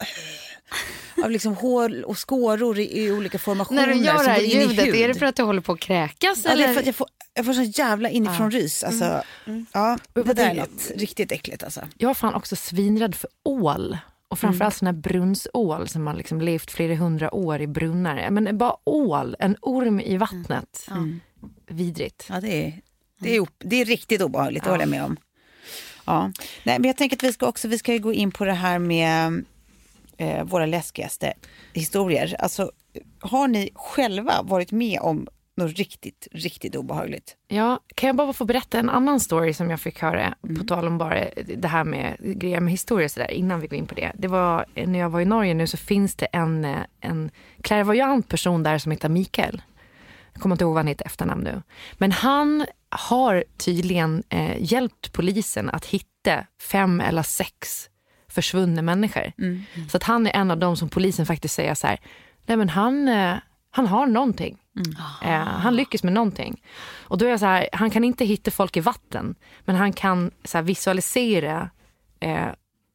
av 1.23 1.31
liksom 1.31 1.55
hål 1.55 2.03
och 2.03 2.17
skåror 2.29 2.79
i, 2.79 3.03
i 3.05 3.11
olika 3.11 3.39
formationer. 3.39 3.87
När 3.87 3.93
du 3.93 3.99
gör 3.99 4.23
det 4.23 4.29
här 4.29 4.39
ljudet, 4.41 4.95
är 4.95 5.07
det 5.07 5.13
för 5.13 5.25
att 5.25 5.35
du 5.35 5.43
håller 5.43 5.61
på 5.61 5.71
att 5.71 5.79
kräkas? 5.79 6.41
Ja, 6.45 6.55
det 6.55 6.63
är 6.63 6.63
eller? 6.63 6.73
för 6.73 6.79
att 6.79 6.85
jag 6.85 6.95
får, 6.95 7.07
jag 7.35 7.45
får 7.45 7.53
sån 7.53 7.71
jävla 7.71 8.09
inifrån 8.09 8.51
rys. 8.51 8.83
Alltså, 8.83 9.23
ja, 9.71 9.97
det 10.13 10.33
där 10.33 10.49
är 10.49 10.55
något 10.55 10.91
riktigt 10.95 11.31
äckligt. 11.31 11.63
Alltså. 11.63 11.81
Jag 11.97 12.09
är 12.09 12.13
fan 12.13 12.33
också 12.33 12.55
svinrädd 12.55 13.15
för 13.15 13.29
ål. 13.43 13.97
Och 14.27 14.39
framförallt 14.39 14.75
sån 14.75 14.85
här 14.85 14.93
brunnsål 14.93 15.87
som 15.87 16.07
har 16.07 16.13
liksom 16.13 16.41
levt 16.41 16.71
flera 16.71 16.95
hundra 16.95 17.35
år 17.35 17.61
i 17.61 17.67
brunnar. 17.67 18.29
Men 18.29 18.57
bara 18.57 18.75
ål, 18.83 19.35
en 19.39 19.57
orm 19.61 19.99
i 19.99 20.17
vattnet. 20.17 20.87
Vidrigt. 21.67 22.25
Ja, 22.29 22.41
det 22.41 22.65
är, 22.65 22.81
det 23.19 23.35
är, 23.35 23.39
op- 23.39 23.59
det 23.65 23.75
är 23.81 23.85
riktigt 23.85 24.21
obehagligt, 24.21 24.63
det 24.63 24.69
håller 24.69 24.81
jag 24.83 24.89
med 24.89 25.03
om. 25.03 25.17
Ja. 26.05 26.31
Nej, 26.63 26.79
men 26.79 26.83
jag 26.83 26.97
tänker 26.97 27.15
att 27.15 27.23
vi 27.23 27.33
ska 27.33 27.45
också 27.47 27.67
vi 27.67 27.77
ska 27.77 27.97
gå 27.97 28.13
in 28.13 28.31
på 28.31 28.45
det 28.45 28.53
här 28.53 28.79
med 28.79 29.45
eh, 30.17 30.43
våra 30.43 30.65
läskigaste 30.65 31.33
historier. 31.73 32.35
Alltså, 32.39 32.71
har 33.19 33.47
ni 33.47 33.69
själva 33.75 34.41
varit 34.41 34.71
med 34.71 34.99
om 35.01 35.27
något 35.57 35.77
riktigt, 35.77 36.27
riktigt 36.31 36.75
obehagligt? 36.75 37.35
Ja, 37.47 37.79
kan 37.95 38.07
jag 38.07 38.15
bara 38.15 38.33
få 38.33 38.45
berätta 38.45 38.79
en 38.79 38.89
annan 38.89 39.19
story 39.19 39.53
som 39.53 39.69
jag 39.69 39.79
fick 39.79 40.01
höra 40.01 40.35
på 40.57 40.63
tal 40.63 40.87
om 40.87 40.97
bara 40.97 41.25
det 41.57 41.67
här 41.67 41.83
med 41.83 42.17
grejer 42.19 42.59
med 42.59 42.71
historia 42.71 43.09
så 43.09 43.19
där, 43.19 43.31
innan 43.31 43.59
vi 43.59 43.67
går 43.67 43.77
in 43.77 43.87
på 43.87 43.95
det. 43.95 44.11
Det 44.15 44.27
var 44.27 44.65
när 44.85 44.99
jag 44.99 45.09
var 45.09 45.21
i 45.21 45.25
Norge 45.25 45.53
nu 45.53 45.67
så 45.67 45.77
finns 45.77 46.15
det 46.15 46.25
en, 46.25 46.65
eh, 46.65 46.77
en 47.01 47.31
klärvoajant 47.61 48.29
person 48.29 48.63
där 48.63 48.77
som 48.77 48.91
heter 48.91 49.09
Mikael. 49.09 49.61
Jag 50.33 50.41
kommer 50.41 50.55
inte 50.55 50.63
ihåg 50.63 50.73
vad 50.73 50.79
han 50.79 50.87
heter 50.87 51.05
efternamn 51.05 51.43
nu. 51.43 51.61
Men 51.93 52.11
han 52.11 52.65
har 52.89 53.43
tydligen 53.57 54.23
eh, 54.29 54.55
hjälpt 54.59 55.13
polisen 55.13 55.69
att 55.69 55.85
hitta 55.85 56.45
fem 56.61 57.01
eller 57.01 57.23
sex 57.23 57.89
försvunna 58.27 58.81
människor. 58.81 59.31
Så 59.89 59.97
att 59.97 60.03
han 60.03 60.27
är 60.27 60.31
en 60.35 60.51
av 60.51 60.57
dem 60.57 60.77
som 60.77 60.89
polisen 60.89 61.25
faktiskt 61.25 61.55
säger 61.55 61.75
så 61.75 61.87
här, 61.87 61.99
nej 62.45 62.57
men 62.57 62.69
han, 62.69 63.07
eh, 63.07 63.35
han 63.71 63.87
har 63.87 64.07
någonting. 64.07 64.57
Eh, 65.21 65.29
han 65.31 65.75
lyckas 65.75 66.03
med 66.03 66.13
någonting. 66.13 66.61
Och 66.93 67.17
då 67.17 67.25
är 67.25 67.29
jag 67.29 67.39
så 67.39 67.45
här, 67.45 67.69
han 67.73 67.89
kan 67.89 68.03
inte 68.03 68.25
hitta 68.25 68.51
folk 68.51 68.77
i 68.77 68.79
vatten, 68.79 69.35
men 69.65 69.75
han 69.75 69.93
kan 69.93 70.31
så 70.43 70.61
visualisera 70.61 71.69
eh, 72.19 72.47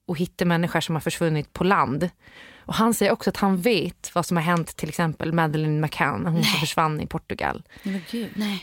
och 0.06 0.18
hitta 0.18 0.44
människor 0.44 0.80
som 0.80 0.94
har 0.94 1.00
försvunnit 1.00 1.52
på 1.52 1.64
land. 1.64 2.10
Och 2.60 2.74
han 2.74 2.94
säger 2.94 3.12
också 3.12 3.30
att 3.30 3.36
han 3.36 3.56
vet 3.56 4.10
vad 4.14 4.26
som 4.26 4.36
har 4.36 4.44
hänt 4.44 4.76
till 4.76 4.88
exempel 4.88 5.32
Madeleine 5.32 5.80
McCann, 5.80 6.26
hon 6.26 6.44
som 6.44 6.60
försvann 6.60 7.00
i 7.00 7.06
Portugal. 7.06 7.62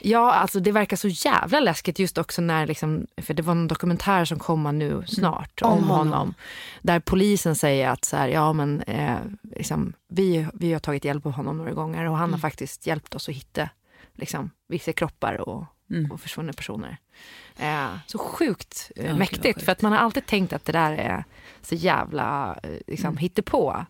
Ja, 0.01 0.33
alltså 0.33 0.60
det 0.60 0.71
verkar 0.71 0.97
så 0.97 1.07
jävla 1.07 1.60
läskigt 1.60 1.99
just 1.99 2.17
också 2.17 2.41
när, 2.41 2.67
liksom, 2.67 3.07
för 3.17 3.33
det 3.33 3.43
var 3.43 3.51
en 3.51 3.67
dokumentär 3.67 4.25
som 4.25 4.39
kommer 4.39 4.71
nu 4.71 5.03
snart 5.07 5.62
om, 5.62 5.83
honom. 5.83 6.33
Där 6.81 6.99
polisen 6.99 7.55
säger 7.55 7.89
att 7.89 8.05
så 8.05 8.17
här, 8.17 8.27
ja 8.27 8.53
men 8.53 8.81
eh, 8.81 9.17
liksom, 9.55 9.93
vi, 10.10 10.47
vi 10.53 10.73
har 10.73 10.79
tagit 10.79 11.05
hjälp 11.05 11.25
av 11.25 11.31
honom 11.31 11.57
några 11.57 11.73
gånger 11.73 12.10
och 12.10 12.17
han 12.17 12.31
har 12.31 12.39
faktiskt 12.39 12.88
hjälpt 12.88 13.15
oss 13.15 13.29
att 13.29 13.36
hitta 13.36 13.69
liksom, 14.13 14.49
vissa 14.67 14.93
kroppar 14.93 15.49
och, 15.49 15.65
och 16.12 16.21
försvunna 16.21 16.54
personer. 16.54 16.97
Eh, 17.58 17.88
så 18.08 18.17
sjukt 18.17 18.91
eh, 18.95 19.04
Ja, 19.06 19.10
vad 19.12 19.19
mäktigt 19.19 19.43
sjukt. 19.45 19.63
för 19.65 19.71
att 19.71 19.82
man 19.82 19.91
har 19.91 20.00
alltid 20.00 20.26
tänkt 20.26 20.54
att 20.54 20.65
det 20.65 20.71
där 20.71 20.91
är 20.93 21.23
så 21.62 21.76
jävla 21.76 22.60
eh, 22.63 22.69
liksom, 22.88 23.17
hittepå. 23.17 23.86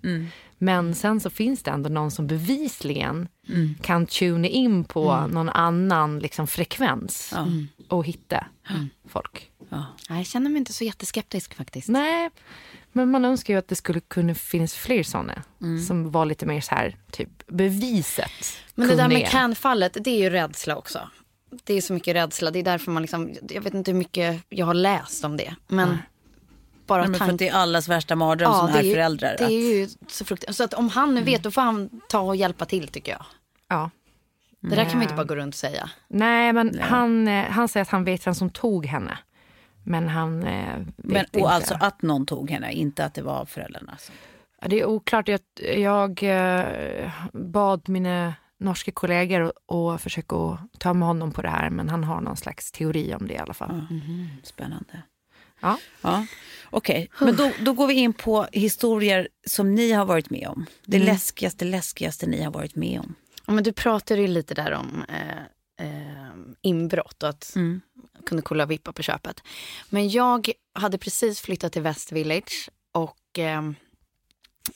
Men 0.58 0.96
sen 0.96 1.20
så 1.20 1.30
finns 1.30 1.64
det 1.64 1.72
ändå 1.72 1.90
någon 1.90 2.12
som 2.12 2.28
bevisligen 2.28 3.28
kan 3.82 4.06
tuna 4.06 4.48
in 4.48 4.84
på 4.84 5.28
någon 5.28 5.50
annan 5.50 6.20
liksom, 6.20 6.48
frekvens 6.48 7.34
och 7.88 8.06
hitta 8.06 8.46
folk. 9.10 9.52
Nej, 9.70 9.84
Jag 10.20 10.26
känner 10.26 10.50
mig 10.50 10.58
inte 10.60 10.74
så 10.74 10.84
jätteskeptisk 10.84 11.54
faktiskt. 11.54 11.88
Nej, 11.88 12.30
men 12.92 13.12
man 13.12 13.26
önskar 13.26 13.54
ju 13.54 13.58
att 13.60 13.68
det 13.68 13.76
skulle 13.76 14.00
kunna 14.00 14.36
finnas 14.36 14.74
fler 14.74 15.04
såna 15.04 15.44
som 15.88 16.12
var 16.12 16.26
lite 16.26 16.46
mer 16.46 16.62
så 16.62 16.76
här, 16.76 16.96
typ 17.12 17.48
beviset. 17.48 18.32
Men 18.76 18.88
det 18.88 18.96
där 18.96 19.08
med. 19.08 19.28
Can-fallet, 19.28 19.98
det 20.02 20.10
är 20.10 20.20
ju 20.20 20.30
rädsla 20.30 20.76
också. 20.76 21.10
Det 21.64 21.74
är 21.74 21.82
så 21.82 21.94
mycket 21.94 22.16
rädsla. 22.16 22.52
Det 22.52 22.60
är 22.60 22.64
därför 22.64 22.92
man 22.92 23.02
liksom, 23.02 23.34
jag 23.50 23.62
vet 23.62 23.74
inte 23.74 23.92
hur 23.92 23.98
mycket 23.98 24.42
jag 24.50 24.66
har 24.66 24.74
läst 24.74 25.24
om 25.26 25.38
det. 25.38 25.56
Men 25.68 25.98
bara 26.88 27.02
Nej, 27.02 27.10
men 27.10 27.14
för 27.14 27.20
tanken. 27.20 27.36
att 27.36 27.40
det 27.40 27.48
är 27.50 27.54
allas 27.54 27.88
värsta 27.88 28.16
mardröm 28.16 28.54
som 28.54 28.72
det 28.72 28.80
är 28.80 28.84
ju- 28.84 28.94
föräldrar. 28.94 29.36
Det 29.38 29.44
är 29.44 29.46
att- 29.46 29.52
ju 29.52 29.88
så 30.08 30.26
fruktansvärt. 30.26 30.56
Så 30.56 30.64
att 30.64 30.74
om 30.74 30.90
han 30.90 31.16
nu 31.16 31.22
vet, 31.22 31.44
då 31.44 31.52
får 31.52 31.62
han 31.62 31.90
ta 32.10 32.20
och 32.20 32.36
hjälpa 32.36 32.66
till 32.66 32.88
tycker 32.88 33.12
jag. 33.12 33.26
Ja. 33.68 33.90
Det 34.60 34.76
där 34.76 34.84
kan 34.86 34.94
man 34.94 35.02
inte 35.02 35.14
bara 35.16 35.24
gå 35.26 35.36
runt 35.36 35.54
och 35.56 35.60
säga. 35.60 35.90
Nej, 36.08 36.54
men 36.54 36.80
Han, 36.80 37.28
eh, 37.28 37.44
han 37.46 37.68
säger 37.68 37.82
att 37.82 37.90
han 37.90 38.04
vet 38.04 38.28
vem 38.28 38.36
som 38.36 38.50
tog 38.50 38.86
henne. 38.86 39.18
Men 39.84 40.08
han 40.08 40.44
eh, 40.44 40.78
vet 40.78 40.88
Men, 40.96 41.18
inte. 41.26 41.40
och 41.40 41.52
alltså 41.52 41.78
att 41.80 42.02
någon 42.02 42.26
tog 42.26 42.50
henne, 42.52 42.74
inte 42.74 43.06
att 43.06 43.14
det 43.14 43.22
var 43.22 43.46
föräldrarna. 43.46 43.96
som- 44.00 44.16
Ja, 44.62 44.68
Det 44.68 44.80
är 44.80 44.86
oklart. 44.86 45.28
Jag, 45.28 45.40
jag 45.78 46.24
eh, 46.24 47.12
bad 47.34 47.90
mina 47.90 48.34
norska 48.60 48.91
kollegor 48.91 49.54
att 49.67 50.02
försöka 50.02 50.36
att 50.36 50.80
ta 50.80 50.93
med 50.93 51.08
honom 51.08 51.32
på 51.32 51.41
det 51.41 51.50
här. 51.50 51.70
Men 51.70 51.89
han 51.89 52.04
har 52.04 52.22
någon 52.22 52.38
slags 52.38 52.72
teori 52.72 53.13
om 53.13 53.28
det 53.28 53.34
i 53.34 53.38
alla 53.38 53.54
fall. 53.54 53.88
Spännande. 54.43 55.02
Ja. 55.60 55.80
Ja. 56.02 56.26
Okej, 56.70 57.10
men 57.22 57.36
då, 57.36 57.52
då 57.62 57.74
går 57.74 57.88
vi 57.88 57.93
in 57.93 58.13
på 58.13 58.48
historier 58.52 59.28
som 59.48 59.76
ni 59.76 59.91
har 59.91 60.06
varit 60.06 60.30
med 60.30 60.48
om. 60.48 60.65
Det 60.86 61.00
läskigaste, 61.00 61.65
läskigaste 61.65 62.28
ni 62.28 62.43
har 62.43 62.52
varit 62.52 62.76
med 62.76 63.00
om. 63.00 63.15
Ja, 63.46 63.54
men 63.54 63.63
du 63.63 63.74
pratade 63.74 64.22
ju 64.22 64.28
lite 64.28 64.54
där 64.54 64.72
om 64.72 65.06
eh, 65.10 65.88
eh, 65.88 66.32
inbrott 66.62 67.24
och 67.24 67.30
att 67.30 67.54
jag 68.15 68.26
kunde 68.26 68.41
kolla 68.41 68.65
vippa 68.65 68.93
på 68.93 69.04
köpet. 69.04 69.43
Men 69.89 70.10
jag 70.10 70.52
hade 70.74 70.98
precis 70.98 71.41
flyttat 71.41 71.74
till 71.74 71.82
West 71.82 72.12
Village 72.12 72.70
och 72.91 73.39
eh, 73.39 73.62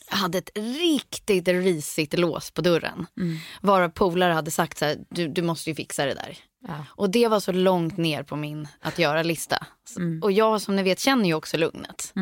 hade 0.07 0.37
ett 0.37 0.49
riktigt 0.55 1.47
risigt 1.47 2.19
lås 2.19 2.51
på 2.51 2.61
dörren. 2.61 3.07
Varav 3.61 3.89
polare 3.89 4.33
hade 4.33 4.51
sagt 4.51 4.77
så 4.77 4.85
här, 4.85 4.97
du, 5.09 5.27
du 5.27 5.41
måste 5.41 5.69
ju 5.69 5.75
fixa 5.75 6.05
det 6.05 6.13
där. 6.13 6.37
Ja. 6.67 6.85
Och 6.89 7.09
det 7.09 7.27
var 7.27 7.39
så 7.39 7.51
långt 7.51 7.97
ner 7.97 8.23
på 8.23 8.35
min 8.35 8.67
att 8.79 8.99
göra-lista. 8.99 9.67
Och 10.21 10.31
jag 10.31 10.61
som 10.61 10.75
ni 10.75 10.83
vet 10.83 10.99
känner 10.99 11.25
ju 11.25 11.33
också 11.33 11.57
lugnet. 11.57 12.13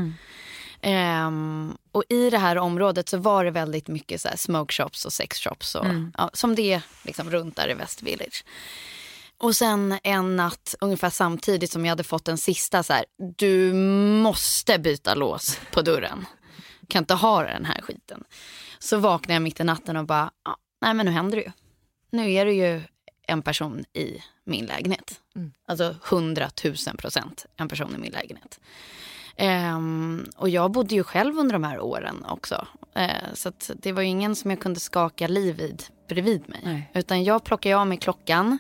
Ehm, 0.82 1.77
och 1.91 2.03
i 2.10 2.29
det 2.29 2.38
här 2.38 2.58
området 2.58 3.10
så 3.10 3.17
var 3.17 3.45
det 3.45 3.51
väldigt 3.51 3.88
mycket 3.88 4.21
så 4.21 4.29
smoke 4.36 4.73
shops 4.73 5.05
och 5.05 5.13
sex 5.13 5.39
shops. 5.39 5.75
Och, 5.75 5.86
ja, 6.17 6.29
som 6.34 6.55
det 6.55 6.73
är 6.73 6.82
liksom 7.03 7.29
runt 7.29 7.55
där 7.55 7.69
i 7.69 7.73
West 7.73 8.03
Village. 8.03 8.43
Och 9.38 9.55
sen 9.55 9.99
en 10.03 10.36
natt, 10.36 10.75
ungefär 10.82 11.10
samtidigt 11.10 11.71
som 11.71 11.86
jag 11.86 11.91
hade 11.91 12.03
fått 12.03 12.25
den 12.25 12.38
sista 12.38 12.84
så 12.84 12.93
här, 12.93 13.05
du 13.38 13.73
måste 14.23 14.79
byta 14.79 15.15
lås 15.15 15.60
på 15.71 15.82
dörren. 15.82 16.25
Kan 16.89 17.04
inte 17.04 17.13
ha 17.13 17.43
den 17.43 17.65
här 17.65 17.82
skiten. 17.82 18.23
Så 18.80 18.97
vaknade 18.97 19.34
jag 19.34 19.41
mitt 19.41 19.60
i 19.60 19.63
natten 19.63 19.97
och 19.97 20.06
bara, 20.06 20.32
ja, 20.45 20.58
nej 20.82 20.93
men 20.93 21.06
nu 21.06 21.12
händer 21.12 21.38
det 21.38 21.43
ju. 21.43 21.52
Nu 22.12 22.32
är 22.32 22.45
det 22.45 22.54
ju 22.54 22.82
en 23.28 23.41
person 23.41 23.86
i 23.93 24.23
min 24.43 24.65
lägenhet. 24.65 25.21
Alltså 25.67 25.95
100 26.10 26.49
000 26.63 26.75
procent 26.97 27.45
en 27.58 27.67
person 27.67 27.95
i 27.95 27.97
min 27.97 28.12
lägenhet. 28.12 28.60
Ehm, 29.36 30.25
och 30.38 30.49
jag 30.49 30.71
bodde 30.71 30.95
ju 30.95 31.04
själv 31.04 31.38
under 31.38 31.54
de 31.54 31.63
här 31.63 31.80
åren 31.80 32.25
också. 32.30 32.67
Eh, 32.95 33.34
så 33.34 33.52
det 33.75 33.91
var 33.91 34.02
ju 34.02 34.08
ingen 34.08 34.36
som 34.36 34.52
jag 34.52 34.60
kunde 34.60 34.80
skaka 34.80 35.28
liv 35.28 35.56
vid 35.56 35.84
bredvid 36.08 36.49
mig. 36.49 36.60
Nej. 36.63 36.91
Utan 36.93 37.23
jag 37.23 37.43
plockade 37.43 37.78
av 37.78 37.88
mig 37.88 37.97
klockan, 37.97 38.58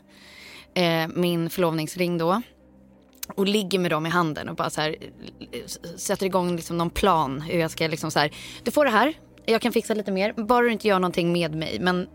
eh, 0.73 1.07
min 1.07 1.49
förlovningsring 1.49 2.17
då. 2.17 2.41
Och 3.35 3.47
ligger 3.47 3.79
med 3.79 3.91
dem 3.91 4.05
i 4.05 4.09
handen 4.09 4.49
och 4.49 4.55
bara 4.55 4.69
så 4.69 4.81
här, 4.81 4.95
eh, 5.51 5.65
sätter 5.97 6.25
igång 6.25 6.55
liksom 6.55 6.77
någon 6.77 6.89
plan. 6.89 7.41
Hur 7.41 7.59
jag 7.59 7.71
ska 7.71 7.87
liksom 7.87 8.11
så 8.11 8.19
här, 8.19 8.31
du 8.63 8.71
får 8.71 8.85
det 8.85 8.91
här, 8.91 9.13
jag 9.45 9.61
kan 9.61 9.71
fixa 9.71 9.93
lite 9.93 10.11
mer. 10.11 10.33
Bara 10.33 10.61
du 10.61 10.71
inte 10.71 10.87
gör 10.87 10.99
någonting 10.99 11.31
med 11.31 11.55
mig. 11.55 11.79
Men 11.79 12.07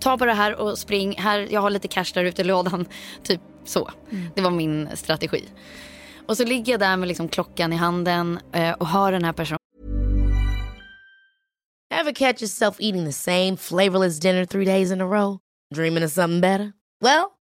ta 0.00 0.16
bara 0.16 0.30
det 0.30 0.36
här 0.36 0.54
och 0.54 0.78
spring. 0.78 1.14
Här, 1.18 1.48
jag 1.50 1.60
har 1.60 1.70
lite 1.70 1.88
cash 1.88 2.12
där 2.14 2.24
ute 2.24 2.42
i 2.42 2.44
lådan. 2.44 2.86
Typ 3.22 3.40
så. 3.64 3.90
Det 4.34 4.40
var 4.40 4.50
min 4.50 4.88
strategi. 4.94 5.44
Och 6.26 6.36
så 6.36 6.44
ligger 6.44 6.72
jag 6.72 6.80
där 6.80 6.96
med 6.96 7.08
liksom 7.08 7.28
klockan 7.28 7.72
i 7.72 7.76
handen 7.76 8.38
eh, 8.52 8.72
och 8.72 8.86
hör 8.86 9.12
den 9.12 9.24
här 9.24 9.32
personen 9.32 9.58
Ever 12.00 12.12
catch 12.12 12.42
yourself 12.42 12.76
eating 12.80 13.04
the 13.04 13.12
same 13.12 13.56
flavorless 13.56 14.20
dinner 14.20 14.44
three 14.46 14.64
days 14.64 14.92
in 14.92 15.00
a 15.00 15.06
row? 15.06 15.38
Dreaming 15.74 16.04
of 16.04 16.12
something 16.12 16.40
better? 16.40 16.72
Well, 17.00 17.30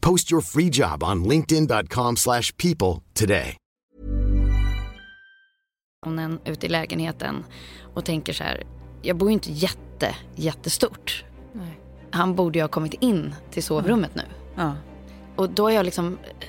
Post 0.00 0.32
your 0.32 0.42
free 0.42 0.70
job 0.72 1.02
on 1.02 1.24
linkedin.com/people 1.24 2.16
slash 2.16 2.56
people 2.56 3.02
today. 3.14 3.56
ute 6.44 6.66
i 6.66 6.68
lägenheten 6.68 7.44
och 7.94 8.04
tänker 8.04 8.32
så 8.32 8.44
här, 8.44 8.64
jag 9.02 9.16
bor 9.16 9.28
ju 9.28 9.32
inte 9.32 9.52
jätte, 9.52 10.16
jättestort. 10.36 11.24
Nej. 11.52 11.80
Han 12.10 12.34
borde 12.34 12.58
ju 12.58 12.62
ha 12.62 12.68
kommit 12.68 12.94
in 12.94 13.34
till 13.50 13.62
sovrummet 13.62 14.14
nu. 14.14 14.22
Ja. 14.56 14.76
Och 15.36 15.50
då 15.50 15.62
har 15.62 15.70
jag 15.70 15.84
liksom 15.84 16.18
eh, 16.22 16.46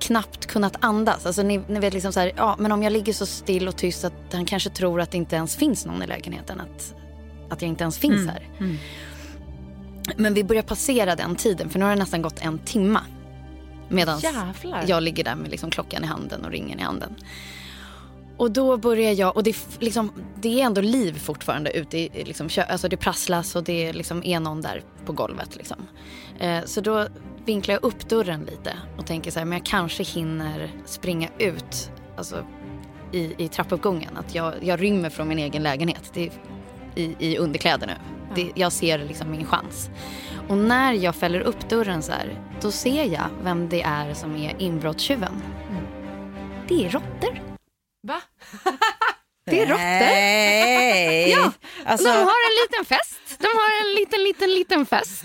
knappt 0.00 0.46
kunnat 0.46 0.76
andas. 0.80 1.26
Alltså 1.26 1.42
ni, 1.42 1.60
ni 1.68 1.80
vet 1.80 1.94
liksom 1.94 2.12
så 2.12 2.20
här, 2.20 2.32
ja 2.36 2.56
men 2.58 2.72
om 2.72 2.82
jag 2.82 2.92
ligger 2.92 3.12
så 3.12 3.26
still 3.26 3.68
och 3.68 3.76
tyst 3.76 4.04
att 4.04 4.32
han 4.32 4.44
kanske 4.44 4.70
tror 4.70 5.00
att 5.00 5.10
det 5.10 5.16
inte 5.16 5.36
ens 5.36 5.56
finns 5.56 5.86
någon 5.86 6.02
i 6.02 6.06
lägenheten. 6.06 6.60
Att, 6.60 6.94
att 7.48 7.62
jag 7.62 7.68
inte 7.68 7.84
ens 7.84 7.98
finns 7.98 8.26
här. 8.26 8.48
Men 10.16 10.34
vi 10.34 10.44
börjar 10.44 10.62
passera 10.62 11.16
den 11.16 11.36
tiden 11.36 11.68
för 11.68 11.78
nu 11.78 11.84
har 11.84 11.92
det 11.92 11.98
nästan 11.98 12.22
gått 12.22 12.40
en 12.40 12.58
timma. 12.58 13.00
Medan 13.88 14.20
jag 14.86 15.02
ligger 15.02 15.24
där 15.24 15.34
med 15.34 15.50
liksom 15.50 15.70
klockan 15.70 16.04
i 16.04 16.06
handen 16.06 16.44
och 16.44 16.50
ringen 16.50 16.80
i 16.80 16.82
handen. 16.82 17.14
Och 18.36 18.50
då 18.50 18.76
börjar 18.76 19.12
jag, 19.12 19.36
och 19.36 19.42
det, 19.42 19.56
liksom, 19.78 20.12
det 20.34 20.60
är 20.60 20.66
ändå 20.66 20.80
liv 20.80 21.18
fortfarande 21.18 21.76
ute 21.76 21.98
i 21.98 22.24
liksom, 22.24 22.48
alltså 22.68 22.88
det 22.88 22.96
prasslas 22.96 23.56
och 23.56 23.64
det 23.64 23.92
liksom 23.92 24.24
är 24.24 24.40
någon 24.40 24.62
där 24.62 24.82
på 25.06 25.12
golvet. 25.12 25.56
Liksom. 25.56 25.76
Eh, 26.38 26.64
så 26.64 26.80
då 26.80 27.06
vinklar 27.44 27.74
jag 27.74 27.84
upp 27.84 28.08
dörren 28.08 28.40
lite 28.40 28.72
och 28.98 29.06
tänker 29.06 29.30
så 29.30 29.38
här, 29.38 29.46
men 29.46 29.58
jag 29.58 29.66
kanske 29.66 30.02
hinner 30.02 30.70
springa 30.84 31.28
ut 31.38 31.90
alltså, 32.16 32.44
i, 33.12 33.44
i 33.44 33.48
trappuppgången. 33.48 34.16
Att 34.16 34.34
jag, 34.34 34.54
jag 34.62 34.82
rymmer 34.82 35.10
från 35.10 35.28
min 35.28 35.38
egen 35.38 35.62
lägenhet 35.62 36.10
det 36.12 36.30
i, 36.94 37.16
i 37.18 37.38
underkläder 37.38 37.86
nu. 37.86 37.94
Det, 38.34 38.52
jag 38.54 38.72
ser 38.72 38.98
liksom 38.98 39.30
min 39.30 39.46
chans. 39.46 39.90
Och 40.48 40.58
när 40.58 40.92
jag 40.92 41.14
fäller 41.14 41.40
upp 41.40 41.68
dörren 41.68 42.02
så 42.02 42.12
här, 42.12 42.42
då 42.60 42.70
ser 42.70 43.04
jag 43.04 43.28
vem 43.42 43.68
det 43.68 43.82
är 43.82 44.14
som 44.14 44.36
är 44.36 44.54
inbrottstjuven. 44.58 45.42
Det 46.68 46.84
är 46.86 46.90
råttor. 46.90 47.42
Va? 48.02 48.20
Det 49.50 49.62
är 49.62 49.66
råttor. 49.66 49.82
Nej! 49.84 51.30
Ja, 51.38 51.52
Alltså, 51.84 52.06
De 52.08 52.12
har 52.14 52.24
en 52.24 52.56
liten 52.62 52.84
fest. 52.84 53.20
De 53.38 53.46
har 53.46 53.80
en 53.88 53.94
liten, 53.94 54.22
liten, 54.24 54.50
liten 54.54 54.86
fest. 54.86 55.24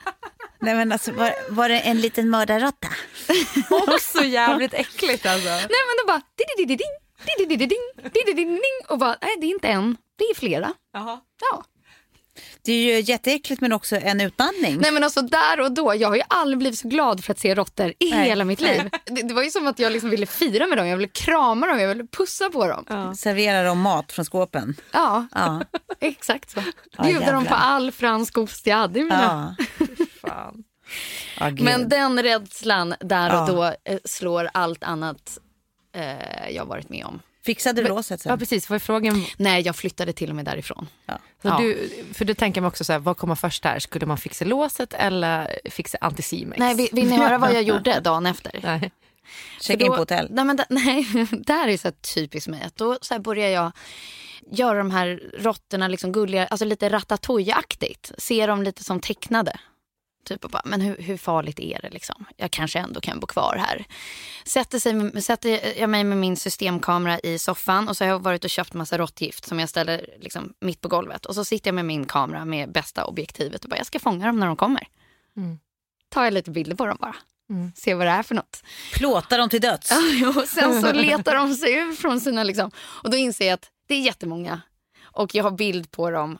nej 0.60 0.74
men 0.74 0.92
alltså, 0.92 1.12
var, 1.12 1.34
var 1.48 1.68
det 1.68 1.80
en 1.80 2.00
liten 2.00 2.30
mördarråtta? 2.30 2.88
Också 3.70 4.24
jävligt 4.24 4.74
äckligt 4.74 5.26
alltså. 5.26 5.48
Nej 5.48 5.60
men 5.86 5.96
de 6.06 6.12
bara 6.12 6.20
di-di-di-di-ding, 6.36 6.94
di-di-di-di-ding, 7.26 8.10
di-di-di-di-ding 8.12 8.88
och 8.88 8.98
bara 8.98 9.16
nej 9.22 9.36
det 9.40 9.46
är 9.46 9.50
inte 9.50 9.68
en, 9.68 9.96
Det 10.18 10.24
är 10.24 10.34
flera. 10.34 10.72
Jaha. 10.92 11.20
Ja. 11.52 11.64
Det 12.62 12.72
är 12.72 12.76
ju 12.94 13.00
jätteäckligt 13.00 13.60
men 13.60 13.72
också 13.72 13.96
en 13.96 14.20
utandning. 14.20 14.78
Nej 14.80 14.92
men 14.92 15.04
alltså 15.04 15.22
där 15.22 15.60
och 15.60 15.72
då, 15.72 15.94
jag 15.94 16.08
har 16.08 16.16
ju 16.16 16.22
aldrig 16.28 16.58
blivit 16.58 16.78
så 16.78 16.88
glad 16.88 17.24
för 17.24 17.32
att 17.32 17.38
se 17.38 17.54
råttor 17.54 17.92
i 17.98 18.10
Nej. 18.10 18.28
hela 18.28 18.44
mitt 18.44 18.60
liv. 18.60 18.90
Det, 19.04 19.22
det 19.28 19.34
var 19.34 19.42
ju 19.42 19.50
som 19.50 19.66
att 19.66 19.78
jag 19.78 19.92
liksom 19.92 20.10
ville 20.10 20.26
fira 20.26 20.66
med 20.66 20.78
dem, 20.78 20.86
jag 20.86 20.96
ville 20.96 21.08
krama 21.08 21.66
dem, 21.66 21.80
jag 21.80 21.88
ville 21.88 22.06
pussa 22.06 22.50
på 22.50 22.66
dem. 22.66 22.84
Ja, 22.88 23.14
Servera 23.14 23.62
dem 23.64 23.78
mat 23.80 24.12
från 24.12 24.24
skåpen. 24.24 24.76
Ja. 24.92 25.26
exakt 26.00 26.50
så. 26.50 26.62
Ja, 26.96 27.04
Bjuda 27.04 27.18
dem 27.32 27.44
jävlar. 27.44 27.44
på 27.44 27.54
all 27.54 27.92
fransk 27.92 28.38
ost 28.38 28.66
jag 28.66 28.76
hade 28.76 29.00
i 29.00 29.02
mina. 29.02 29.54
Ja. 29.78 29.86
Fan. 30.20 30.64
Ja, 31.40 31.48
gud. 31.48 31.60
Men 31.60 31.88
den 31.88 32.22
rädslan 32.22 32.94
där 33.00 33.30
och 33.42 33.48
Ja. 33.48 33.74
då 33.84 33.92
eh, 33.92 33.98
slår 34.04 34.48
allt 34.54 34.82
annat 34.84 35.38
eh, 35.96 36.50
jag 36.50 36.64
varit 36.66 36.88
med 36.88 37.04
om. 37.06 37.20
Fixade 37.44 37.82
du 37.82 37.88
låset 37.88 38.20
sen? 38.20 38.30
Ja 38.30 38.36
precis, 38.36 38.70
vad 38.70 38.76
är 38.76 38.80
frågan? 38.80 39.24
Nej, 39.36 39.62
jag 39.62 39.76
flyttade 39.76 40.12
till 40.12 40.30
och 40.30 40.36
med 40.36 40.44
därifrån. 40.44 40.88
Ja. 41.06 41.18
Så 41.42 41.48
Ja. 41.48 41.58
du, 41.58 41.90
för 42.12 42.24
då 42.24 42.34
tänker 42.34 42.60
man 42.60 42.68
också 42.68 42.84
så 42.84 42.92
här, 42.92 42.98
vad 42.98 43.16
kommer 43.16 43.34
först 43.34 43.62
där? 43.62 43.78
Skulle 43.78 44.06
man 44.06 44.18
fixa 44.18 44.44
låset 44.44 44.94
eller 44.94 45.58
fixa 45.70 45.98
anticimex? 46.00 46.58
Nej, 46.58 46.74
vill, 46.74 46.88
vill 46.92 47.06
ni 47.10 47.16
höra 47.16 47.38
vad 47.38 47.54
jag 47.54 47.62
gjorde 47.70 48.00
dagen 48.00 48.26
efter? 48.26 48.60
Nej. 48.62 48.92
Check 49.60 49.78
För 49.78 49.84
in 49.86 49.92
på 49.92 49.96
hotell. 49.96 50.28
Nej, 50.30 50.44
men 50.44 50.56
da, 50.56 50.64
nej, 50.70 51.06
det 51.46 51.52
här 51.52 51.68
är 51.68 51.76
så 51.76 51.88
här 51.88 51.92
typiskt 52.14 52.48
mig. 52.48 52.62
Att 52.62 52.76
Då 52.76 52.98
så 53.02 53.14
här 53.14 53.18
börjar 53.18 53.48
jag 53.48 53.72
göra 54.50 54.78
de 54.78 54.90
här 54.90 55.22
råttorna 55.38 55.88
liksom 55.88 56.12
gulliga, 56.12 56.46
alltså 56.46 56.64
lite 56.64 56.88
ratatouille-aktigt. 56.88 58.12
Se 58.18 58.46
dem 58.46 58.62
lite 58.62 58.84
som 58.84 59.00
tecknade. 59.00 59.56
Typ 60.24 60.44
och 60.44 60.50
bara, 60.50 60.62
men 60.64 60.80
hur, 60.80 60.96
hur 60.96 61.16
farligt 61.16 61.60
är 61.60 61.80
det 61.82 61.90
liksom? 61.90 62.24
Jag 62.36 62.50
kanske 62.50 62.78
ändå 62.78 63.00
kan 63.00 63.20
bo 63.20 63.26
kvar 63.26 63.56
här. 63.68 63.84
Sätter, 64.44 64.78
sig, 64.78 65.22
sätter 65.22 65.78
jag 65.80 65.90
mig 65.90 66.04
med 66.04 66.18
min 66.18 66.36
systemkamera 66.36 67.18
i 67.18 67.38
soffan 67.38 67.88
och 67.88 67.96
så 67.96 68.04
har 68.04 68.08
jag 68.08 68.22
varit 68.22 68.44
och 68.44 68.50
köpt 68.50 68.74
massa 68.74 68.98
råttgift 68.98 69.46
som 69.46 69.60
jag 69.60 69.68
ställer 69.68 70.06
liksom 70.20 70.54
mitt 70.60 70.80
på 70.80 70.88
golvet. 70.88 71.26
Och 71.26 71.34
så 71.34 71.44
sitter 71.44 71.68
jag 71.68 71.74
med 71.74 71.84
min 71.84 72.06
kamera 72.06 72.44
med 72.44 72.72
bästa 72.72 73.04
objektivet 73.04 73.64
och 73.64 73.70
bara, 73.70 73.76
jag 73.76 73.86
ska 73.86 73.98
fånga 73.98 74.26
dem 74.26 74.40
när 74.40 74.46
de 74.46 74.56
kommer. 74.56 74.88
Mm. 75.36 75.58
Tar 76.08 76.24
jag 76.24 76.32
lite 76.32 76.50
bilder 76.50 76.76
på 76.76 76.86
dem 76.86 76.98
bara. 77.00 77.16
Mm. 77.50 77.72
Se 77.76 77.94
vad 77.94 78.06
det 78.06 78.10
är 78.10 78.22
för 78.22 78.34
något. 78.34 78.62
Plåta 78.92 79.36
dem 79.36 79.48
till 79.48 79.60
döds. 79.60 79.90
Och 80.36 80.48
sen 80.48 80.82
så 80.82 80.92
letar 80.92 81.34
de 81.34 81.54
sig 81.54 81.74
ur 81.74 81.92
från 81.92 82.20
sina... 82.20 82.44
Liksom, 82.44 82.70
och 82.78 83.10
då 83.10 83.16
inser 83.16 83.46
jag 83.46 83.54
att 83.54 83.70
det 83.86 83.94
är 83.94 84.00
jättemånga. 84.00 84.60
Och 85.02 85.34
jag 85.34 85.44
har 85.44 85.50
bild 85.50 85.90
på 85.90 86.10
dem. 86.10 86.38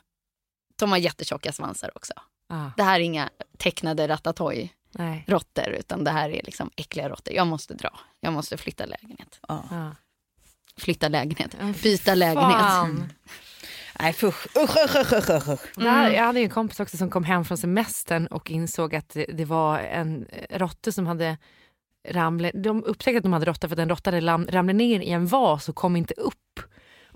De 0.75 0.91
har 0.91 0.97
jättetjocka 0.97 1.51
svansar 1.51 1.91
också. 1.95 2.13
Ah, 2.49 2.69
Det 2.77 2.83
här 2.83 2.99
är 2.99 3.03
inga 3.03 3.29
tecknade 3.57 4.07
ratatouille-råttor 4.07 5.69
utan 5.69 6.03
det 6.03 6.11
här 6.11 6.29
är 6.29 6.41
liksom 6.43 6.69
äckliga 6.75 7.09
råttor. 7.09 7.33
Jag 7.33 7.47
måste 7.47 7.73
dra. 7.73 7.99
Jag 8.19 8.33
måste 8.33 8.57
flytta 8.57 8.85
lägenhet. 8.85 9.39
Ah. 9.47 9.89
Flytta 10.77 11.07
lägenhet. 11.07 11.55
Byta 11.83 12.15
lägenhet. 12.15 12.59
Fan. 12.59 13.13
Nej 13.99 14.13
fusch. 14.13 14.47
Usch, 14.57 14.77
usch, 14.85 14.95
usch, 14.95 15.13
usch, 15.13 15.29
usch, 15.49 15.77
här- 15.77 16.11
Jag 16.11 16.23
hade 16.23 16.39
en 16.39 16.49
kompis 16.49 16.79
också 16.79 16.97
som 16.97 17.09
kom 17.09 17.23
hem 17.23 17.45
från 17.45 17.57
semestern 17.57 18.27
och 18.27 18.51
insåg 18.51 18.95
att 18.95 19.09
det, 19.09 19.25
det 19.25 19.45
var 19.45 19.79
en 19.79 20.25
råtta 20.49 20.91
som 20.91 21.07
hade 21.07 21.37
ramlat. 22.09 22.51
De 22.53 22.83
upptäckte 22.83 23.17
att 23.17 23.23
de 23.23 23.33
hade 23.33 23.45
råtta 23.45 23.67
för 23.69 23.75
att 23.75 23.79
en 23.79 23.89
råtta 23.89 24.11
ramlat 24.11 24.75
ner 24.75 24.99
i 24.99 25.09
en 25.09 25.27
vas 25.27 25.69
och 25.69 25.75
kom 25.75 25.95
inte 25.95 26.13
upp 26.13 26.59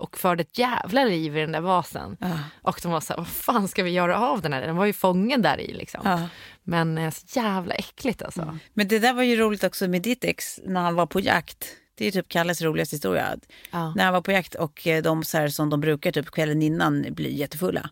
och 0.00 0.18
förde 0.18 0.40
ett 0.40 0.58
jävla 0.58 1.04
liv 1.04 1.36
i 1.36 1.40
den 1.40 1.52
där 1.52 1.60
vasen. 1.60 2.16
Ja. 2.20 2.38
Och 2.62 2.80
de 2.82 2.92
var 2.92 3.00
så 3.00 3.12
här, 3.12 3.18
vad 3.18 3.28
fan 3.28 3.68
ska 3.68 3.82
vi 3.82 3.90
göra 3.90 4.18
av 4.18 4.42
den 4.42 4.52
här? 4.52 4.60
Den 4.60 4.76
var 4.76 4.86
ju 4.86 4.92
fången 4.92 5.42
där 5.42 5.60
i 5.60 5.72
liksom. 5.72 6.00
Ja. 6.04 6.28
Men 6.62 6.98
eh, 6.98 7.10
så 7.10 7.38
jävla 7.40 7.74
äckligt 7.74 8.22
alltså. 8.22 8.58
Men 8.74 8.88
det 8.88 8.98
där 8.98 9.12
var 9.12 9.22
ju 9.22 9.36
roligt 9.36 9.64
också 9.64 9.88
med 9.88 10.02
ditt 10.02 10.24
ex 10.24 10.60
när 10.64 10.80
han 10.80 10.94
var 10.94 11.06
på 11.06 11.20
jakt. 11.20 11.76
Det 11.94 12.06
är 12.06 12.10
typ 12.10 12.28
Kalles 12.28 12.62
roligaste 12.62 12.96
historia. 12.96 13.36
Ja. 13.70 13.94
När 13.96 14.04
han 14.04 14.12
var 14.12 14.20
på 14.20 14.32
jakt 14.32 14.54
och 14.54 14.86
eh, 14.86 15.02
de 15.02 15.24
så 15.24 15.38
här 15.38 15.48
som 15.48 15.70
de 15.70 15.80
brukar 15.80 16.12
typ 16.12 16.30
kvällen 16.30 16.62
innan 16.62 17.06
blir 17.10 17.30
jättefulla. 17.30 17.90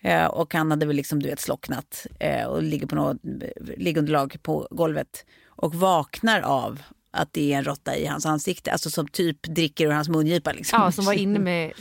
Eh, 0.00 0.24
och 0.24 0.54
han 0.54 0.70
hade 0.70 0.86
väl 0.86 0.96
liksom 0.96 1.22
du 1.22 1.28
vet 1.28 1.40
slocknat 1.40 2.06
eh, 2.18 2.46
och 2.46 2.62
ligger 2.62 2.86
på 2.86 2.94
något 2.94 3.16
eh, 3.24 3.76
liggunderlag 3.76 4.36
på 4.42 4.68
golvet. 4.70 5.24
Och 5.46 5.74
vaknar 5.74 6.40
av 6.40 6.82
att 7.12 7.32
det 7.32 7.52
är 7.52 7.58
en 7.58 7.64
råtta 7.64 7.96
i 7.96 8.06
hans 8.06 8.26
ansikte. 8.26 8.72
Alltså 8.72 8.90
som 8.90 9.08
typ 9.08 9.42
dricker 9.42 9.86
ur 9.86 9.90
hans 9.90 10.08
mungipa 10.08 10.52
liksom. 10.52 10.80
Ja, 10.82 10.92
som 10.92 11.04
var 11.04 11.12
inne 11.12 11.38
med, 11.38 11.72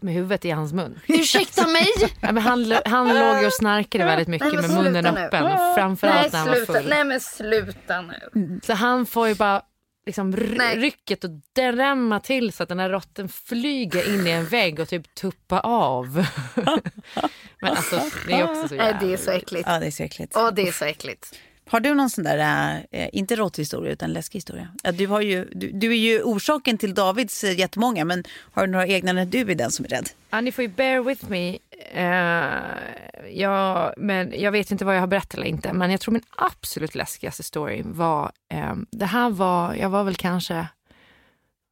med 0.00 0.14
huvudet 0.14 0.44
i 0.44 0.50
hans 0.50 0.72
mun. 0.72 1.00
Ursäkta 1.06 1.66
mig! 1.66 1.86
Ja, 2.20 2.32
men 2.32 2.42
han, 2.42 2.74
han 2.84 3.08
låg 3.18 3.46
och 3.46 3.52
snarkade 3.52 4.04
väldigt 4.04 4.28
mycket 4.28 4.52
med 4.54 4.70
munnen 4.70 5.06
öppen. 5.06 5.74
Framförallt 5.74 6.32
när 6.32 6.38
han 6.40 6.48
var 6.48 6.54
full. 6.66 6.88
Nej 6.88 7.04
men 7.04 7.20
sluta 7.20 8.00
nu. 8.02 8.60
Så 8.64 8.72
han 8.72 9.06
får 9.06 9.28
ju 9.28 9.34
bara 9.34 9.62
liksom 10.06 10.36
ry- 10.36 10.54
Nej. 10.58 10.76
rycket 10.78 11.24
och 11.24 11.30
drämma 11.56 12.20
till 12.20 12.52
så 12.52 12.62
att 12.62 12.68
den 12.68 12.78
här 12.78 12.90
råtten 12.90 13.28
flyger 13.28 14.14
in 14.14 14.26
i 14.26 14.30
en 14.30 14.46
vägg 14.46 14.80
och 14.80 14.88
typ 14.88 15.14
tuppa 15.14 15.60
av. 15.60 16.26
Men 17.60 17.70
alltså 17.70 18.00
det 18.26 18.32
är 18.32 18.44
också 18.50 18.68
så 18.68 18.74
Nej, 18.74 18.86
jävla... 18.86 19.06
det 19.06 19.12
är 19.12 19.16
så 19.16 19.30
äckligt. 19.30 19.68
Ja, 19.68 19.78
det 19.80 19.86
är 19.86 19.90
så 19.90 20.02
äckligt. 20.02 20.36
Åh, 20.36 20.50
det 20.54 20.68
är 20.68 20.72
så 20.72 20.84
äckligt. 20.84 21.34
Har 21.70 21.80
du 21.80 21.94
någon 21.94 22.10
sån 22.10 22.24
där, 22.24 22.86
eh, 22.90 23.08
inte 23.12 23.36
råtthistoria 23.36 23.92
utan 23.92 24.12
läskig 24.12 24.36
historia? 24.36 24.68
Ja, 24.82 24.92
du, 24.92 25.06
har 25.06 25.20
ju, 25.20 25.48
du, 25.52 25.70
du 25.70 25.90
är 25.90 25.96
ju 25.96 26.22
orsaken 26.22 26.78
till 26.78 26.94
Davids 26.94 27.44
eh, 27.44 27.58
jättemånga, 27.58 28.04
men 28.04 28.24
har 28.52 28.66
du 28.66 28.72
några 28.72 28.86
egna 28.86 29.12
när 29.12 29.26
du 29.26 29.40
är 29.40 29.54
den 29.54 29.70
som 29.70 29.84
är 29.84 29.88
rädd? 29.88 30.08
Ja, 30.30 30.40
ni 30.40 30.52
får 30.52 30.62
ju 30.62 30.68
bear 30.68 31.00
with 31.00 31.30
me. 31.30 31.58
Eh, 31.92 32.52
ja, 33.30 33.92
men 33.96 34.40
jag 34.40 34.52
vet 34.52 34.70
inte 34.70 34.84
vad 34.84 34.96
jag 34.96 35.00
har 35.00 35.06
berättat 35.06 35.34
eller 35.34 35.46
inte. 35.46 35.72
Men 35.72 35.90
jag 35.90 36.00
tror 36.00 36.12
min 36.12 36.22
absolut 36.36 36.94
läskigaste 36.94 37.42
story 37.42 37.82
var... 37.84 38.32
Eh, 38.52 38.74
det 38.90 39.06
här 39.06 39.30
var... 39.30 39.74
Jag 39.74 39.88
var 39.88 40.04
väl 40.04 40.16
kanske... 40.16 40.66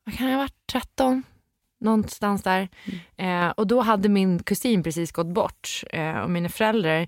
Vad 0.04 0.14
kan 0.14 0.26
jag 0.26 0.34
ha 0.34 0.42
varit? 0.42 0.66
13? 0.72 1.22
Någonstans 1.80 2.42
där. 2.42 2.68
Eh, 3.16 3.48
och 3.48 3.66
då 3.66 3.80
hade 3.80 4.08
min 4.08 4.42
kusin 4.42 4.82
precis 4.82 5.12
gått 5.12 5.26
bort. 5.26 5.82
Eh, 5.90 6.18
och 6.18 6.30
mina 6.30 6.48
föräldrar 6.48 7.06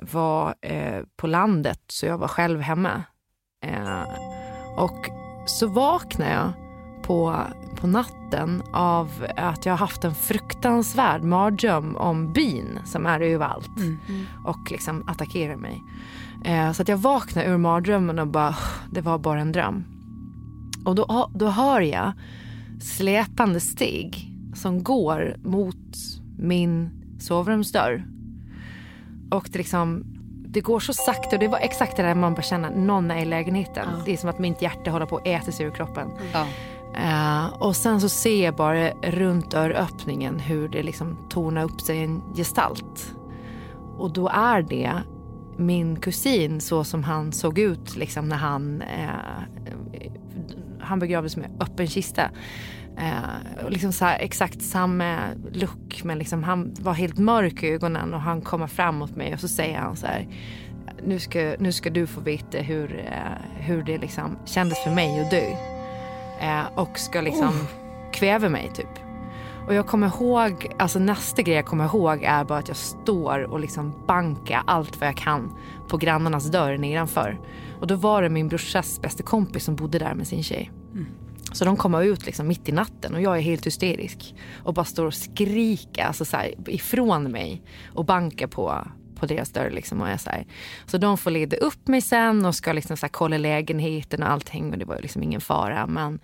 var 0.00 0.54
eh, 0.60 1.02
på 1.16 1.26
landet, 1.26 1.80
så 1.88 2.06
jag 2.06 2.18
var 2.18 2.28
själv 2.28 2.60
hemma. 2.60 3.02
Eh, 3.64 4.02
och 4.76 5.10
så 5.46 5.66
vaknade 5.66 6.32
jag 6.32 6.52
på, 7.02 7.36
på 7.76 7.86
natten 7.86 8.62
av 8.72 9.26
att 9.36 9.66
jag 9.66 9.72
har 9.72 9.78
haft 9.78 10.04
en 10.04 10.14
fruktansvärd 10.14 11.22
mardröm 11.22 11.96
om 11.96 12.32
bin 12.32 12.78
som 12.84 13.06
är 13.06 13.20
överallt 13.20 13.70
och 14.46 14.70
liksom 14.70 15.08
attackerar 15.08 15.56
mig. 15.56 15.82
Eh, 16.44 16.72
så 16.72 16.82
att 16.82 16.88
jag 16.88 16.96
vaknar 16.96 17.44
ur 17.44 17.56
mardrömmen 17.56 18.18
och 18.18 18.28
bara, 18.28 18.56
det 18.92 19.00
var 19.00 19.18
bara 19.18 19.40
en 19.40 19.52
dröm. 19.52 19.84
Och 20.84 20.94
då, 20.94 21.30
då 21.34 21.48
hör 21.48 21.80
jag 21.80 22.12
släpande 22.80 23.60
steg 23.60 24.30
som 24.54 24.82
går 24.82 25.36
mot 25.44 25.96
min 26.38 26.90
sovrumsdörr. 27.20 28.04
Och 29.30 29.48
det, 29.52 29.58
liksom, 29.58 30.02
det 30.48 30.60
går 30.60 30.80
så 30.80 30.92
sakta 30.92 31.36
och 31.36 31.40
det 31.40 31.48
var 31.48 31.58
exakt 31.58 31.96
det 31.96 32.02
där 32.02 32.14
man 32.14 32.34
bara 32.34 32.42
känner 32.42 32.70
någon 32.70 33.10
är 33.10 33.22
i 33.22 33.24
lägenheten. 33.24 33.88
Det 34.04 34.12
är 34.12 34.16
som 34.16 34.30
att 34.30 34.38
mitt 34.38 34.62
hjärta 34.62 34.90
håller 34.90 35.06
på 35.06 35.16
att 35.16 35.26
äta 35.26 35.52
sig 35.52 35.66
ur 35.66 35.70
kroppen. 35.70 36.08
Ja. 36.32 36.46
Eh, 36.96 37.46
och 37.46 37.76
sen 37.76 38.00
så 38.00 38.08
ser 38.08 38.44
jag 38.44 38.56
bara 38.56 38.90
runt 38.90 39.50
dörröppningen 39.50 40.38
hur 40.38 40.68
det 40.68 40.82
liksom 40.82 41.18
tornar 41.30 41.64
upp 41.64 41.80
sig 41.80 42.04
en 42.04 42.22
gestalt. 42.36 43.14
Och 43.98 44.12
då 44.12 44.28
är 44.28 44.62
det 44.62 44.92
min 45.56 45.96
kusin 45.96 46.60
så 46.60 46.84
som 46.84 47.04
han 47.04 47.32
såg 47.32 47.58
ut 47.58 47.96
liksom 47.96 48.28
när 48.28 48.36
han, 48.36 48.82
eh, 48.82 49.10
han 50.80 50.98
begravdes 50.98 51.36
med 51.36 51.50
öppen 51.60 51.86
kista. 51.86 52.30
Eh, 52.98 53.68
liksom 53.70 53.92
så 53.92 54.04
här, 54.04 54.18
exakt 54.18 54.62
samma 54.62 55.18
look 55.52 56.04
men 56.04 56.18
liksom 56.18 56.42
han 56.42 56.74
var 56.80 56.92
helt 56.92 57.18
mörk 57.18 57.62
i 57.62 57.68
ögonen 57.68 58.14
och 58.14 58.20
han 58.20 58.40
kommer 58.40 58.66
fram 58.66 58.96
mot 58.96 59.16
mig 59.16 59.34
och 59.34 59.40
så 59.40 59.48
säger 59.48 59.78
han 59.78 59.96
så 59.96 60.06
här 60.06 60.28
nu 61.04 61.18
ska, 61.18 61.54
nu 61.58 61.72
ska 61.72 61.90
du 61.90 62.06
få 62.06 62.20
veta 62.20 62.58
hur, 62.58 62.98
eh, 62.98 63.62
hur 63.66 63.82
det 63.82 63.98
liksom 63.98 64.38
kändes 64.44 64.84
för 64.84 64.90
mig 64.90 65.20
att 65.20 65.30
dö. 65.30 65.46
Eh, 66.40 66.78
och 66.78 66.98
ska 66.98 67.20
liksom 67.20 67.52
kväva 68.12 68.48
mig 68.48 68.70
typ. 68.74 68.98
Och 69.66 69.74
jag 69.74 69.86
kommer 69.86 70.06
ihåg, 70.06 70.72
alltså 70.78 70.98
nästa 70.98 71.42
grej 71.42 71.56
jag 71.56 71.66
kommer 71.66 71.84
ihåg 71.84 72.22
är 72.22 72.44
bara 72.44 72.58
att 72.58 72.68
jag 72.68 72.76
står 72.76 73.42
och 73.42 73.60
liksom 73.60 73.94
bankar 74.06 74.62
allt 74.66 75.00
vad 75.00 75.08
jag 75.08 75.16
kan 75.16 75.52
på 75.88 75.96
grannarnas 75.96 76.50
dörr 76.50 76.78
nedanför. 76.78 77.40
Och 77.80 77.86
då 77.86 77.94
var 77.94 78.22
det 78.22 78.28
min 78.28 78.48
brorsas 78.48 79.00
bästa 79.00 79.22
kompis 79.22 79.64
som 79.64 79.76
bodde 79.76 79.98
där 79.98 80.14
med 80.14 80.26
sin 80.26 80.42
tjej. 80.42 80.70
Så 81.52 81.64
de 81.64 81.76
kommer 81.76 82.02
ut 82.02 82.26
liksom 82.26 82.48
mitt 82.48 82.68
i 82.68 82.72
natten 82.72 83.14
och 83.14 83.20
jag 83.20 83.36
är 83.36 83.40
helt 83.40 83.66
hysterisk. 83.66 84.34
Och 84.64 84.74
bara 84.74 84.84
står 84.84 85.06
och 85.06 85.14
skriker 85.14 86.04
alltså 86.04 86.24
så 86.24 86.36
här, 86.36 86.54
ifrån 86.66 87.30
mig 87.30 87.62
och 87.94 88.04
bankar 88.04 88.46
på, 88.46 88.86
på 89.16 89.26
deras 89.26 89.50
dörr. 89.50 89.70
Liksom 89.70 90.00
och 90.00 90.10
jag 90.10 90.20
så, 90.20 90.30
här. 90.30 90.46
så 90.86 90.98
de 90.98 91.18
får 91.18 91.30
leda 91.30 91.56
upp 91.56 91.88
mig 91.88 92.00
sen 92.00 92.46
och 92.46 92.54
ska 92.54 92.72
liksom 92.72 92.96
så 92.96 93.06
här, 93.06 93.10
kolla 93.10 93.38
lägenheten 93.38 94.22
och 94.22 94.30
allting. 94.30 94.72
Och 94.72 94.78
det 94.78 94.84
var 94.84 94.98
liksom 95.00 95.22
ingen 95.22 95.40
fara. 95.40 95.86
Men 95.86 96.20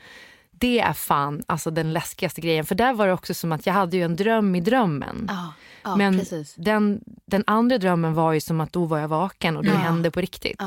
det 0.50 0.80
är 0.80 0.92
fan 0.92 1.42
alltså 1.46 1.70
den 1.70 1.92
läskigaste 1.92 2.40
grejen. 2.40 2.66
För 2.66 2.74
där 2.74 2.92
var 2.92 3.06
det 3.06 3.12
också 3.12 3.34
som 3.34 3.52
att 3.52 3.66
jag 3.66 3.74
hade 3.74 3.96
ju 3.96 4.02
en 4.02 4.16
dröm 4.16 4.54
i 4.54 4.60
drömmen. 4.60 5.26
Ja, 5.28 5.52
ja 5.82 5.96
Men 5.96 6.18
precis. 6.18 6.54
den, 6.54 7.00
den 7.26 7.44
andra 7.46 7.78
drömmen 7.78 8.14
var 8.14 8.32
ju 8.32 8.40
som 8.40 8.60
att 8.60 8.72
då 8.72 8.84
var 8.84 8.98
jag 8.98 9.08
vaken 9.08 9.56
och 9.56 9.64
det 9.64 9.70
hände 9.70 10.10
på 10.10 10.20
riktigt. 10.20 10.62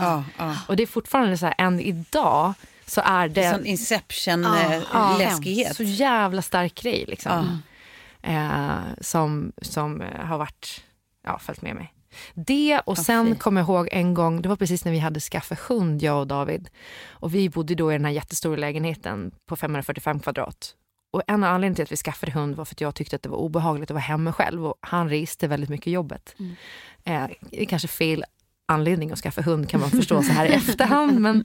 Och 0.67 0.75
det 0.75 0.83
är 0.83 0.87
fortfarande 0.87 1.37
så 1.37 1.45
här, 1.45 1.55
än 1.57 1.79
idag 1.79 2.53
så 2.89 3.01
är 3.05 3.29
det... 3.29 3.51
Sån 3.51 3.59
Ja, 3.61 3.65
Inception-läskighet. 3.65 5.75
Så 5.75 5.83
jävla 5.83 6.41
stark 6.41 6.75
grej 6.75 7.05
liksom. 7.07 7.61
eh, 8.21 8.77
som, 9.01 9.51
som 9.61 10.01
eh, 10.01 10.25
har 10.25 10.37
varit, 10.37 10.83
ja, 11.23 11.39
följt 11.39 11.61
med 11.61 11.75
mig. 11.75 11.93
Det 12.33 12.81
och 12.85 12.97
sen 12.97 13.35
kommer 13.35 13.61
jag 13.61 13.69
ihåg 13.69 13.89
en 13.91 14.13
gång, 14.13 14.41
det 14.41 14.49
var 14.49 14.55
precis 14.55 14.85
när 14.85 14.91
vi 14.91 14.99
hade 14.99 15.19
skaffat 15.19 15.59
hund, 15.59 16.01
jag 16.01 16.19
och 16.19 16.27
David. 16.27 16.69
Och 17.09 17.35
vi 17.35 17.49
bodde 17.49 17.75
då 17.75 17.91
i 17.91 17.95
den 17.95 18.05
här 18.05 18.11
jättestora 18.11 18.55
lägenheten 18.55 19.31
på 19.45 19.55
545 19.55 20.19
kvadrat. 20.19 20.75
Och 21.11 21.21
en 21.27 21.43
av 21.43 21.49
anledningarna 21.49 21.75
till 21.75 21.83
att 21.83 21.91
vi 21.91 21.97
skaffade 21.97 22.31
hund 22.31 22.55
var 22.55 22.65
för 22.65 22.75
att 22.75 22.81
jag 22.81 22.95
tyckte 22.95 23.15
att 23.15 23.23
det 23.23 23.29
var 23.29 23.37
obehagligt 23.37 23.91
att 23.91 23.95
vara 23.95 24.01
hemma 24.01 24.33
själv 24.33 24.65
och 24.65 24.75
han 24.81 25.09
reste 25.09 25.47
väldigt 25.47 25.69
mycket 25.69 25.93
jobbet. 25.93 26.35
Mm. 26.39 26.55
Eh, 27.03 27.27
det 27.41 27.61
är 27.61 27.65
kanske 27.65 27.87
fel 27.87 28.23
anledning 28.65 29.11
att 29.11 29.19
skaffa 29.19 29.41
hund 29.41 29.69
kan 29.69 29.79
man 29.79 29.89
förstå 29.89 30.23
så 30.23 30.31
här 30.31 30.45
i 30.45 30.49
efterhand. 30.53 31.19
Men 31.19 31.43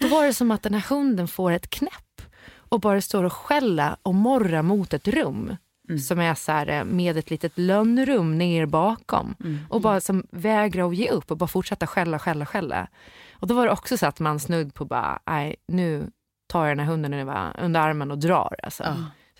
då 0.00 0.08
var 0.08 0.26
det 0.26 0.34
som 0.34 0.50
att 0.50 0.62
den 0.62 0.74
här 0.74 0.86
hunden 0.88 1.28
får 1.28 1.52
ett 1.52 1.70
knäpp 1.70 2.22
och 2.68 2.80
bara 2.80 3.00
står 3.00 3.24
och 3.24 3.32
skälla 3.32 3.96
och 4.02 4.14
morra 4.14 4.62
mot 4.62 4.94
ett 4.94 5.08
rum. 5.08 5.56
Som 5.98 6.18
är 6.18 6.34
så 6.34 6.52
här, 6.52 6.66
eh, 6.68 6.84
med 6.84 7.16
ett 7.16 7.30
litet 7.30 7.58
lönnrum 7.58 8.38
ner 8.38 8.66
bakom. 8.66 9.34
Och 9.68 9.80
bara 9.80 10.00
som 10.00 10.26
vägrar 10.30 10.88
att 10.88 10.96
ge 10.96 11.10
upp 11.10 11.30
och 11.30 11.36
bara 11.36 11.46
fortsätta 11.46 11.86
skälla, 11.86 12.18
skälla, 12.18 12.46
skälla. 12.46 12.88
Och 13.32 13.46
då 13.46 13.54
var 13.54 13.66
det 13.66 13.72
också 13.72 13.96
så 13.96 14.06
att 14.06 14.20
man 14.20 14.40
snudd 14.40 14.74
på 14.74 14.84
bara, 14.84 15.18
nej 15.26 15.56
nu 15.68 16.10
tar 16.48 16.66
jag 16.66 16.76
den 16.76 16.86
här 16.86 16.92
hunden 16.92 17.14
under, 17.14 17.60
under 17.60 17.80
armen 17.80 18.10
och 18.10 18.18
drar. 18.18 18.56
Alltså. 18.62 18.82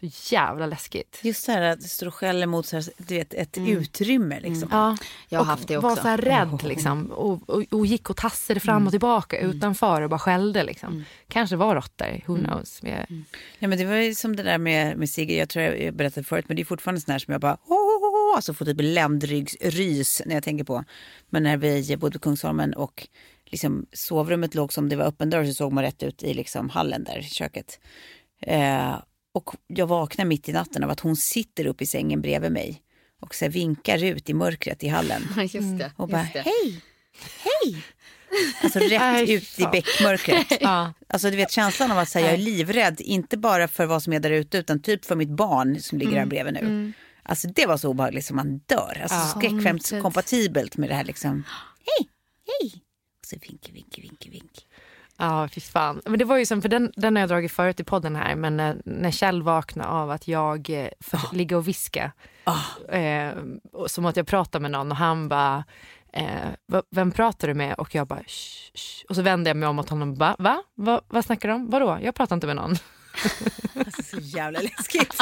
Så 0.01 0.35
jävla 0.35 0.67
läskigt. 0.67 1.21
Just 1.23 1.47
det 1.47 1.53
här 1.53 1.63
att 1.63 1.81
det 1.81 1.89
står 1.89 2.07
och 2.07 2.15
skäller 2.15 2.47
mot 2.47 2.67
så 2.67 2.77
här, 2.77 2.85
du 2.97 3.15
vet, 3.15 3.35
ett 3.35 3.59
utrymme. 3.59 4.41
Liksom. 4.41 4.69
Ja, 4.73 4.97
Jag 5.29 5.39
har 5.39 5.43
och 5.43 5.47
haft 5.47 5.69
det 5.69 5.77
var 5.79 5.91
också. 5.91 6.03
så 6.03 6.09
här 6.09 6.19
rädd 6.19 6.63
liksom. 6.63 7.07
Och, 7.11 7.51
och, 7.51 7.65
och 7.71 7.87
gick 7.87 8.11
och 8.11 8.17
tassade 8.17 8.61
fram 8.61 8.87
och 8.87 8.91
tillbaka 8.93 9.39
utanför 9.41 10.03
och 10.03 10.11
bara 10.11 10.19
skällde. 10.19 10.65
Liksom. 10.65 11.05
Kanske 11.29 11.57
var 11.57 11.75
råttor, 11.75 12.23
who 12.27 12.37
knows. 12.37 12.83
Men, 12.83 13.25
Ja, 13.59 13.69
men 13.69 13.79
det 13.79 13.85
var 13.85 13.95
ju 13.95 14.15
som 14.15 14.37
det 14.37 14.43
där 14.43 14.59
med, 14.59 14.99
med 14.99 15.11
Sigge, 15.11 15.35
jag 15.35 15.49
tror 15.49 15.65
jag 15.65 15.95
berättade 15.95 16.25
förut, 16.25 16.45
men 16.49 16.57
det 16.57 16.63
är 16.63 16.65
fortfarande 16.65 17.01
sån 17.01 17.13
här 17.13 17.19
som 17.19 17.33
jag 17.33 17.41
bara 17.41 17.55
oh, 17.67 17.73
oh, 17.73 18.33
oh, 18.33 18.37
alltså 18.37 18.55
får 18.55 18.65
typ 18.65 18.77
ländryggsrys 18.81 20.23
när 20.27 20.35
jag 20.35 20.45
tänker 20.45 20.65
på. 20.65 20.85
Men 21.31 21.43
när 21.43 21.57
vi 21.57 21.97
bodde 21.97 22.19
på 22.19 22.23
Kungsholmen 22.23 22.75
och 22.75 23.09
liksom 23.47 23.87
sovrummet 23.93 24.55
låg 24.55 24.73
som 24.73 24.89
det 24.89 24.97
var 24.97 25.05
öppen 25.05 25.31
dörr 25.31 25.45
så 25.45 25.55
såg 25.55 25.73
man 25.73 25.85
rätt 25.85 26.03
ut 26.03 26.23
i 26.23 26.35
liksom 26.35 26.71
hallen 26.71 27.05
där, 27.05 27.23
köket. 27.23 27.81
Eh, 28.43 28.97
och 29.39 29.55
jag 29.67 29.87
vaknar 29.87 30.25
mitt 30.25 30.49
i 30.49 30.53
natten 30.53 30.85
av 30.85 30.91
att 30.91 31.01
hon 31.01 31.17
sitter 31.17 31.67
upp 31.67 31.83
i 31.83 31.87
sängen 31.87 32.21
bredvid 32.21 32.53
mig 32.53 32.83
och 33.21 33.35
så 33.35 33.45
här 33.45 33.53
vinkar 33.53 34.05
ut 34.05 34.31
i 34.31 34.35
mörkret 34.35 34.85
i 34.85 34.89
hallen. 34.89 35.23
Just 35.39 35.79
det. 35.79 35.93
Och 35.97 36.09
bara 36.09 36.21
just 36.23 36.33
det. 36.33 36.41
hej, 36.41 36.81
hej. 37.43 37.83
Alltså 38.63 38.79
rätt 38.79 39.01
Nej, 39.01 39.33
ut 39.33 39.59
i 39.61 39.63
bäckmörkret. 39.73 40.63
Alltså 41.11 41.31
du 41.31 41.37
vet 41.37 41.51
känslan 41.53 41.91
av 41.93 41.99
att 41.99 42.09
säga, 42.09 42.27
jag 42.27 42.35
är 42.35 42.39
livrädd, 42.39 43.01
inte 43.01 43.37
bara 43.37 43.69
för 43.69 43.87
vad 43.87 44.03
som 44.03 44.13
är 44.13 44.21
där 44.21 44.31
ute 44.31 44.59
utan 44.59 44.83
typ 44.83 45.05
för 45.05 45.17
mitt 45.17 45.29
barn 45.29 45.81
som 45.81 45.99
ligger 45.99 46.19
här 46.19 46.27
bredvid 46.27 46.55
nu. 46.55 46.93
Alltså 47.23 47.49
det 47.49 47.67
var 47.67 47.77
så 47.77 47.89
obehagligt 47.89 48.25
som 48.27 48.37
man 48.37 48.59
dör. 48.59 48.99
Alltså 49.03 49.17
Ja. 49.19 49.35
skräckfilmskompatibelt 49.41 50.77
med 50.77 50.89
det 50.91 50.95
här 50.95 51.05
liksom, 51.05 51.45
hej, 51.99 52.09
hej. 52.61 52.73
Och 53.21 53.27
så 53.27 53.37
vink, 53.43 53.71
vink, 53.73 53.99
vink, 53.99 54.27
vink. 54.31 54.53
Ja, 55.21 55.49
fy 55.49 55.61
fan. 55.61 56.01
Men 56.05 56.19
det 56.19 56.25
var 56.25 56.37
ju 56.37 56.47
som, 56.47 56.63
för 56.63 56.69
den, 56.69 56.93
den 56.97 57.17
har 57.17 57.21
jag 57.21 57.29
dragit 57.29 57.53
förut 57.53 57.81
i 57.81 57.85
podden 57.85 58.17
här, 58.17 58.35
men 58.37 58.57
när, 58.57 58.77
när 58.85 59.11
Kjell 59.11 59.43
vaknade 59.43 59.89
av 59.89 60.11
att 60.11 60.29
jag 60.29 60.71
eh, 60.71 60.89
för, 61.01 61.21
ligger 61.37 61.57
och 61.57 61.69
viska. 61.69 62.13
Eh, 62.89 63.33
och 63.73 63.91
som 63.91 64.07
att 64.07 64.17
jag 64.17 64.27
pratar 64.27 64.61
med 64.61 64.71
någon 64.71 64.91
och 64.91 64.97
han 64.97 65.29
bara, 65.29 65.65
eh, 66.13 66.25
"Va- 66.67 66.83
vem 66.91 67.11
pratar 67.11 67.49
du 67.49 67.55
med? 67.55 67.75
Och 67.75 67.95
jag 67.95 68.07
bara, 68.07 68.19
shh, 68.27 68.73
shh. 68.75 69.05
Och 69.09 69.15
så 69.15 69.23
vände 69.23 69.51
jag 69.51 69.57
mig 69.57 69.69
om 69.69 69.79
åt 69.79 69.89
honom 69.89 70.11
och 70.11 70.17
bara, 70.17 70.37
va? 70.39 70.63
va? 70.75 71.01
Vad 71.09 71.25
snackar 71.25 71.49
du 71.49 71.55
om? 71.55 71.71
Vadå? 71.71 71.99
Jag 72.03 72.15
pratar 72.15 72.35
inte 72.37 72.47
med 72.47 72.57
någon. 72.57 72.75
Alltså 73.79 74.03
så 74.03 74.17
jävla 74.21 74.61
läskigt. 74.61 75.15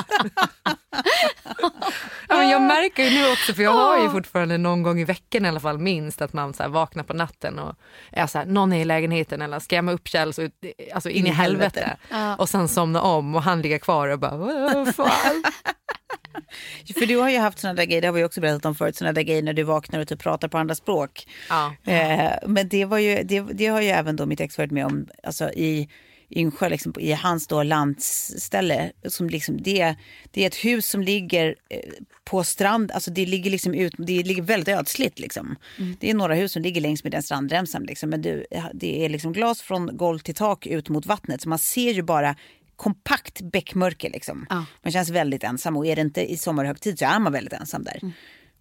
Ja, 2.28 2.36
men 2.36 2.48
jag 2.48 2.62
märker 2.62 3.04
ju 3.04 3.10
nu 3.10 3.32
också, 3.32 3.54
för 3.54 3.62
jag 3.62 3.72
har 3.72 4.02
ju 4.02 4.10
fortfarande 4.10 4.58
någon 4.58 4.82
gång 4.82 5.00
i 5.00 5.04
veckan 5.04 5.44
i 5.44 5.48
alla 5.48 5.60
fall 5.60 5.78
minst 5.78 6.22
att 6.22 6.32
man 6.32 6.54
så 6.54 6.62
här 6.62 6.70
vaknar 6.70 7.04
på 7.04 7.12
natten 7.12 7.58
och 7.58 7.74
är 8.12 8.26
så 8.26 8.38
här, 8.38 8.46
någon 8.46 8.72
är 8.72 8.80
i 8.80 8.84
lägenheten 8.84 9.42
eller 9.42 9.58
skrämma 9.58 9.92
upp 9.92 10.08
Kjell 10.08 10.32
så, 10.32 10.48
alltså 10.94 11.10
in 11.10 11.26
i 11.26 11.30
helvete. 11.30 11.96
Och 12.38 12.48
sen 12.48 12.68
somna 12.68 13.00
om 13.00 13.34
och 13.34 13.42
han 13.42 13.62
ligger 13.62 13.78
kvar 13.78 14.08
och 14.08 14.18
bara, 14.18 14.36
vad 14.36 14.94
fan. 14.94 15.42
För 16.98 17.06
du 17.06 17.16
har 17.16 17.30
ju 17.30 17.38
haft 17.38 17.58
sådana 17.58 17.76
där 17.76 17.84
grejer, 17.84 18.00
det 18.00 18.08
har 18.08 18.12
vi 18.12 18.24
också 18.24 18.40
berättat 18.40 18.64
om 18.64 18.74
förut, 18.74 18.96
sådana 18.96 19.12
där 19.12 19.22
grejer 19.22 19.42
när 19.42 19.52
du 19.52 19.62
vaknar 19.62 20.00
och 20.00 20.08
typ 20.08 20.22
pratar 20.22 20.48
på 20.48 20.58
andra 20.58 20.74
språk. 20.74 21.26
Ja. 21.48 21.72
Eh, 21.92 22.32
men 22.46 22.68
det, 22.68 22.84
var 22.84 22.98
ju, 22.98 23.22
det, 23.22 23.40
det 23.40 23.66
har 23.66 23.80
ju 23.80 23.88
även 23.88 24.16
då 24.16 24.26
mitt 24.26 24.40
ex 24.40 24.58
varit 24.58 24.70
med 24.70 24.86
om, 24.86 25.08
alltså 25.22 25.50
i 25.50 25.88
Yngsjö, 26.30 26.68
liksom, 26.68 26.92
i 26.98 27.12
hans 27.12 27.46
då 27.46 27.62
landsställe. 27.62 28.92
Som 29.08 29.28
liksom, 29.30 29.62
det, 29.62 29.96
det 30.30 30.42
är 30.42 30.46
ett 30.46 30.64
hus 30.64 30.86
som 30.86 31.02
ligger 31.02 31.56
eh, 31.70 31.78
på 32.24 32.44
strand, 32.44 32.90
alltså 32.92 33.10
det 33.10 33.26
ligger 33.26 33.50
liksom 33.50 33.74
ut, 33.74 33.94
det 33.98 34.22
ligger 34.22 34.42
väldigt 34.42 34.68
ödsligt 34.68 35.18
liksom. 35.18 35.56
Det 36.00 36.10
är 36.10 36.14
några 36.14 36.34
hus 36.34 36.52
som 36.52 36.62
ligger 36.62 36.80
längs 36.80 37.04
med 37.04 37.12
den 37.12 37.22
strandremsan 37.22 37.82
liksom, 37.82 38.10
men 38.10 38.22
du, 38.22 38.46
det 38.74 39.04
är 39.04 39.08
liksom 39.08 39.32
glas 39.32 39.62
från 39.62 39.96
golv 39.96 40.18
till 40.18 40.34
tak 40.34 40.66
ut 40.66 40.88
mot 40.88 41.06
vattnet 41.06 41.42
så 41.42 41.48
man 41.48 41.58
ser 41.58 41.92
ju 41.92 42.02
bara 42.02 42.36
kompakt 42.76 43.40
bäckmörker 43.40 44.10
liksom. 44.10 44.46
Man 44.82 44.92
känns 44.92 45.10
väldigt 45.10 45.44
ensam 45.44 45.76
och 45.76 45.86
är 45.86 45.96
det 45.96 46.02
inte 46.02 46.32
i 46.32 46.36
sommarhögtid 46.36 46.98
så 46.98 47.04
är 47.04 47.18
man 47.18 47.32
väldigt 47.32 47.52
ensam 47.52 47.84
där. 47.84 48.00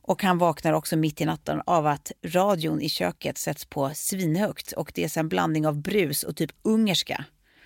Och 0.02 0.24
han 0.24 0.38
vaknar 0.38 0.74
också 0.74 0.96
mitt 0.98 1.22
i 1.22 1.26
natten 1.26 1.62
av 1.66 1.88
att 1.88 2.12
radion 2.26 2.82
i 2.82 2.90
köket 2.90 3.38
sätts 3.38 3.66
på 3.66 3.92
svinhögt 3.94 4.72
och 4.72 4.92
det 4.96 5.04
är 5.04 5.20
en 5.20 5.30
blandning 5.30 5.68
av 5.68 5.82
brus 5.82 6.24
och 6.24 6.36
typ 6.36 6.52
ungerska. 6.62 7.26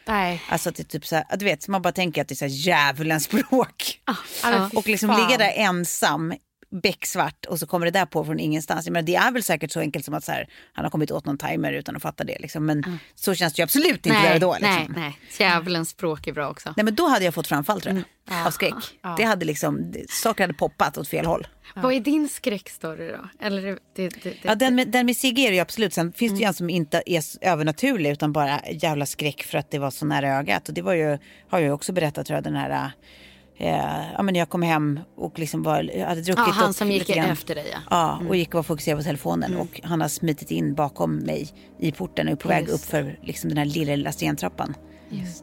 Nej. 0.10 0.42
Alltså 0.50 0.70
att 0.70 0.76
det 0.76 0.82
är 0.82 0.86
typ 0.86 1.06
så 1.06 1.16
här, 1.16 1.26
du 1.38 1.46
vet, 1.46 1.68
man 1.68 1.82
bara 1.82 1.92
tänker 1.92 2.22
att 2.22 2.28
det 2.28 2.34
är 2.34 2.36
så 2.36 2.46
här 2.46 2.52
djävulens 2.52 3.24
språk. 3.32 4.02
Ja. 4.44 4.70
Och 4.76 4.88
liksom 4.88 5.10
ligga 5.10 5.38
där 5.38 5.54
ensam, 5.56 6.34
becksvart 6.72 7.46
och 7.46 7.60
så 7.60 7.68
kommer 7.68 7.86
det 7.86 7.92
där 7.92 8.06
på 8.06 8.26
från 8.26 8.40
ingenstans. 8.40 8.86
Jag 8.86 8.94
menar, 8.94 9.06
det 9.06 9.16
är 9.16 9.32
väl 9.32 9.44
säkert 9.44 9.72
så 9.72 9.80
enkelt 9.80 10.06
som 10.06 10.14
att 10.14 10.24
så 10.24 10.32
här, 10.32 10.50
han 10.74 10.86
har 10.86 10.90
kommit 10.90 11.12
åt 11.12 11.26
någon 11.26 11.38
timer 11.38 11.74
utan 11.74 11.96
att 11.96 12.02
fatta 12.02 12.24
det. 12.24 12.38
Liksom. 12.40 12.66
Men 12.66 13.00
så 13.16 13.34
känns 13.34 13.54
det 13.54 13.60
ju 13.60 13.64
absolut 13.64 14.06
inte 14.06 14.10
nej, 14.10 14.34
där 14.34 14.40
då. 14.40 14.54
Liksom. 14.54 14.70
nej, 14.72 14.88
nej. 14.96 15.20
Djävulens 15.40 15.90
språk 15.90 16.28
är 16.28 16.34
bra 16.34 16.50
också. 16.50 16.74
Nej 16.78 16.84
men 16.84 16.96
då 16.96 17.08
hade 17.08 17.26
jag 17.26 17.34
fått 17.34 17.48
framfall 17.48 17.82
tror 17.82 17.96
jag. 17.96 18.04
Mm. 18.32 18.48
Av 18.48 18.52
skräck. 18.52 18.74
Det 19.18 19.24
hade 19.24 19.46
liksom, 19.46 19.94
saker 20.10 20.44
hade 20.44 20.54
poppat 20.54 20.98
åt 20.98 21.08
fel 21.08 21.26
håll. 21.26 21.48
Vad 21.76 21.94
är 21.94 22.00
din 22.00 22.30
skräckstory 22.30 23.08
då? 23.08 23.46
Eller 23.46 23.62
det, 23.62 23.80
det, 23.96 24.24
det, 24.24 24.34
Ja, 24.42 24.56
den, 24.56 24.76
med, 24.76 24.88
den 24.88 25.06
med 25.06 25.18
Sigge 25.18 25.42
är 25.42 25.50
det 25.50 25.56
ju 25.56 25.62
absolut. 25.62 25.94
Sen 25.94 26.14
finns 26.14 26.34
det 26.34 26.40
ju 26.40 26.46
en 26.46 26.54
som 26.54 26.70
inte 26.70 27.04
är 27.06 27.24
övernaturlig 27.42 28.12
utan 28.12 28.34
bara 28.34 28.62
jävla 28.72 29.06
skräck 29.06 29.44
för 29.44 29.58
att 29.58 29.72
det 29.72 29.80
var 29.80 29.92
så 29.92 30.06
nära 30.06 30.38
ögat. 30.38 30.68
Och 30.68 30.74
det 30.74 30.82
var 30.82 30.94
ju, 30.94 31.08
har 31.50 31.60
jag 31.60 31.62
ju 31.62 31.72
också 31.72 31.94
berättat 31.94 32.28
tror 32.28 32.38
jag, 32.38 32.44
den 32.44 32.56
här... 32.56 32.92
Eh, 33.62 34.12
ja, 34.18 34.24
men 34.24 34.36
jag 34.36 34.50
kom 34.50 34.62
hem 34.62 35.00
och 35.18 35.40
liksom 35.40 35.64
var, 35.64 36.06
hade 36.06 36.22
druckit. 36.22 36.44
Ja, 36.48 36.54
han 36.54 36.74
som 36.74 36.92
gick 36.92 37.10
efter 37.10 37.56
dig, 37.56 37.66
ja. 37.74 37.80
Ja, 37.90 38.28
och 38.30 38.36
gick 38.36 38.48
och 38.50 38.56
var 38.56 38.64
fokuserad 38.64 38.98
på 38.98 39.04
telefonen. 39.04 39.58
Och 39.58 39.82
han 39.84 40.02
har 40.02 40.08
smitit 40.08 40.52
in 40.52 40.74
bakom 40.76 41.16
mig 41.16 41.48
i 41.80 41.92
porten 41.92 42.28
och 42.28 42.32
är 42.32 42.36
på 42.36 42.48
väg 42.48 42.70
upp 42.70 42.82
för 42.82 43.20
liksom, 43.24 43.50
den 43.50 43.58
här 43.58 43.66
lilla, 43.66 43.96
lilla 43.96 44.12
stentrappan. 44.12 44.76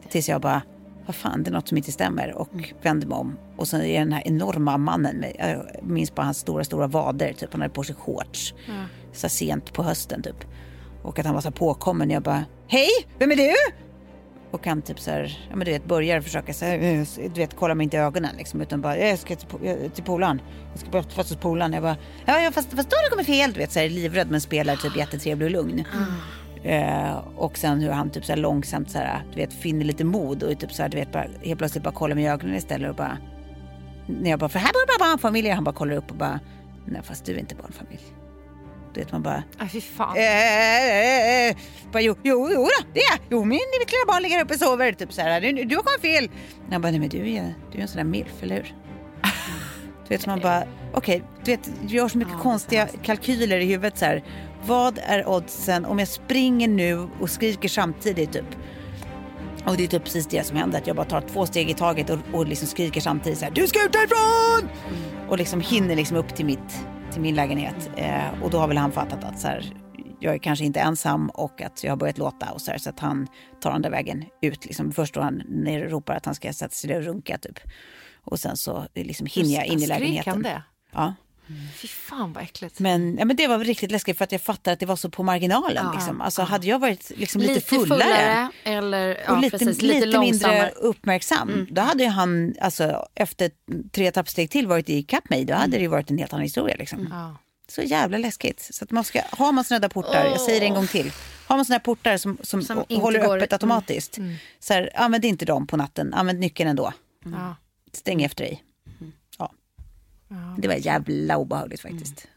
Tills 0.09 0.29
jag 0.29 0.41
bara, 0.41 0.61
vad 1.05 1.15
fan, 1.15 1.43
det 1.43 1.49
är 1.49 1.51
något 1.51 1.67
som 1.67 1.77
inte 1.77 1.91
stämmer. 1.91 2.33
Och 2.37 2.73
vänder 2.81 3.07
mig 3.07 3.17
om. 3.17 3.37
Och 3.57 3.67
så 3.67 3.77
är 3.77 3.99
den 3.99 4.13
här 4.13 4.23
enorma 4.25 4.77
mannen, 4.77 5.17
med, 5.17 5.35
jag 5.39 5.83
minns 5.87 6.15
bara 6.15 6.23
hans 6.23 6.37
stora, 6.37 6.63
stora 6.63 6.87
vader. 6.87 7.33
Typ. 7.33 7.51
Han 7.51 7.61
hade 7.61 7.73
på 7.73 7.83
sig 7.83 7.95
shorts. 7.95 8.53
Så 9.13 9.21
här 9.27 9.29
sent 9.29 9.73
på 9.73 9.83
hösten 9.83 10.21
typ. 10.23 10.45
Och 11.03 11.19
att 11.19 11.25
han 11.25 11.35
var 11.35 11.41
så 11.41 11.51
påkommen. 11.51 12.09
Jag 12.09 12.23
bara, 12.23 12.45
hej, 12.67 12.89
vem 13.19 13.31
är 13.31 13.35
du? 13.35 13.53
Och 14.51 14.65
han 14.67 14.81
typ 14.81 14.99
så 14.99 15.11
här, 15.11 15.39
ja 15.49 15.55
men 15.55 15.65
du 15.65 15.71
vet 15.71 15.85
börjar 15.85 16.21
försöka 16.21 16.53
så 16.53 16.65
här, 16.65 16.77
eh, 16.79 17.05
du 17.33 17.39
vet 17.41 17.55
kolla 17.55 17.75
mig 17.75 17.83
inte 17.83 17.97
i 17.97 17.99
ögonen 17.99 18.35
liksom 18.37 18.61
utan 18.61 18.81
bara 18.81 18.97
jag 18.97 19.19
ska 19.19 19.35
till, 19.35 19.47
po- 19.47 19.89
till 19.89 20.03
polaren. 20.03 20.41
Jag 20.71 20.79
ska 20.79 20.89
bara 20.89 21.03
fast 21.03 21.29
hos 21.29 21.37
polaren. 21.37 21.73
Jag 21.73 21.83
bara, 21.83 21.97
ja 22.25 22.51
fast, 22.53 22.73
fast 22.73 22.89
då 22.89 22.95
har 22.95 23.03
du 23.03 23.09
kommit 23.09 23.25
fel. 23.27 23.53
Du 23.53 23.59
vet 23.59 23.71
så 23.71 23.79
här 23.79 23.89
livrädd 23.89 24.31
men 24.31 24.41
spelar 24.41 24.75
typ 24.75 24.97
jättetrevlig 24.97 25.45
och 25.45 25.51
lugn. 25.51 25.83
Eh, 26.63 27.17
och 27.35 27.57
sen 27.57 27.79
hur 27.81 27.89
han 27.91 28.09
typ 28.09 28.25
så 28.25 28.31
här 28.31 28.39
långsamt 28.39 28.91
så 28.91 28.97
här, 28.97 29.23
du 29.33 29.35
vet 29.39 29.53
finner 29.53 29.85
lite 29.85 30.03
mod 30.03 30.43
och 30.43 30.59
typ 30.59 30.71
så 30.71 30.81
här, 30.81 30.89
du 30.89 30.97
vet 30.97 31.11
bara 31.11 31.27
helt 31.43 31.57
plötsligt 31.57 31.83
bara 31.83 31.93
kollar 31.93 32.15
mig 32.15 32.23
i 32.23 32.27
ögonen 32.27 32.55
istället 32.55 32.89
och 32.89 32.95
bara 32.95 33.17
när 34.07 34.29
jag 34.29 34.39
bara, 34.39 34.49
för 34.49 34.59
här 34.59 34.73
bor 34.73 34.99
bara 34.99 35.09
barnfamiljer. 35.09 35.55
Han 35.55 35.63
bara 35.63 35.75
kollar 35.75 35.95
upp 35.95 36.11
och 36.11 36.17
bara, 36.17 36.39
nej 36.85 37.01
fast 37.03 37.25
du 37.25 37.33
är 37.35 37.39
inte 37.39 37.55
barnfamilj. 37.55 38.01
Vet 38.97 39.11
man 39.11 39.21
bara, 39.21 39.43
Aj, 39.57 39.69
fy 39.69 39.81
fan. 39.81 40.17
Eh, 40.17 41.49
eh, 41.49 41.55
bara, 41.91 42.01
jo, 42.01 42.15
jo, 42.23 42.49
jo 42.51 42.63
då, 42.63 42.85
det 42.93 42.99
är 42.99 43.19
Jo, 43.29 43.43
min 43.45 43.59
lilla 43.59 44.05
barn 44.07 44.23
ligger 44.23 44.43
uppe 44.43 44.53
och 44.53 44.59
sover. 44.59 44.91
Typ 44.91 45.13
så 45.13 45.21
här, 45.21 45.41
du, 45.41 45.63
du 45.63 45.75
har 45.75 45.83
kommit 45.83 46.01
fel. 46.01 46.29
Jag 46.71 46.81
bara, 46.81 46.91
nej 46.91 46.99
men 46.99 47.09
du 47.09 47.17
är, 47.17 47.53
du 47.71 47.77
är 47.77 47.81
en 47.81 47.87
sån 47.87 47.97
där 47.97 48.03
milf, 48.03 48.43
eller 48.43 48.55
hur? 48.55 48.75
Du 50.07 50.15
vet, 50.15 50.25
man 50.27 50.39
bara, 50.39 50.63
okej, 50.93 51.23
du 51.43 51.51
vet, 51.51 51.69
jag 51.81 51.91
gör 51.91 52.07
så 52.07 52.17
mycket 52.17 52.39
konstiga 52.39 52.87
kalkyler 53.03 53.59
i 53.59 53.65
huvudet 53.65 53.97
så 53.97 54.05
här. 54.05 54.23
Vad 54.65 54.99
är 55.03 55.29
oddsen 55.29 55.85
om 55.85 55.99
jag 55.99 56.07
springer 56.07 56.67
nu 56.67 57.07
och 57.19 57.29
skriker 57.29 57.69
samtidigt 57.69 58.33
typ? 58.33 58.55
Och 59.67 59.77
det 59.77 59.83
är 59.83 59.87
typ 59.87 60.03
precis 60.03 60.27
det 60.27 60.43
som 60.43 60.57
händer, 60.57 60.77
att 60.77 60.87
jag 60.87 60.95
bara 60.95 61.05
tar 61.05 61.21
två 61.21 61.45
steg 61.45 61.69
i 61.69 61.73
taget 61.73 62.09
och, 62.09 62.19
och 62.33 62.47
liksom 62.47 62.67
skriker 62.67 63.01
samtidigt 63.01 63.39
så 63.39 63.45
här, 63.45 63.51
du 63.51 63.67
ska 63.67 63.85
ut 63.85 63.95
härifrån! 63.95 64.69
Och 65.29 65.37
liksom 65.37 65.61
hinner 65.61 65.95
liksom 65.95 66.17
upp 66.17 66.35
till, 66.35 66.45
mitt, 66.45 66.85
till 67.11 67.21
min 67.21 67.35
lägenhet. 67.35 67.89
Eh, 67.95 68.43
och 68.43 68.49
då 68.49 68.57
har 68.57 68.67
väl 68.67 68.77
han 68.77 68.91
fattat 68.91 69.23
att 69.23 69.39
så 69.39 69.47
här, 69.47 69.73
jag 70.19 70.33
är 70.33 70.37
kanske 70.37 70.65
inte 70.65 70.79
ensam 70.79 71.29
och 71.29 71.61
att 71.61 71.83
jag 71.83 71.91
har 71.91 71.97
börjat 71.97 72.17
låta 72.17 72.51
och 72.51 72.61
så 72.61 72.71
här, 72.71 72.77
så 72.77 72.89
att 72.89 72.99
han 72.99 73.27
tar 73.61 73.71
andra 73.71 73.89
vägen 73.89 74.25
ut. 74.41 74.65
Liksom. 74.65 74.91
Först 74.91 75.13
då 75.13 75.21
han 75.21 75.41
ner 75.47 75.85
och 75.85 75.91
ropar 75.91 76.15
att 76.15 76.25
han 76.25 76.35
ska 76.35 76.53
sätta 76.53 76.73
sig 76.73 76.89
ner 76.89 76.97
och 76.97 77.05
runka 77.05 77.37
typ. 77.37 77.59
Och 78.23 78.39
sen 78.39 78.57
så 78.57 78.87
liksom 78.93 79.27
hinner 79.29 79.55
jag 79.55 79.65
in 79.65 79.77
i 79.77 79.81
Skrek 79.81 79.91
han 79.91 79.99
lägenheten. 79.99 80.41
det? 80.43 80.63
Ja. 80.93 81.13
Fy 81.75 81.87
fan 81.87 82.33
vad 82.33 82.43
äckligt. 82.43 82.79
Men, 82.79 83.17
ja, 83.17 83.25
men 83.25 83.35
det 83.35 83.47
var 83.47 83.59
riktigt 83.59 83.91
läskigt 83.91 84.17
för 84.17 84.23
att 84.23 84.31
jag 84.31 84.41
fattade 84.41 84.73
att 84.73 84.79
det 84.79 84.85
var 84.85 84.95
så 84.95 85.09
på 85.09 85.23
marginalen. 85.23 85.85
Ja, 85.85 85.93
liksom. 85.93 86.21
Alltså, 86.21 86.41
Hade 86.41 86.67
jag 86.67 86.79
varit 86.79 87.11
liksom 87.15 87.41
lite, 87.41 87.53
Lite 87.53 87.65
fullare, 87.67 87.87
fullare 87.87 88.49
eller 88.63 89.23
ja, 89.25 89.31
och 89.31 89.41
lite, 89.41 89.57
precis, 89.57 89.81
lite, 89.81 90.05
lite, 90.05 90.19
mindre 90.19 90.69
uppmärksam, 90.69 91.67
då 91.71 91.81
hade 91.81 92.03
ju 92.03 92.09
han 92.09 92.55
alltså, 92.61 93.07
efter 93.15 93.51
tre 93.91 94.11
tappsteg 94.11 94.49
till 94.51 94.67
varit 94.67 94.89
ikapp 94.89 95.29
mig. 95.29 95.45
Då 95.45 95.53
hade 95.53 95.71
det 95.77 95.81
ju 95.81 95.87
varit 95.87 96.11
en 96.11 96.17
helt 96.17 96.33
annan 96.33 96.43
historia. 96.43 96.75
Liksom. 96.75 97.07
Ja. 97.11 97.37
Så 97.69 97.81
jävla 97.81 98.17
läskigt. 98.17 98.69
Så 98.73 98.83
att 98.83 98.91
man 98.91 99.03
ska, 99.03 99.21
har 99.31 99.51
man 99.51 99.63
såna 99.63 99.79
där 99.79 99.89
portar, 99.89 100.25
jag 100.25 100.41
säger 100.41 100.59
det 100.59 100.65
en 100.65 100.73
gång 100.73 100.87
till. 100.87 101.11
Har 101.47 101.57
man 101.57 101.65
här 101.69 101.79
portar 101.79 102.17
som, 102.17 102.37
som, 102.41 102.61
Som 102.61 102.83
håller 102.89 103.25
går- 103.25 103.37
öppet 103.37 103.53
automatiskt. 103.53 104.17
Så 104.59 104.73
här, 104.73 104.89
använd 104.95 105.25
inte 105.25 105.45
dem 105.45 105.67
på 105.67 105.77
natten, 105.77 106.13
använd 106.13 106.39
nyckeln 106.39 106.69
ändå. 106.69 106.93
Ja. 107.25 107.55
Stäng 107.93 108.23
efter 108.23 108.43
dig. 108.43 108.63
Ja. 110.27 110.55
Det 110.57 110.67
var 110.67 110.75
jävla 110.75 111.37
obehagligt 111.37 111.81
faktiskt. 111.81 112.27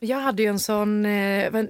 Jag 0.00 0.20
hade 0.20 0.42
ju 0.42 0.48
en 0.48 0.58
sån 0.58 1.04
eh, 1.04 1.44
eh, 1.46 1.66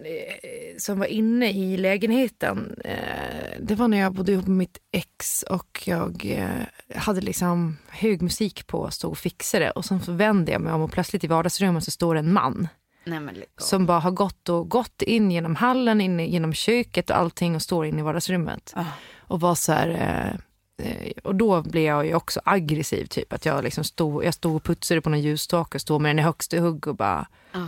som 0.79 0.99
var 0.99 1.07
inne 1.07 1.51
i 1.51 1.77
lägenheten. 1.77 2.77
Eh, 2.85 3.61
det 3.61 3.75
var 3.75 3.89
när 3.89 3.99
jag 3.99 4.13
bodde 4.13 4.33
ihop 4.33 4.47
med 4.47 4.57
mitt 4.57 4.79
ex 4.93 5.43
och 5.43 5.83
jag 5.87 6.27
eh, 6.27 6.99
hade 6.99 7.21
liksom 7.21 7.77
hög 7.89 8.23
musik 8.23 8.67
på, 8.67 8.91
stod 8.91 9.11
och 9.11 9.19
fixade 9.19 9.71
och 9.71 9.85
sen 9.85 10.01
så 10.01 10.13
vände 10.13 10.53
jag 10.53 10.61
mig 10.61 10.73
om 10.73 10.83
och 10.83 10.93
plötsligt 10.93 11.25
i 11.25 11.27
vardagsrummet 11.27 11.85
så 11.85 11.91
står 11.91 12.17
en 12.17 12.33
man 12.33 12.69
Nej, 13.05 13.21
som 13.59 13.87
bara 13.87 13.99
har 13.99 14.11
gått 14.11 14.49
och 14.49 14.69
gått 14.69 15.03
in 15.03 15.31
genom 15.31 15.57
hallen, 15.57 16.01
in 16.01 16.21
genom 16.21 16.53
köket 16.53 17.11
och 17.11 17.17
allting 17.17 17.55
och 17.55 17.63
står 17.63 17.87
inne 17.87 17.99
i 17.99 18.03
vardagsrummet. 18.03 18.73
Ah. 18.77 18.85
Och 19.17 19.41
var 19.41 19.55
så 19.55 19.73
här... 19.73 20.39
Eh, 20.83 21.13
och 21.25 21.35
då 21.35 21.63
blev 21.63 21.83
jag 21.85 22.07
ju 22.07 22.15
också 22.15 22.41
aggressiv, 22.45 23.07
typ 23.07 23.33
att 23.33 23.45
jag 23.45 23.65
liksom 23.65 23.85
stod, 23.85 24.25
jag 24.25 24.35
stod 24.35 24.57
och 24.57 24.65
putsade 24.65 25.01
på 25.01 25.11
någon 25.11 25.21
ljusstake 25.21 25.77
och 25.77 25.81
stod 25.81 26.01
med 26.01 26.11
den 26.11 26.19
i 26.19 26.23
högsta 26.23 26.59
hugg 26.61 26.87
och 26.89 26.95
bara 26.97 27.27
Ja. 27.53 27.59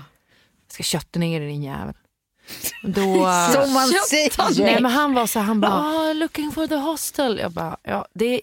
jag 0.67 0.73
ska 0.73 0.83
kötta 0.83 1.19
ner 1.19 1.41
dig 1.41 1.49
din 1.49 1.63
jävel. 1.63 1.95
Då, 2.83 3.03
Som 3.53 3.73
man 3.73 3.89
säger. 4.09 4.65
nej 4.65 4.81
men 4.83 4.91
han 4.93 5.15
var 5.15 5.27
så 5.27 5.39
här, 5.39 5.47
han 5.47 5.61
bara, 5.61 5.73
ah, 5.73 6.13
looking 6.13 6.51
for 6.53 6.67
the 6.67 6.75
hostel. 6.75 7.39
Jag 7.39 7.53
bara, 7.53 7.77
ja 7.83 8.07
det 8.13 8.25
är 8.35 8.41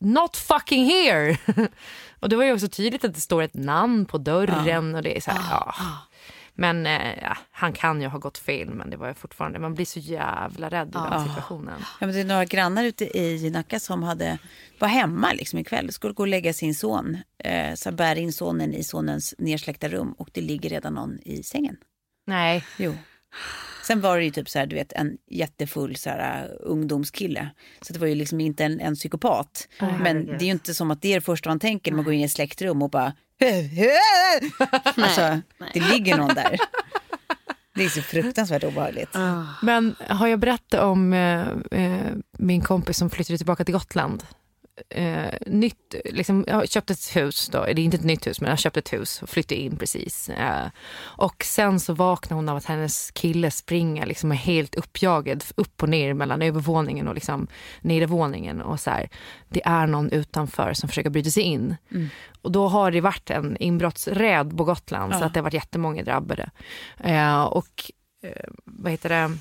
not 0.00 0.36
fucking 0.36 0.84
here. 0.84 1.38
och 2.20 2.28
det 2.28 2.36
var 2.36 2.44
ju 2.44 2.52
också 2.52 2.68
tydligt 2.68 3.04
att 3.04 3.14
det 3.14 3.20
står 3.20 3.42
ett 3.42 3.54
namn 3.54 4.06
på 4.06 4.18
dörren 4.18 4.94
och 4.94 5.02
det 5.02 5.16
är 5.16 5.20
så 5.20 5.30
här, 5.30 5.40
ja. 5.50 5.74
Men 6.60 6.86
eh, 6.86 7.18
ja, 7.22 7.36
han 7.50 7.72
kan 7.72 8.02
ju 8.02 8.08
ha 8.08 8.18
gått 8.18 8.38
fel 8.38 8.74
men 8.74 8.90
det 8.90 8.96
var 8.96 9.14
fortfarande, 9.14 9.58
man 9.58 9.74
blir 9.74 9.86
så 9.86 9.98
jävla 9.98 10.68
rädd 10.68 10.88
i 10.88 11.10
den 11.10 11.28
situationen. 11.28 11.74
Ja, 12.00 12.06
men 12.06 12.12
det 12.12 12.20
är 12.20 12.24
några 12.24 12.44
grannar 12.44 12.84
ute 12.84 13.18
i 13.18 13.50
Nacka 13.50 13.80
som 13.80 14.02
hade, 14.02 14.38
var 14.78 14.88
hemma 14.88 15.32
liksom 15.32 15.58
ikväll. 15.58 15.92
Skulle 15.92 16.14
gå 16.14 16.22
och 16.22 16.28
lägga 16.28 16.52
sin 16.52 16.74
son. 16.74 17.18
Eh, 17.38 17.74
så 17.74 17.92
bär 17.92 18.18
in 18.18 18.32
sonen 18.32 18.74
i 18.74 18.84
sonens 18.84 19.34
nersläckta 19.38 19.88
rum 19.88 20.12
och 20.12 20.30
det 20.32 20.40
ligger 20.40 20.70
redan 20.70 20.94
någon 20.94 21.18
i 21.22 21.42
sängen. 21.42 21.76
Nej, 22.26 22.64
Jo. 22.76 22.94
Sen 23.86 24.00
var 24.00 24.18
det 24.18 24.24
ju 24.24 24.30
typ 24.30 24.48
så 24.48 24.58
här, 24.58 24.66
du 24.66 24.76
vet, 24.76 24.92
en 24.92 25.18
jättefull 25.30 25.96
så 25.96 26.10
här, 26.10 26.44
uh, 26.44 26.50
ungdomskille. 26.60 27.50
Så 27.80 27.92
det 27.92 27.98
var 27.98 28.06
ju 28.06 28.14
liksom 28.14 28.40
inte 28.40 28.64
en, 28.64 28.80
en 28.80 28.94
psykopat. 28.94 29.68
Men 30.02 30.26
det 30.26 30.44
är 30.44 30.46
ju 30.46 30.50
inte 30.50 30.74
som 30.74 30.90
att 30.90 31.02
det 31.02 31.08
är 31.08 31.14
det 31.14 31.20
första 31.20 31.50
man 31.50 31.60
tänker 31.60 31.90
när 31.90 31.96
man 31.96 32.04
går 32.04 32.14
in 32.14 32.20
i 32.20 32.24
ett 32.24 32.32
släktrum 32.32 32.82
och 32.82 32.90
bara... 32.90 33.12
alltså, 34.96 35.40
det 35.74 35.80
ligger 35.80 36.16
någon 36.16 36.34
där. 36.34 36.58
Det 37.74 37.84
är 37.84 37.88
så 37.88 38.02
fruktansvärt 38.02 38.64
obehagligt. 38.64 39.10
men 39.62 39.94
har 40.08 40.26
jag 40.26 40.38
berättat 40.38 40.80
om 40.80 41.12
eh, 41.12 41.48
eh, 41.70 42.12
min 42.38 42.60
kompis 42.60 42.96
som 42.96 43.10
flyttade 43.10 43.38
tillbaka 43.38 43.64
till 43.64 43.74
Gotland? 43.74 44.24
Eh, 44.88 45.34
nytt, 45.46 45.94
liksom, 46.04 46.44
jag 46.46 46.54
har 46.54 46.66
köpt 46.66 46.90
ett 46.90 47.16
hus, 47.16 47.48
då. 47.48 47.64
det 47.64 47.70
är 47.70 47.78
inte 47.78 47.96
ett 47.96 48.04
nytt 48.04 48.26
hus 48.26 48.40
men 48.40 48.46
jag 48.46 48.52
har 48.52 48.56
köpt 48.56 48.76
ett 48.76 48.92
hus 48.92 49.22
och 49.22 49.28
flyttade 49.28 49.60
in 49.60 49.76
precis. 49.76 50.28
Eh, 50.28 50.66
och 51.00 51.44
sen 51.44 51.80
så 51.80 51.92
vaknar 51.92 52.36
hon 52.36 52.48
av 52.48 52.56
att 52.56 52.64
hennes 52.64 53.10
kille 53.10 53.50
springer 53.50 54.06
liksom 54.06 54.32
är 54.32 54.36
helt 54.36 54.74
uppjagad 54.74 55.44
upp 55.56 55.82
och 55.82 55.88
ner 55.88 56.14
mellan 56.14 56.42
övervåningen 56.42 57.08
och 57.08 57.14
liksom 57.14 57.46
nedervåningen 57.80 58.60
och 58.60 58.80
så 58.80 58.90
här, 58.90 59.08
det 59.48 59.62
är 59.64 59.86
någon 59.86 60.10
utanför 60.10 60.72
som 60.74 60.88
försöker 60.88 61.10
bryta 61.10 61.30
sig 61.30 61.42
in. 61.42 61.76
Och 62.42 62.52
då 62.52 62.68
har 62.68 62.90
det 62.90 63.00
varit 63.00 63.30
en 63.30 63.56
inbrottsräd 63.56 64.56
på 64.56 64.64
Gotland 64.64 65.14
så 65.14 65.24
att 65.24 65.34
det 65.34 65.40
har 65.40 65.44
varit 65.44 65.54
jättemånga 65.54 66.02
drabbade. 66.02 66.50
Eh, 66.98 67.42
och 67.42 67.90
eh, 68.22 68.50
vad 68.64 68.92
heter 68.92 69.08
det? 69.08 69.38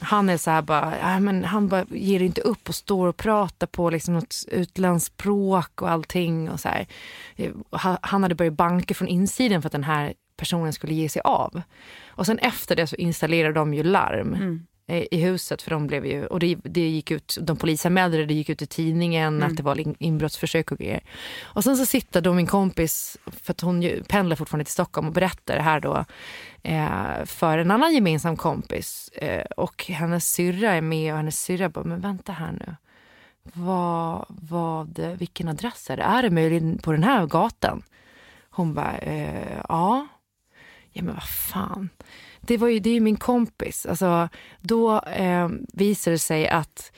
Han 0.00 0.28
är 0.28 0.36
så 0.36 0.50
här 0.50 0.62
bara, 0.62 0.98
ja, 1.00 1.20
men 1.20 1.44
han 1.44 1.68
bara 1.68 1.84
ger 1.90 2.22
inte 2.22 2.40
upp 2.40 2.68
och 2.68 2.74
står 2.74 3.06
och 3.06 3.16
pratar 3.16 3.66
på 3.66 3.90
liksom 3.90 4.14
något 4.14 4.34
utländskt 4.48 5.14
språk 5.14 5.82
och 5.82 5.90
allting. 5.90 6.50
Och 6.50 6.60
så 6.60 6.68
här. 6.68 6.86
Eh, 7.36 7.52
han 8.00 8.22
hade 8.22 8.34
börjat 8.34 8.54
banka 8.54 8.94
från 8.94 9.08
insidan 9.08 9.62
för 9.62 9.68
att 9.68 9.72
den 9.72 9.84
här 9.84 10.14
personen 10.36 10.72
skulle 10.72 10.94
ge 10.94 11.08
sig 11.08 11.22
av. 11.24 11.62
Och 12.06 12.26
sen 12.26 12.38
efter 12.38 12.76
det 12.76 12.86
så 12.86 12.96
installerar 12.96 13.52
de 13.52 13.74
ju 13.74 13.82
larm 13.82 14.34
Mm 14.34 14.66
i 14.86 15.20
huset 15.20 15.62
för 15.62 15.70
de 15.70 15.86
blev 15.86 16.06
ju, 16.06 16.26
och 16.26 16.40
det, 16.40 16.56
det 16.64 16.88
gick 16.88 17.10
ut, 17.10 17.38
de 17.40 17.56
polisanmälde 17.56 18.18
det, 18.18 18.26
det 18.26 18.34
gick 18.34 18.48
ut 18.48 18.62
i 18.62 18.66
tidningen 18.66 19.42
att 19.42 19.56
det 19.56 19.62
var 19.62 19.80
in- 19.80 19.96
inbrottsförsök 19.98 20.72
och 20.72 20.78
grejer. 20.78 21.00
Och 21.42 21.64
sen 21.64 21.76
så 21.76 21.86
sitter 21.86 22.20
då 22.20 22.32
min 22.34 22.46
kompis, 22.46 23.16
för 23.42 23.50
att 23.52 23.60
hon 23.60 23.82
ju 23.82 24.02
pendlar 24.02 24.36
fortfarande 24.36 24.64
till 24.64 24.72
Stockholm 24.72 25.06
och 25.06 25.12
berättar 25.12 25.54
det 25.54 25.62
här 25.62 25.80
då 25.80 26.04
eh, 26.62 27.24
för 27.24 27.58
en 27.58 27.70
annan 27.70 27.94
gemensam 27.94 28.36
kompis. 28.36 29.08
Eh, 29.08 29.44
och 29.56 29.84
hennes 29.84 30.32
syrra 30.32 30.72
är 30.72 30.80
med 30.80 31.12
och 31.12 31.16
hennes 31.16 31.42
syrra 31.42 31.68
bara, 31.68 31.84
men 31.84 32.00
vänta 32.00 32.32
här 32.32 32.52
nu. 32.52 32.76
Vad, 33.52 34.24
vad, 34.28 34.98
vilken 35.18 35.48
adress 35.48 35.90
är 35.90 35.96
det? 35.96 36.02
Är 36.02 36.22
det 36.22 36.30
möjligen 36.30 36.78
på 36.78 36.92
den 36.92 37.02
här 37.02 37.26
gatan? 37.26 37.82
Hon 38.50 38.74
bara, 38.74 38.98
eh, 38.98 39.58
ja. 39.68 40.06
Ja 40.96 41.02
men 41.02 41.14
vad 41.14 41.28
fan. 41.28 41.88
Det, 42.46 42.56
var 42.56 42.68
ju, 42.68 42.78
det 42.78 42.90
är 42.90 42.94
ju 42.94 43.00
min 43.00 43.16
kompis. 43.16 43.86
Alltså, 43.86 44.28
då 44.60 45.00
eh, 45.00 45.48
visar 45.72 46.10
det 46.10 46.18
sig 46.18 46.48
att 46.48 46.92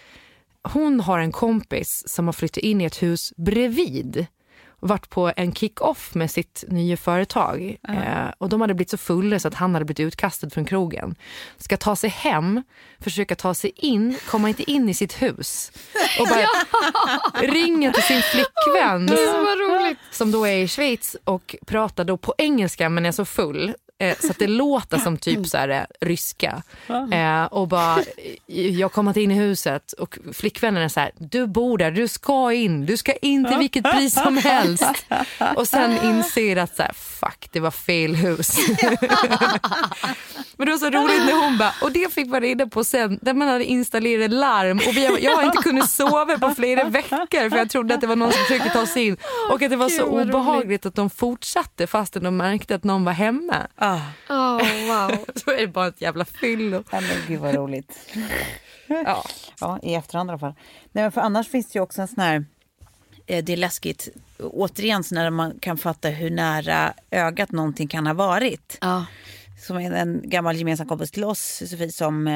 hon 0.62 1.00
har 1.00 1.18
en 1.18 1.32
kompis 1.32 2.08
som 2.08 2.26
har 2.26 2.32
flyttat 2.32 2.56
in 2.56 2.80
i 2.80 2.84
ett 2.84 3.02
hus 3.02 3.32
bredvid 3.36 4.26
varit 4.80 5.10
på 5.10 5.32
en 5.36 5.54
kick-off 5.54 6.14
med 6.14 6.30
sitt 6.30 6.64
nya 6.68 6.96
företag. 6.96 7.76
Eh, 7.88 8.32
och 8.38 8.48
de 8.48 8.60
hade 8.60 8.74
blivit 8.74 8.90
så 8.90 8.96
fulla 8.96 9.38
så 9.38 9.48
att 9.48 9.54
han 9.54 9.74
hade 9.74 9.84
blivit 9.84 10.00
utkastad 10.00 10.50
från 10.50 10.64
krogen. 10.64 11.14
Ska 11.58 11.76
ta 11.76 11.96
sig 11.96 12.10
hem, 12.10 12.62
försöka 13.00 13.34
ta 13.34 13.54
sig 13.54 13.72
in, 13.76 14.18
komma 14.26 14.48
inte 14.48 14.70
in 14.70 14.88
i 14.88 14.94
sitt 14.94 15.22
hus. 15.22 15.72
Och 16.20 16.28
bara 16.28 16.46
ringer 17.52 17.92
till 17.92 18.02
sin 18.02 18.22
flickvän 18.22 19.10
som 20.10 20.30
då 20.30 20.46
är 20.46 20.56
i 20.56 20.68
Schweiz 20.68 21.16
och 21.24 21.56
pratar 21.66 22.04
då 22.04 22.16
på 22.16 22.34
engelska 22.38 22.88
men 22.88 23.06
är 23.06 23.12
så 23.12 23.24
full. 23.24 23.74
Eh, 23.98 24.16
så 24.20 24.30
att 24.30 24.38
det 24.38 24.46
låter 24.46 24.98
som 24.98 25.18
typ 25.18 25.46
så 25.46 25.56
här, 25.58 25.68
eh, 25.68 25.82
ryska. 26.00 26.62
Eh, 27.12 27.44
och 27.44 27.68
bara, 27.68 27.98
jag 28.46 28.92
kommer 28.92 29.10
inte 29.10 29.20
in 29.20 29.30
i 29.30 29.34
huset 29.34 29.92
och 29.92 30.18
flickvännen 30.32 30.82
är 30.82 30.88
så 30.88 31.00
här, 31.00 31.10
du 31.18 31.46
bor 31.46 31.78
där, 31.78 31.90
du 31.90 32.08
ska 32.08 32.52
in, 32.52 32.86
du 32.86 32.96
ska 32.96 33.12
in 33.12 33.44
till 33.44 33.58
vilket 33.58 33.84
pris 33.84 34.14
som 34.14 34.36
helst. 34.44 35.06
Och 35.56 35.68
sen 35.68 35.98
inser 36.04 36.56
att 36.56 36.76
så 36.76 36.82
här, 36.82 36.92
fuck 36.92 37.48
det 37.52 37.60
var 37.60 37.70
fel 37.70 38.14
hus. 38.14 38.56
Men 40.56 40.66
det 40.66 40.72
var 40.72 40.78
så 40.78 40.90
roligt 40.90 41.26
när 41.26 41.44
hon 41.44 41.58
bara, 41.58 41.72
och 41.82 41.92
det 41.92 42.12
fick 42.14 42.26
man 42.26 42.40
reda 42.40 42.66
på 42.66 42.84
sen, 42.84 43.18
där 43.22 43.34
man 43.34 43.48
hade 43.48 43.64
installerat 43.64 44.30
larm 44.30 44.78
och 44.78 44.96
vi, 44.96 45.24
jag 45.24 45.36
har 45.36 45.42
inte 45.42 45.62
kunnat 45.62 45.90
sova 45.90 46.38
på 46.38 46.54
flera 46.54 46.84
veckor 46.84 47.50
för 47.50 47.56
jag 47.56 47.70
trodde 47.70 47.94
att 47.94 48.00
det 48.00 48.06
var 48.06 48.16
någon 48.16 48.32
som 48.32 48.42
försökte 48.42 48.68
ta 48.68 48.86
sig 48.86 49.06
in. 49.06 49.16
Och 49.50 49.62
att 49.62 49.70
det 49.70 49.76
var 49.76 49.88
så 49.88 50.04
obehagligt 50.04 50.86
att 50.86 50.94
de 50.94 51.10
fortsatte 51.10 51.86
fastän 51.86 52.22
de 52.22 52.36
märkte 52.36 52.74
att 52.74 52.84
någon 52.84 53.04
var 53.04 53.12
hemma. 53.12 53.54
Ah, 53.86 54.00
Oh, 54.28 54.58
wow. 54.86 55.24
Så 55.34 55.50
är 55.50 55.60
det 55.60 55.66
bara 55.68 55.86
ett 55.88 56.00
jävla 56.00 56.24
fyllo. 56.24 56.84
ja, 56.90 57.00
men 57.00 57.16
gud 57.28 57.40
vad 57.40 57.54
roligt. 57.54 58.08
Ja. 58.88 59.24
Ja, 59.60 59.78
i 59.82 59.94
efterhand 59.94 60.28
i 60.28 60.30
alla 60.30 60.38
fall. 60.38 60.54
Nej, 60.92 61.04
men 61.04 61.12
för 61.12 61.20
annars 61.20 61.48
finns 61.48 61.66
det 61.66 61.76
ju 61.78 61.82
också 61.82 62.02
en 62.02 62.08
sån 62.08 62.20
här, 62.22 62.44
eh, 63.26 63.44
det 63.44 63.52
är 63.52 63.56
läskigt, 63.56 64.08
återigen 64.38 65.04
så 65.04 65.14
när 65.14 65.30
man 65.30 65.58
kan 65.60 65.78
fatta 65.78 66.08
hur 66.08 66.30
nära 66.30 66.92
ögat 67.10 67.52
någonting 67.52 67.88
kan 67.88 68.06
ha 68.06 68.14
varit. 68.14 68.78
Ja. 68.80 69.06
Som 69.66 69.76
en, 69.76 69.92
en 69.94 70.20
gammal 70.24 70.56
gemensam 70.56 70.88
kompis 70.88 71.10
till 71.10 71.24
oss, 71.24 71.62
Sofie, 71.70 71.92
som 71.92 72.26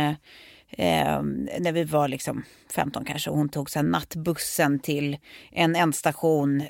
eh, 0.70 1.22
när 1.60 1.72
vi 1.72 1.84
var 1.84 2.08
liksom 2.08 2.44
15 2.74 3.04
kanske, 3.04 3.30
och 3.30 3.36
hon 3.36 3.48
tog 3.48 3.70
sen 3.70 3.90
nattbussen 3.90 4.78
till 4.78 5.16
en 5.50 5.76
ändstation 5.76 6.62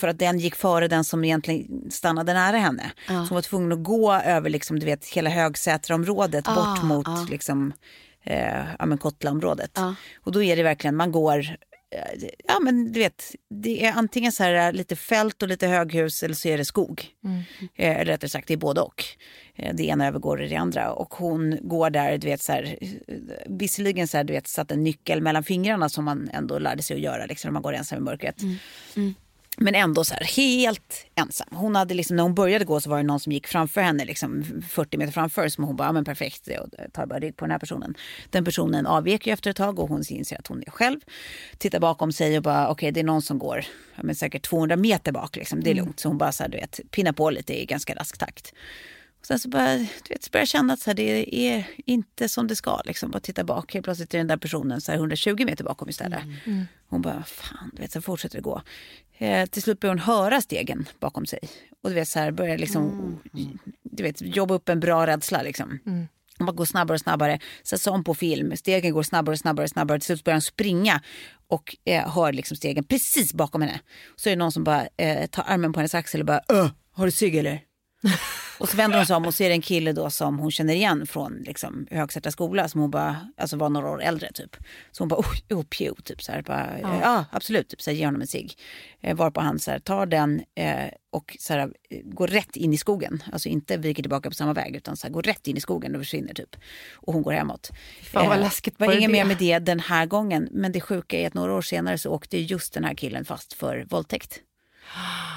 för 0.00 0.08
att 0.08 0.18
den 0.18 0.38
gick 0.38 0.54
före 0.54 0.88
den 0.88 1.04
som 1.04 1.24
egentligen 1.24 1.90
stannade 1.90 2.32
nära 2.34 2.56
henne. 2.56 2.92
Så 3.06 3.14
hon 3.14 3.34
var 3.34 3.42
tvungen 3.42 3.72
att 3.72 3.82
gå 3.84 4.12
över 4.12 4.50
liksom, 4.50 4.78
du 4.78 4.86
vet, 4.86 5.06
hela 5.06 5.30
Högsätraområdet 5.30 6.44
bort 6.44 6.82
mot 6.82 7.30
liksom, 7.30 7.72
eh, 8.24 8.64
ja, 8.78 8.86
men 8.86 8.98
Kottlaområdet. 8.98 9.78
Och 10.16 10.32
då 10.32 10.42
är 10.42 10.56
det 10.56 10.62
verkligen, 10.62 10.96
man 10.96 11.12
går 11.12 11.56
Ja 12.48 12.60
men 12.60 12.92
du 12.92 13.00
vet, 13.00 13.34
det 13.50 13.84
är 13.84 13.92
antingen 13.92 14.32
så 14.32 14.42
här 14.42 14.72
lite 14.72 14.96
fält 14.96 15.42
och 15.42 15.48
lite 15.48 15.66
höghus 15.66 16.22
eller 16.22 16.34
så 16.34 16.48
är 16.48 16.58
det 16.58 16.64
skog. 16.64 17.06
Eh, 17.76 17.96
eller 17.96 18.04
rättare 18.04 18.28
sagt, 18.28 18.48
det 18.48 18.54
är 18.54 18.58
både 18.58 18.80
och. 18.80 19.04
Eh, 19.54 19.74
det 19.74 19.82
ena 19.84 20.06
övergår 20.06 20.42
i 20.42 20.48
det 20.48 20.56
andra. 20.56 20.92
Och 20.92 21.14
hon 21.14 21.58
går 21.62 21.90
där, 21.90 22.18
du 22.18 22.26
vet 22.26 22.42
så 22.42 22.52
här, 22.52 22.78
eh, 22.80 23.16
visserligen 23.46 24.08
så 24.08 24.16
här, 24.16 24.24
du 24.24 24.32
vet, 24.32 24.46
satt 24.46 24.70
en 24.70 24.82
nyckel 24.82 25.20
mellan 25.22 25.44
fingrarna 25.44 25.88
som 25.88 26.04
man 26.04 26.30
ändå 26.32 26.58
lärde 26.58 26.82
sig 26.82 26.94
att 26.96 27.02
göra 27.02 27.26
liksom, 27.26 27.48
när 27.48 27.52
man 27.52 27.62
går 27.62 27.74
ensam 27.74 27.98
i 27.98 28.00
mörkret. 28.00 28.36
Men 29.56 29.74
ändå 29.74 30.04
så 30.04 30.14
här, 30.14 30.24
helt 30.24 31.06
ensam. 31.14 31.48
Hon 31.50 31.76
hade 31.76 31.94
liksom, 31.94 32.16
när 32.16 32.22
hon 32.22 32.34
började 32.34 32.64
gå 32.64 32.80
så 32.80 32.90
var 32.90 32.96
det 32.96 33.02
någon 33.02 33.20
som 33.20 33.32
gick 33.32 33.46
framför 33.46 33.80
henne, 33.80 34.04
liksom 34.04 34.44
40 34.68 34.98
meter 34.98 35.12
framför. 35.12 35.48
Som 35.48 35.64
hon 35.64 35.76
bara, 35.76 35.88
ja, 35.88 35.92
men 35.92 36.04
perfekt, 36.04 36.48
och 36.48 36.92
tar 36.92 37.06
bara 37.06 37.18
rygg 37.18 37.36
på 37.36 37.44
den 37.44 37.50
här 37.50 37.58
personen. 37.58 37.94
Den 38.30 38.44
personen 38.44 38.86
avvek 38.86 39.26
ju 39.26 39.32
efter 39.32 39.50
ett 39.50 39.56
tag 39.56 39.78
och 39.78 39.88
hon 39.88 40.02
inser 40.08 40.38
att 40.38 40.46
hon 40.46 40.62
är 40.66 40.70
själv. 40.70 41.00
Tittar 41.58 41.80
bakom 41.80 42.12
sig 42.12 42.36
och 42.36 42.42
bara, 42.42 42.64
okej 42.64 42.72
okay, 42.72 42.90
det 42.90 43.00
är 43.00 43.04
någon 43.04 43.22
som 43.22 43.38
går 43.38 43.64
ja, 43.94 44.02
men 44.02 44.14
säkert 44.14 44.42
200 44.42 44.76
meter 44.76 45.12
bak. 45.12 45.36
Liksom. 45.36 45.62
Det 45.62 45.70
är 45.70 45.74
lugnt. 45.74 46.00
Så 46.00 46.08
hon 46.08 46.18
bara 46.18 46.32
så 46.32 46.42
här, 46.42 46.50
du 46.50 46.56
vet, 46.56 46.80
pinnar 46.90 47.12
på 47.12 47.30
lite 47.30 47.62
i 47.62 47.66
ganska 47.66 47.94
rask 47.94 48.18
takt. 48.18 48.52
Sen 49.26 49.38
så 49.38 49.48
börjar, 49.48 49.78
du 49.78 50.08
vet, 50.08 50.30
börjar 50.30 50.42
jag 50.42 50.48
känna 50.48 50.72
att 50.72 50.80
så 50.80 50.90
här, 50.90 50.94
det 50.94 51.34
är 51.34 51.66
inte 51.86 52.28
som 52.28 52.46
det 52.46 52.56
ska. 52.56 52.80
Liksom. 52.84 53.10
Bara 53.10 53.20
titta 53.20 53.44
bak, 53.44 53.74
helt 53.74 53.84
plötsligt 53.84 54.14
är 54.14 54.18
den 54.18 54.26
där 54.26 54.36
personen 54.36 54.80
så 54.80 54.92
här 54.92 54.98
120 54.98 55.44
meter 55.44 55.64
bakom 55.64 55.88
istället. 55.88 56.22
Mm. 56.46 56.66
Hon 56.88 57.02
bara, 57.02 57.24
fan, 57.24 57.70
du 57.72 57.82
vet, 57.82 57.92
så 57.92 58.02
fortsätter 58.02 58.36
det 58.36 58.42
gå. 58.42 58.62
Eh, 59.18 59.46
till 59.46 59.62
slut 59.62 59.80
börjar 59.80 59.94
hon 59.94 60.02
höra 60.02 60.40
stegen 60.40 60.88
bakom 61.00 61.26
sig. 61.26 61.38
Och 61.82 61.90
du 61.90 61.94
vet, 61.94 62.08
så 62.08 62.18
här, 62.18 62.30
börjar 62.30 62.58
liksom, 62.58 62.82
mm. 63.34 63.58
du 63.82 64.02
vet, 64.02 64.20
jobba 64.20 64.54
upp 64.54 64.68
en 64.68 64.80
bra 64.80 65.06
rädsla. 65.06 65.42
Liksom. 65.42 65.78
Mm. 65.86 66.06
Hon 66.38 66.46
bara 66.46 66.52
går 66.52 66.64
snabbare 66.64 66.94
och 66.94 67.00
snabbare. 67.00 67.38
Så 67.62 67.78
som 67.78 68.04
på 68.04 68.14
film, 68.14 68.56
stegen 68.56 68.92
går 68.92 69.02
snabbare 69.02 69.32
och 69.32 69.38
snabbare 69.38 69.64
och 69.64 69.70
snabbare. 69.70 69.98
Till 69.98 70.06
slut 70.06 70.24
börjar 70.24 70.36
hon 70.36 70.42
springa 70.42 71.02
och 71.48 71.76
eh, 71.84 72.14
hör 72.14 72.32
liksom 72.32 72.56
stegen 72.56 72.84
precis 72.84 73.34
bakom 73.34 73.62
henne. 73.62 73.80
Så 74.16 74.28
är 74.28 74.30
det 74.30 74.38
någon 74.38 74.52
som 74.52 74.64
bara 74.64 74.88
eh, 74.96 75.26
tar 75.26 75.44
armen 75.46 75.72
på 75.72 75.80
hennes 75.80 75.94
axel 75.94 76.20
och 76.20 76.26
bara, 76.26 76.40
Öh, 76.48 76.68
har 76.92 77.06
du 77.06 77.12
cigg 77.12 77.36
eller? 77.36 77.60
Och 78.58 78.68
så 78.68 78.76
vänder 78.76 78.96
hon 78.96 79.06
sig 79.06 79.16
om 79.16 79.26
och 79.26 79.34
ser 79.34 79.50
en 79.50 79.62
kille 79.62 79.92
då 79.92 80.10
som 80.10 80.38
hon 80.38 80.50
känner 80.50 80.74
igen 80.74 81.06
från 81.06 81.42
liksom, 81.46 81.86
Högsätra 81.90 82.32
skola 82.32 82.68
som 82.68 82.80
hon 82.80 82.90
bara, 82.90 83.28
alltså 83.36 83.56
var 83.56 83.68
några 83.68 83.90
år 83.90 84.02
äldre 84.02 84.32
typ. 84.32 84.56
Så 84.92 85.02
hon 85.02 85.08
bara, 85.08 85.20
oh, 85.20 85.58
oh 85.58 85.64
pew, 85.64 86.02
typ 86.02 86.22
så 86.22 86.32
här, 86.32 86.42
bara, 86.42 86.80
ja. 86.82 87.00
ja 87.02 87.24
absolut, 87.32 87.68
typ 87.68 87.82
så 87.82 87.90
här, 87.90 87.96
ge 87.96 88.04
honom 88.04 88.20
en 88.20 88.26
cigg. 88.26 88.58
Eh, 89.00 89.16
varpå 89.16 89.40
han 89.40 89.58
så 89.58 89.70
här, 89.70 89.78
tar 89.78 90.06
den 90.06 90.42
eh, 90.54 90.88
och 91.10 91.36
så 91.40 91.52
här, 91.52 91.72
går 92.04 92.26
rätt 92.26 92.56
in 92.56 92.72
i 92.72 92.78
skogen. 92.78 93.22
Alltså 93.32 93.48
inte 93.48 93.76
viker 93.76 94.02
tillbaka 94.02 94.30
på 94.30 94.34
samma 94.34 94.52
väg 94.52 94.76
utan 94.76 94.96
så 94.96 95.06
här, 95.06 95.12
går 95.12 95.22
rätt 95.22 95.46
in 95.46 95.56
i 95.56 95.60
skogen 95.60 95.94
och 95.94 96.00
försvinner 96.00 96.34
typ. 96.34 96.56
Och 96.94 97.12
hon 97.14 97.22
går 97.22 97.32
hemåt. 97.32 97.70
Fan 98.02 98.28
vad 98.28 98.36
eh, 98.36 98.42
läskigt. 98.42 98.80
var 98.80 98.96
inget 98.96 99.10
mer 99.10 99.24
med 99.24 99.36
det 99.36 99.58
den 99.58 99.80
här 99.80 100.06
gången. 100.06 100.48
Men 100.50 100.72
det 100.72 100.80
sjuka 100.80 101.18
är 101.18 101.26
att 101.26 101.34
några 101.34 101.54
år 101.54 101.62
senare 101.62 101.98
så 101.98 102.10
åkte 102.10 102.38
just 102.38 102.74
den 102.74 102.84
här 102.84 102.94
killen 102.94 103.24
fast 103.24 103.52
för 103.52 103.86
våldtäkt. 103.90 104.40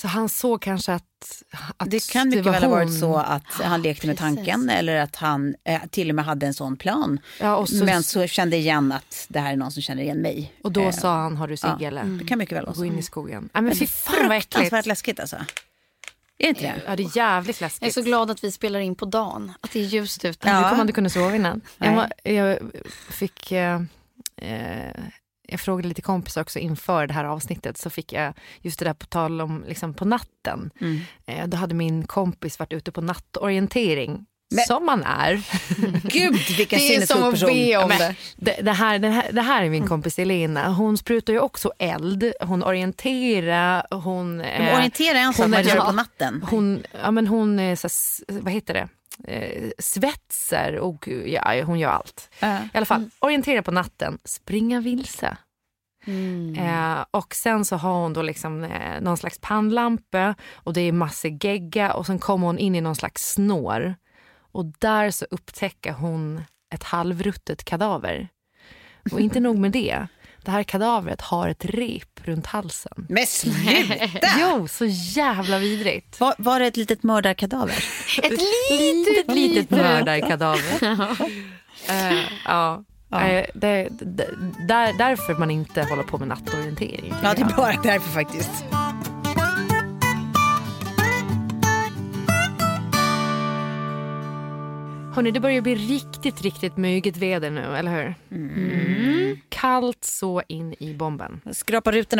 Så 0.00 0.08
han 0.08 0.28
såg 0.28 0.62
kanske 0.62 0.92
att, 0.92 1.42
att 1.76 1.90
Det 1.90 2.10
kan 2.10 2.28
mycket 2.28 2.44
det 2.44 2.50
väl 2.50 2.62
ha 2.62 2.70
varit 2.70 2.98
så 2.98 3.16
att 3.16 3.42
han 3.52 3.82
lekte 3.82 4.06
med 4.06 4.18
tanken 4.18 4.70
eller 4.70 4.96
att 4.96 5.16
han 5.16 5.54
eh, 5.64 5.80
till 5.90 6.08
och 6.08 6.14
med 6.14 6.24
hade 6.24 6.46
en 6.46 6.54
sån 6.54 6.76
plan. 6.76 7.20
Ja, 7.40 7.66
så, 7.66 7.84
men 7.84 8.02
så 8.02 8.26
kände 8.26 8.56
igen 8.56 8.92
att 8.92 9.26
det 9.28 9.40
här 9.40 9.52
är 9.52 9.56
någon 9.56 9.72
som 9.72 9.82
känner 9.82 10.02
igen 10.02 10.18
mig. 10.18 10.52
Och 10.62 10.72
då 10.72 10.82
eh, 10.82 10.90
sa 10.90 11.16
han, 11.16 11.36
har 11.36 11.48
du 11.48 11.56
cigg 11.56 11.70
ja, 11.80 11.88
eller? 11.88 12.04
Det 12.04 12.24
kan 12.24 12.38
mycket 12.38 12.56
väl 12.56 12.64
vara 12.64 12.74
så. 12.74 12.80
Gå 12.80 12.86
in 12.86 12.98
i 12.98 13.02
skogen. 13.02 13.48
Ja, 13.52 13.60
men 13.60 13.76
fy 13.76 13.86
fan 13.86 14.28
vad 14.28 14.36
äckligt. 14.36 14.54
Fruktansvärt 14.54 14.86
läskigt 14.86 15.20
alltså. 15.20 15.36
Är 15.36 15.44
det 16.38 16.48
inte 16.48 16.62
det? 16.62 16.82
Ja, 16.86 16.96
det 16.96 17.02
är 17.02 17.16
jävligt 17.16 17.60
läskigt. 17.60 17.82
Jag 17.82 17.88
är 17.88 17.92
så 17.92 18.02
glad 18.02 18.30
att 18.30 18.44
vi 18.44 18.52
spelar 18.52 18.80
in 18.80 18.94
på 18.94 19.04
dagen. 19.04 19.52
Att 19.60 19.70
det 19.72 19.80
är 19.80 19.84
ljust 19.84 20.24
ute. 20.24 20.48
Ja. 20.48 20.62
Du 20.62 20.68
kommer 20.68 20.82
inte 20.82 20.92
kunna 20.92 21.08
sova 21.08 21.36
innan. 21.36 21.60
Jag, 21.78 22.12
jag, 22.22 22.58
fick... 23.10 23.52
Eh, 23.52 23.82
eh, 24.36 25.04
jag 25.50 25.60
frågade 25.60 25.88
lite 25.88 26.02
kompisar 26.02 26.40
också 26.40 26.58
inför 26.58 27.06
det 27.06 27.14
här 27.14 27.24
avsnittet 27.24 27.78
så 27.78 27.90
fick 27.90 28.12
jag 28.12 28.34
just 28.60 28.78
det 28.78 28.84
där 28.84 28.94
på 28.94 29.06
tal 29.06 29.40
om 29.40 29.64
liksom 29.68 29.94
på 29.94 30.04
natten. 30.04 30.70
Mm. 30.80 31.00
Eh, 31.26 31.46
då 31.46 31.56
hade 31.56 31.74
min 31.74 32.06
kompis 32.06 32.58
varit 32.58 32.72
ute 32.72 32.92
på 32.92 33.00
nattorientering 33.00 34.26
men, 34.54 34.64
som 34.64 34.86
man 34.86 35.02
är. 35.02 35.42
Gud 36.08 36.56
vilken. 36.56 36.78
Det 36.78 36.96
är 36.96 37.06
som 37.06 37.22
att 37.22 37.40
be 37.40 37.76
om 37.76 37.88
det. 37.88 38.14
Det, 38.36 38.56
det, 38.62 38.72
här, 38.72 38.98
det, 38.98 39.08
här, 39.08 39.32
det 39.32 39.42
här 39.42 39.64
är 39.64 39.70
min 39.70 39.88
kompis 39.88 40.18
Elena. 40.18 40.68
Hon 40.68 40.98
sprutar 40.98 41.32
ju 41.32 41.40
också 41.40 41.72
eld. 41.78 42.32
Hon 42.40 42.62
orienterar. 42.62 43.86
Hon, 43.90 44.36
men 44.36 44.68
eh, 44.68 44.74
orientera 44.74 45.18
är 45.18 45.22
en 45.22 45.34
sak 45.34 45.48
man 45.48 45.62
gör 45.62 45.80
på 45.80 45.92
natten. 45.92 46.44
Hon, 46.50 46.82
ja, 47.02 47.10
men 47.10 47.26
hon 47.26 47.58
är 47.58 47.76
så, 47.76 47.88
vad 48.28 48.52
heter 48.52 48.74
det? 48.74 48.88
Eh, 49.24 49.70
svetser 49.78 50.78
och 50.78 51.08
ja, 51.08 51.62
hon 51.64 51.78
gör 51.78 51.90
allt. 51.90 52.30
Uh. 52.42 52.64
I 52.64 52.76
alla 52.76 52.86
fall, 52.86 53.00
mm. 53.00 53.10
orientera 53.18 53.62
på 53.62 53.70
natten, 53.70 54.18
springa 54.24 54.80
vilse. 54.80 55.36
Mm. 56.04 56.54
Eh, 56.54 57.04
och 57.10 57.34
sen 57.34 57.64
så 57.64 57.76
har 57.76 58.02
hon 58.02 58.12
då 58.12 58.22
liksom 58.22 58.64
eh, 58.64 59.00
någon 59.00 59.16
slags 59.16 59.38
pannlampa 59.38 60.34
och 60.54 60.72
det 60.72 60.80
är 60.80 60.92
massor 60.92 61.44
gegga 61.44 61.92
och 61.92 62.06
sen 62.06 62.18
kommer 62.18 62.46
hon 62.46 62.58
in 62.58 62.74
i 62.74 62.80
någon 62.80 62.96
slags 62.96 63.32
snår. 63.32 63.94
Och 64.52 64.64
där 64.78 65.10
så 65.10 65.26
upptäcker 65.30 65.92
hon 65.92 66.42
ett 66.74 66.84
halvruttet 66.84 67.64
kadaver. 67.64 68.28
Och 69.12 69.20
inte 69.20 69.40
nog 69.40 69.58
med 69.58 69.72
det. 69.72 70.06
Det 70.44 70.50
här 70.50 70.62
kadavret 70.62 71.20
har 71.20 71.48
ett 71.48 71.64
rep 71.64 72.20
runt 72.24 72.46
halsen. 72.46 73.06
Men 73.08 73.26
sluta! 73.26 74.26
jo, 74.40 74.68
så 74.68 74.84
jävla 74.86 75.58
vidrigt. 75.58 76.20
Var, 76.20 76.34
var 76.38 76.60
det 76.60 76.66
ett 76.66 76.76
litet 76.76 77.02
mördarkadaver? 77.02 77.74
ett 78.22 78.40
litet, 78.70 79.34
litet 79.34 79.70
mördarkadaver. 79.70 80.82
uh, 80.82 81.22
ja. 82.44 82.84
Ja. 83.12 83.40
Uh, 83.40 83.44
det, 83.54 83.88
det, 83.90 84.28
där, 84.68 84.98
därför 84.98 85.34
man 85.34 85.50
inte 85.50 85.82
håller 85.82 86.02
på 86.02 86.18
med 86.18 86.28
nattorientering. 86.28 87.14
Ja, 87.22 87.34
det 87.34 87.42
är 87.42 87.56
bara 87.56 87.82
därför 87.82 88.10
faktiskt. 88.10 88.64
Hörni, 95.14 95.30
det 95.30 95.40
börjar 95.40 95.60
bli 95.60 95.74
riktigt, 95.74 96.42
riktigt 96.42 96.76
myget 96.76 97.16
väder 97.16 97.50
nu, 97.50 97.76
eller 97.76 97.90
hur? 97.90 98.14
Mm. 98.30 99.36
Kallt 99.48 100.04
så 100.04 100.42
in 100.48 100.74
i 100.78 100.94
bomben. 100.94 101.40
Den 101.44 101.54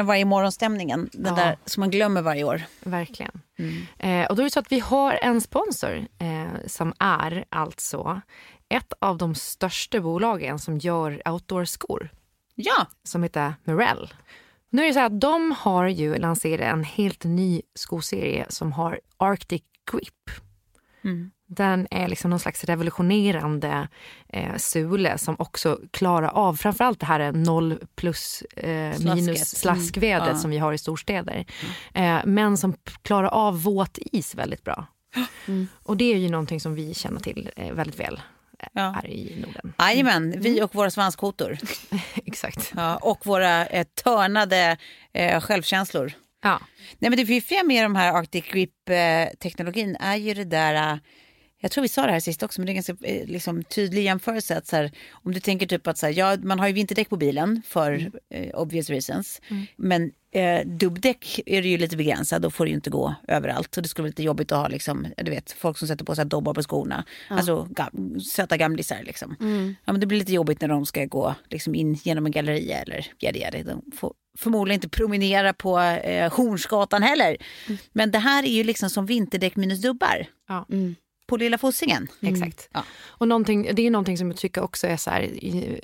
av 0.01 0.07
varje 0.07 0.25
morgonstämningen, 0.25 1.09
den 1.13 1.37
ja. 1.37 1.45
där 1.45 1.57
som 1.65 1.81
man 1.81 1.91
glömmer 1.91 2.23
varje 2.23 2.45
år. 2.45 2.63
Verkligen. 2.81 3.41
Mm. 3.59 3.87
Eh, 3.99 4.31
och 4.31 4.37
då 4.37 4.43
är 4.43 4.45
det 4.45 4.51
så 4.51 4.61
att 4.61 4.73
vi 4.73 4.81
har 4.81 5.19
en 5.23 5.41
sponsor 5.41 6.07
eh, 6.19 6.67
som 6.67 6.93
är 6.99 7.45
alltså 7.49 8.21
ett 8.69 8.93
av 8.99 9.19
de 9.19 9.35
största 9.35 10.01
bolagen 10.01 10.59
som 10.59 10.79
gör 10.79 11.29
outdoor-skor. 11.29 12.11
Ja. 12.55 12.87
Som 13.03 13.23
heter 13.23 13.55
Morell. 13.65 14.15
Nu 14.71 14.83
är 14.83 14.87
det 14.87 14.95
så 14.95 15.01
att 15.01 15.21
de 15.21 15.55
har 15.59 15.87
ju 15.87 16.15
lanserat 16.15 16.73
en 16.73 16.85
helt 16.85 17.25
ny 17.25 17.63
skoserie 17.75 18.47
som 18.49 18.73
har 18.73 19.01
Arctic 19.17 19.63
Grip. 19.93 20.50
Mm. 21.05 21.31
Den 21.47 21.89
är 21.91 22.09
liksom 22.09 22.31
någon 22.31 22.41
slags 22.41 22.65
revolutionerande 22.65 23.89
eh, 24.29 24.57
sule 24.57 25.19
som 25.19 25.37
också 25.39 25.81
klarar 25.91 26.29
av 26.29 26.55
framförallt 26.55 27.01
det 27.01 27.07
här 27.07 27.33
noll 27.33 27.79
plus 27.95 28.43
eh, 28.43 28.99
minus 28.99 29.59
slaskvädret 29.59 30.29
mm. 30.29 30.39
som 30.39 30.51
vi 30.51 30.59
har 30.59 30.73
i 30.73 30.79
storstäder. 30.79 31.47
Mm. 31.95 32.17
Eh, 32.19 32.27
men 32.27 32.57
som 32.57 32.75
klarar 33.03 33.29
av 33.29 33.63
våt 33.63 33.99
is 34.13 34.35
väldigt 34.35 34.65
bra. 34.65 34.87
Mm. 35.47 35.69
Och 35.83 35.97
det 35.97 36.13
är 36.13 36.17
ju 36.17 36.29
någonting 36.29 36.61
som 36.61 36.75
vi 36.75 36.95
känner 36.95 37.21
till 37.21 37.51
eh, 37.57 37.73
väldigt 37.73 38.01
väl 38.01 38.21
eh, 38.59 38.69
ja. 38.73 38.91
här 38.91 39.07
i 39.07 39.45
Norden. 39.47 39.73
Jajamän, 39.79 40.35
vi 40.41 40.51
mm. 40.51 40.65
och 40.65 40.75
våra 40.75 40.91
svanskotor. 40.91 41.59
Exakt. 42.15 42.73
Ja, 42.77 42.97
och 42.97 43.27
våra 43.27 43.67
eh, 43.67 43.87
törnade 44.05 44.77
eh, 45.13 45.41
självkänslor. 45.41 46.13
Ja. 46.43 46.61
Nej, 46.99 47.11
men 47.11 47.17
det 47.17 47.27
fiffiga 47.27 47.63
med 47.63 47.85
de 47.85 47.95
här 47.95 48.13
Arctic 48.13 48.45
Grip-teknologin 48.45 49.97
är 50.01 50.17
ju 50.17 50.35
det 50.35 50.45
där 50.45 51.01
jag 51.63 51.71
tror 51.71 51.83
vi 51.83 51.89
sa 51.89 52.07
det 52.07 52.13
här 52.13 52.21
sist 52.21 52.43
också, 52.43 52.61
men 52.61 52.67
det 52.67 52.71
är 52.71 52.73
en 52.73 52.83
ganska 52.83 53.07
eh, 53.07 53.27
liksom, 53.27 53.65
tydlig 53.65 54.03
jämförelse. 54.03 54.57
Att, 54.57 54.67
så 54.67 54.77
här, 54.77 54.93
om 55.11 55.33
du 55.33 55.41
tänker 55.41 55.67
typ 55.67 55.87
att 55.87 55.99
så 55.99 56.07
här, 56.07 56.13
ja, 56.13 56.37
man 56.43 56.59
har 56.59 56.67
ju 56.67 56.73
vinterdäck 56.73 57.09
på 57.09 57.17
bilen 57.17 57.63
för 57.67 57.93
mm. 57.93 58.13
eh, 58.35 58.61
obvious 58.61 58.91
reasons. 58.91 59.41
Mm. 59.49 59.67
Men 59.77 60.13
eh, 60.33 60.67
dubbdäck 60.67 61.41
är 61.47 61.63
det 61.63 61.69
ju 61.69 61.79
lite 61.79 61.97
begränsat, 61.97 62.43
då 62.43 62.51
får 62.51 62.65
det 62.65 62.69
ju 62.69 62.75
inte 62.75 62.91
gå 62.91 63.15
överallt. 63.29 63.77
Och 63.77 63.83
det 63.83 63.89
skulle 63.89 64.03
vara 64.03 64.09
lite 64.09 64.23
jobbigt 64.23 64.53
att 64.53 64.59
ha 64.59 64.69
liksom, 64.69 65.07
du 65.17 65.31
vet, 65.31 65.53
folk 65.53 65.79
som 65.79 65.89
sätter 65.89 66.05
på 66.05 66.15
sig 66.15 66.27
dobbar 66.27 66.55
på 66.55 66.63
skorna. 66.63 67.05
Ja. 67.29 67.37
Alltså 67.37 67.69
gam, 67.71 68.21
söta 68.21 68.57
gamlisar 68.57 69.03
liksom. 69.03 69.37
Mm. 69.41 69.75
Ja, 69.85 69.93
men 69.93 70.01
det 70.01 70.07
blir 70.07 70.19
lite 70.19 70.33
jobbigt 70.33 70.61
när 70.61 70.69
de 70.69 70.87
ska 70.87 71.05
gå 71.05 71.35
liksom, 71.49 71.75
in 71.75 71.95
genom 71.95 72.27
en 72.27 72.33
galleria 72.33 72.79
eller 72.79 73.07
yadi 73.21 73.63
De 73.63 73.83
får 73.97 74.13
förmodligen 74.39 74.77
inte 74.77 74.89
promenera 74.89 75.53
på 75.53 75.79
eh, 75.81 76.33
Hornsgatan 76.33 77.03
heller. 77.03 77.37
Mm. 77.67 77.79
Men 77.93 78.11
det 78.11 78.19
här 78.19 78.43
är 78.43 78.53
ju 78.53 78.65
liksom 78.65 78.91
som 78.91 79.07
vinterdäck 79.07 79.57
minus 79.57 79.83
dubbar. 79.83 80.27
Ja. 80.49 80.67
Mm 80.71 80.97
på 81.31 81.37
Lilla 81.37 81.59
Fossingen. 81.59 82.09
Mm. 82.21 82.35
Exakt. 82.35 82.69
Ja. 82.73 82.85
Och 83.09 83.27
det 83.75 83.87
är 83.87 83.91
någonting 83.91 84.19
som 84.19 84.31
jag 84.31 84.37
tycker 84.37 84.63
också 84.63 84.87
är 84.87 84.97
så 84.97 85.11
här, 85.11 85.31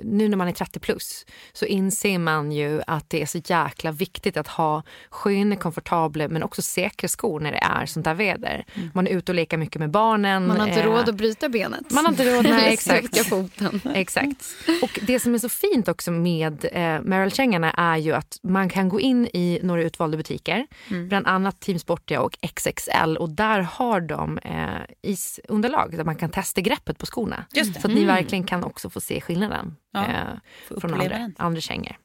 nu 0.02 0.28
när 0.28 0.36
man 0.36 0.48
är 0.48 0.52
30 0.52 0.80
plus 0.80 1.26
så 1.52 1.64
inser 1.66 2.18
man 2.18 2.52
ju 2.52 2.82
att 2.86 3.10
det 3.10 3.22
är 3.22 3.26
så 3.26 3.38
jäkla 3.44 3.92
viktigt 3.92 4.36
att 4.36 4.48
ha 4.48 4.82
sköna, 5.10 5.56
komfortabla 5.56 6.28
men 6.28 6.42
också 6.42 6.62
säkra 6.62 7.08
skor 7.08 7.40
när 7.40 7.52
det 7.52 7.58
är 7.58 7.86
sånt 7.86 8.04
där 8.04 8.14
väder. 8.14 8.64
Mm. 8.74 8.90
Man 8.94 9.06
är 9.06 9.10
ute 9.10 9.32
och 9.32 9.36
leker 9.36 9.56
mycket 9.56 9.80
med 9.80 9.90
barnen. 9.90 10.46
Man 10.46 10.60
har 10.60 10.68
inte 10.68 10.80
eh, 10.80 10.86
råd 10.86 11.08
att 11.08 11.14
bryta 11.14 11.48
benet. 11.48 11.90
Man 11.90 12.04
har 12.04 12.12
inte 12.12 12.36
råd, 12.36 12.44
nej 12.50 12.72
exakt. 12.72 13.26
foten. 13.26 13.80
exakt. 13.94 14.44
Och 14.82 15.00
det 15.06 15.20
som 15.20 15.34
är 15.34 15.38
så 15.38 15.48
fint 15.48 15.88
också 15.88 16.10
med 16.10 16.64
eh, 16.72 17.02
Merrill-kängorna 17.02 17.70
är 17.70 17.96
ju 17.96 18.12
att 18.12 18.38
man 18.42 18.68
kan 18.68 18.88
gå 18.88 19.00
in 19.00 19.26
i 19.26 19.60
några 19.62 19.82
utvalda 19.82 20.16
butiker, 20.16 20.66
mm. 20.90 21.08
bland 21.08 21.26
annat 21.26 21.60
Team 21.60 21.78
Sportia 21.78 22.20
och 22.20 22.38
XXL 22.54 23.16
och 23.18 23.30
där 23.30 23.60
har 23.60 24.00
de 24.00 24.38
eh, 24.38 25.10
i 25.10 25.16
träningsunderlag 25.36 25.96
där 25.96 26.04
man 26.04 26.16
kan 26.16 26.30
testa 26.30 26.60
greppet 26.60 26.98
på 26.98 27.06
skorna. 27.06 27.44
Just 27.52 27.74
det. 27.74 27.80
Så 27.80 27.86
att 27.86 27.94
ni 27.94 28.02
Mm. 28.02 28.14
verkligen 28.16 28.44
kan 28.44 28.64
också 28.64 28.90
få 28.90 29.00
se 29.00 29.20
skillnaden 29.20 29.76
Ja, 29.92 30.04
eh, 30.06 30.78
från 30.80 30.94
andra, 30.94 31.30
andra 31.38 31.60
kängor. 31.60 31.96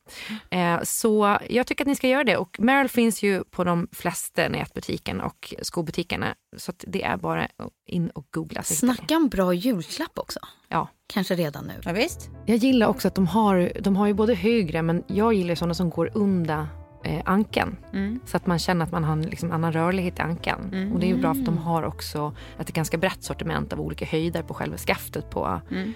Eh, 0.49 0.79
så 0.83 1.37
jag 1.49 1.67
tycker 1.67 1.83
att 1.83 1.87
ni 1.87 1.95
ska 1.95 2.07
göra 2.07 2.23
det. 2.23 2.37
Och 2.37 2.57
Merrell 2.59 2.89
finns 2.89 3.23
ju 3.23 3.43
på 3.43 3.63
de 3.63 3.87
flesta 3.91 4.47
nätbutikerna 4.49 5.25
och 5.25 5.53
skobutikerna. 5.61 6.35
Så 6.57 6.71
att 6.71 6.83
det 6.87 7.03
är 7.03 7.17
bara 7.17 7.47
in 7.87 8.09
och 8.09 8.25
googla. 8.31 8.61
ni. 8.69 8.75
Snacka 8.75 9.15
om 9.17 9.29
bra 9.29 9.53
julklapp 9.53 10.19
också. 10.19 10.39
Ja. 10.69 10.87
Kanske 11.13 11.35
redan 11.35 11.65
nu. 11.65 11.73
Ja, 11.83 11.91
visst. 11.93 12.29
Jag 12.45 12.57
gillar 12.57 12.87
också 12.87 13.07
att 13.07 13.15
de 13.15 13.27
har, 13.27 13.71
de 13.81 13.95
har 13.95 14.07
ju 14.07 14.13
både 14.13 14.35
högre, 14.35 14.81
men 14.81 15.03
jag 15.07 15.33
gillar 15.33 15.55
sådana 15.55 15.73
som 15.73 15.89
går 15.89 16.11
under 16.13 16.67
eh, 17.03 17.21
ankeln. 17.25 17.77
Mm. 17.93 18.19
Så 18.25 18.37
att 18.37 18.47
man 18.47 18.59
känner 18.59 18.85
att 18.85 18.91
man 18.91 19.03
har 19.03 19.13
en 19.13 19.21
liksom, 19.21 19.51
annan 19.51 19.73
rörlighet 19.73 20.19
i 20.19 20.21
ankeln. 20.21 20.91
Och 20.93 20.99
det 20.99 21.05
är 21.05 21.07
ju 21.15 21.17
bra 21.21 21.33
för 21.33 21.39
att 21.39 21.45
de 21.45 21.57
har 21.57 21.83
också 21.83 22.33
ett 22.59 22.71
ganska 22.73 22.97
brett 22.97 23.23
sortiment 23.23 23.73
av 23.73 23.79
olika 23.81 24.05
höjder 24.05 24.43
på 24.43 24.53
själva 24.53 24.77
skaftet 24.77 25.29
på, 25.29 25.61
Mm. 25.71 25.93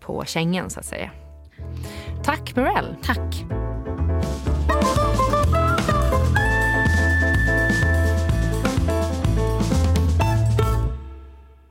på 0.00 0.24
kängen 0.24 0.70
så 0.70 0.80
att 0.80 0.86
säga. 0.86 1.10
Tack 2.24 2.56
Mirelle. 2.56 2.96
Tack. 3.02 3.44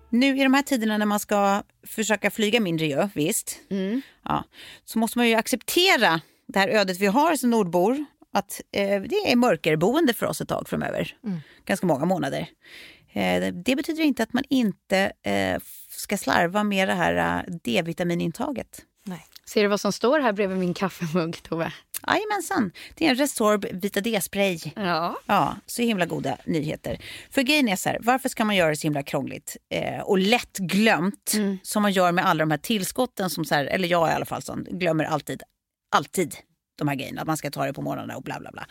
Nu 0.09 0.37
i 0.39 0.43
de 0.43 0.53
här 0.53 0.61
tiderna 0.61 0.97
när 0.97 1.05
man 1.05 1.19
ska 1.19 1.63
försöka 1.87 2.31
flyga 2.31 2.59
mindre 2.59 2.85
ju, 2.85 3.07
visst. 3.13 3.59
Ja, 4.23 4.43
så 4.85 4.99
måste 4.99 5.17
man 5.17 5.29
ju 5.29 5.35
acceptera 5.35 6.21
det 6.47 6.59
här 6.59 6.67
ödet 6.67 6.99
vi 6.99 7.05
har 7.05 7.35
som 7.35 7.49
nordbor. 7.49 8.05
Att 8.33 8.61
eh, 8.71 9.01
det 9.01 9.31
är 9.31 9.35
mörkerboende 9.35 10.13
för 10.13 10.25
oss 10.25 10.41
ett 10.41 10.47
tag 10.49 10.69
framöver. 10.69 11.17
Ganska 11.65 11.87
många 11.87 12.05
månader. 12.05 12.47
Eh, 13.13 13.53
det 13.53 13.75
betyder 13.75 14.03
inte 14.03 14.23
att 14.23 14.33
man 14.33 14.43
inte 14.49 15.11
eh, 15.23 15.61
ska 15.89 16.17
slarva 16.17 16.63
med 16.63 16.87
det 16.87 16.93
här 16.93 17.43
eh, 17.47 17.53
D-vitaminintaget. 17.63 18.81
Nej. 19.05 19.25
Ser 19.45 19.61
du 19.61 19.67
vad 19.67 19.79
som 19.79 19.91
står 19.93 20.19
här 20.19 20.33
bredvid 20.33 20.57
min 20.57 20.73
kaffemugg, 20.73 21.43
Tove? 21.43 21.73
Jajamensan, 22.07 22.71
det 22.95 23.05
är 23.05 23.09
en 23.09 23.15
Resorb 23.15 23.65
Vita 23.71 24.01
D-spray. 24.01 24.59
Ja. 24.75 25.17
Ja, 25.25 25.55
så 25.65 25.81
himla 25.81 26.05
goda 26.05 26.37
nyheter. 26.45 27.01
För 27.31 27.41
grejen 27.41 27.67
är 27.69 27.75
så 27.75 27.89
här, 27.89 27.97
varför 28.01 28.29
ska 28.29 28.45
man 28.45 28.55
göra 28.55 28.69
det 28.69 28.75
så 28.75 28.87
himla 28.87 29.03
krångligt 29.03 29.57
eh, 29.69 29.99
och 29.99 30.17
lätt 30.17 30.57
glömt 30.57 31.33
som 31.61 31.81
man 31.81 31.91
gör 31.91 32.11
med 32.11 32.25
alla 32.25 32.39
de 32.39 32.51
här 32.51 32.57
tillskotten 32.57 33.29
som 33.29 33.45
så 33.45 33.55
här, 33.55 33.65
eller 33.65 33.87
jag 33.87 34.09
i 34.09 34.11
alla 34.11 34.25
fall 34.25 34.41
som 34.41 34.63
glömmer 34.63 35.03
alltid, 35.03 35.43
alltid 35.95 36.35
de 36.75 36.87
här 36.87 36.95
grejerna. 36.95 37.21
Att 37.21 37.27
man 37.27 37.37
ska 37.37 37.51
ta 37.51 37.65
det 37.65 37.73
på 37.73 37.81
morgonen 37.81 38.15
och 38.15 38.23
bla 38.23 38.39
bla 38.39 38.51
bla. 38.51 38.65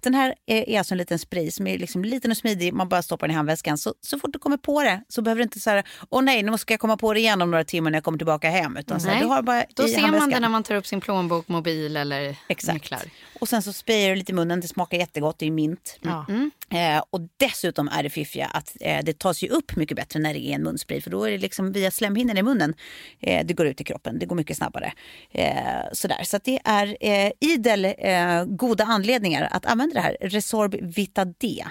Den 0.00 0.14
här 0.14 0.34
är, 0.46 0.78
alltså 0.78 0.94
en 0.94 0.98
liten 0.98 1.18
spray 1.18 1.50
som 1.50 1.66
är 1.66 1.78
liksom 1.78 2.04
liten 2.04 2.30
och 2.30 2.36
smidig. 2.36 2.72
Man 2.72 2.88
bara 2.88 3.02
stoppar 3.02 3.26
den 3.26 3.34
i 3.34 3.36
handväskan. 3.36 3.78
Så, 3.78 3.94
så 4.00 4.18
fort 4.18 4.32
du 4.32 4.38
kommer 4.38 4.56
på 4.56 4.82
det 4.82 5.02
så 5.08 5.22
behöver 5.22 5.38
du 5.38 5.42
inte 5.42 5.70
här, 5.70 5.84
åh 6.10 6.22
nej, 6.22 6.42
nu 6.42 6.58
ska 6.58 6.72
jag 6.72 6.80
komma 6.80 6.96
på 6.96 7.14
det 7.14 7.20
igen 7.20 7.42
om 7.42 7.50
några 7.50 7.64
timmar 7.64 7.90
när 7.90 7.96
jag 7.96 8.04
kommer 8.04 8.18
tillbaka 8.18 8.50
hem. 8.50 8.76
Utan 8.76 9.00
så 9.00 9.08
här, 9.08 9.20
du 9.20 9.26
har 9.26 9.42
bara 9.42 9.64
Då 9.74 9.82
i 9.84 9.88
ser 9.88 10.00
man 10.00 10.04
handväskan. 10.04 10.30
det 10.30 10.40
när 10.40 10.48
man 10.48 10.62
tar 10.62 10.74
upp 10.74 10.86
sin 10.86 11.00
plånbok, 11.00 11.48
mobil 11.48 11.96
eller 11.96 12.36
Exakt. 12.48 12.74
nycklar. 12.74 13.02
Och 13.40 13.48
sen 13.48 13.62
så 13.62 13.72
sprayar 13.72 14.10
du 14.10 14.16
lite 14.16 14.32
i 14.32 14.34
munnen. 14.34 14.60
Det 14.60 14.68
smakar 14.68 14.98
jättegott. 14.98 15.38
Det 15.38 15.46
är 15.46 15.50
mint. 15.50 15.98
Ja. 16.00 16.26
Eh, 16.70 17.02
och 17.10 17.20
dessutom 17.36 17.88
är 17.88 18.02
det 18.02 18.10
fiffiga 18.10 18.46
att 18.46 18.76
eh, 18.80 19.04
det 19.04 19.18
tas 19.18 19.42
ju 19.42 19.48
upp 19.48 19.76
mycket 19.76 19.96
bättre 19.96 20.20
när 20.20 20.34
det 20.34 20.40
är 20.40 20.54
en 20.54 20.62
munspray. 20.62 21.00
För 21.00 21.10
då 21.10 21.24
är 21.24 21.30
det 21.30 21.38
liksom 21.38 21.72
via 21.72 21.90
slemhinnorna 21.90 22.40
i 22.40 22.42
munnen 22.42 22.74
eh, 23.20 23.46
det 23.46 23.54
går 23.54 23.66
ut 23.66 23.80
i 23.80 23.84
kroppen. 23.84 24.18
Det 24.18 24.26
går 24.26 24.36
mycket 24.36 24.56
snabbare. 24.56 24.92
Eh, 25.30 25.82
sådär. 25.92 26.24
Så 26.24 26.36
att 26.36 26.44
det 26.44 26.60
är 26.64 26.96
eh, 27.00 27.32
idel 27.40 27.84
eh, 27.84 28.44
goda 28.44 28.84
anledningar 28.84 29.48
att 29.50 29.66
använda 29.66 29.94
det 29.94 30.00
här. 30.00 30.16
Resorb 30.20 30.76
Vita 30.82 31.24
D. 31.24 31.64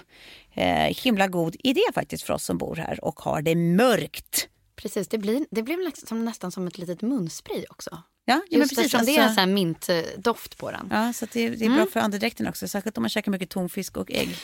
Eh, 0.54 0.96
himla 1.04 1.28
god 1.28 1.56
idé 1.60 1.82
faktiskt 1.94 2.24
för 2.24 2.34
oss 2.34 2.46
som 2.46 2.58
bor 2.58 2.76
här 2.76 3.04
och 3.04 3.20
har 3.20 3.42
det 3.42 3.56
mörkt. 3.56 4.50
Precis, 4.76 5.08
det 5.08 5.18
blir, 5.18 5.46
det 5.52 5.64
blir 5.64 5.86
liksom 5.86 6.26
nästan 6.26 6.52
som 6.52 6.68
ett 6.68 6.78
litet 6.78 7.02
munspray 7.02 7.66
också. 7.70 7.98
Ja, 8.28 8.34
ja 8.34 8.42
men 8.50 8.60
Just 8.60 8.76
precis. 8.76 8.92
det 8.92 8.98
är 8.98 9.22
Alltså- 9.22 9.34
så 9.34 9.40
här 9.40 9.48
mintdoft 9.48 10.58
på 10.58 10.72
den. 10.72 10.88
Ja, 10.92 11.14
så 11.14 11.28
det, 11.32 11.50
det 11.50 11.66
är 11.66 11.70
bra 11.70 11.86
för 11.94 12.00
andedräkten 12.00 12.48
också. 12.48 12.68
Särskilt 12.68 12.98
om 12.98 13.04
man 13.04 13.10
käkar 13.10 13.32
mycket 13.32 13.50
tonfisk 13.50 13.98
och 13.98 14.12
ägg. 14.12 14.30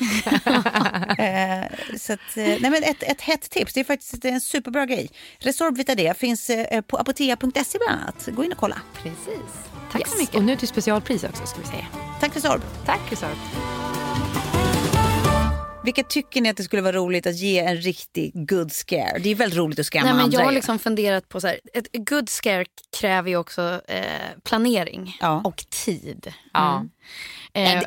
eh, 1.18 1.98
så 1.98 2.14
att, 2.14 2.20
eh, 2.38 2.44
nej 2.44 2.62
men 2.62 2.84
ett, 2.84 3.04
ett 3.04 3.22
hett 3.22 3.50
tips. 3.50 3.74
Det 3.74 3.80
är 3.80 3.84
faktiskt 3.84 4.26
en 4.26 4.42
superbra 4.42 4.86
grej. 4.86 5.10
Resorb 5.40 5.78
Vita 5.78 5.96
D 5.96 6.14
finns 6.18 6.50
eh, 6.50 6.82
på 6.82 6.98
apotea.se 6.98 7.78
bland 7.88 8.02
annat. 8.02 8.30
Gå 8.36 8.44
in 8.44 8.52
och 8.52 8.58
kolla. 8.58 8.82
Precis. 9.04 9.52
Tack 9.92 10.08
så 10.08 10.18
mycket. 10.18 10.36
Och 10.36 10.44
nu 10.44 10.56
till 10.56 10.68
specialpris 10.68 11.24
också 11.24 11.46
ska 11.46 11.60
vi 11.62 11.68
säga. 11.68 11.86
Tack 12.20 12.36
Resorb. 12.36 12.62
Tack 12.86 13.12
Resorb. 13.12 13.38
Vilka 15.84 16.04
tycker 16.04 16.42
ni 16.42 16.50
att 16.50 16.58
det 16.58 16.64
skulle 16.64 16.82
vara 16.82 16.96
roligt 16.96 17.28
att 17.28 17.36
ge 17.36 17.60
en 17.60 17.78
riktig 17.78 18.48
good 18.48 18.72
scare? 18.72 19.20
Det 19.20 19.30
är 19.30 19.36
väldigt 19.36 19.60
roligt 19.60 19.80
att 19.80 19.86
skrämma 19.86 20.06
Nej, 20.06 20.14
men 20.14 20.24
andra. 20.24 20.38
jag 20.40 20.46
har 20.46 20.52
liksom 20.52 20.80
funderat 20.80 21.30
på 21.30 21.42
så 21.42 21.48
här, 21.48 21.60
ett 21.74 21.88
good 22.10 22.30
scare 22.30 22.66
kräver 23.00 23.30
ju 23.30 23.38
också 23.38 23.82
eh, 23.88 24.04
planering 24.44 25.18
Ja. 25.22 25.42
och 25.44 25.66
tid. 25.86 26.34
Ja. 26.54 26.76
Mm. 26.76 26.90
Eh, 27.54 27.84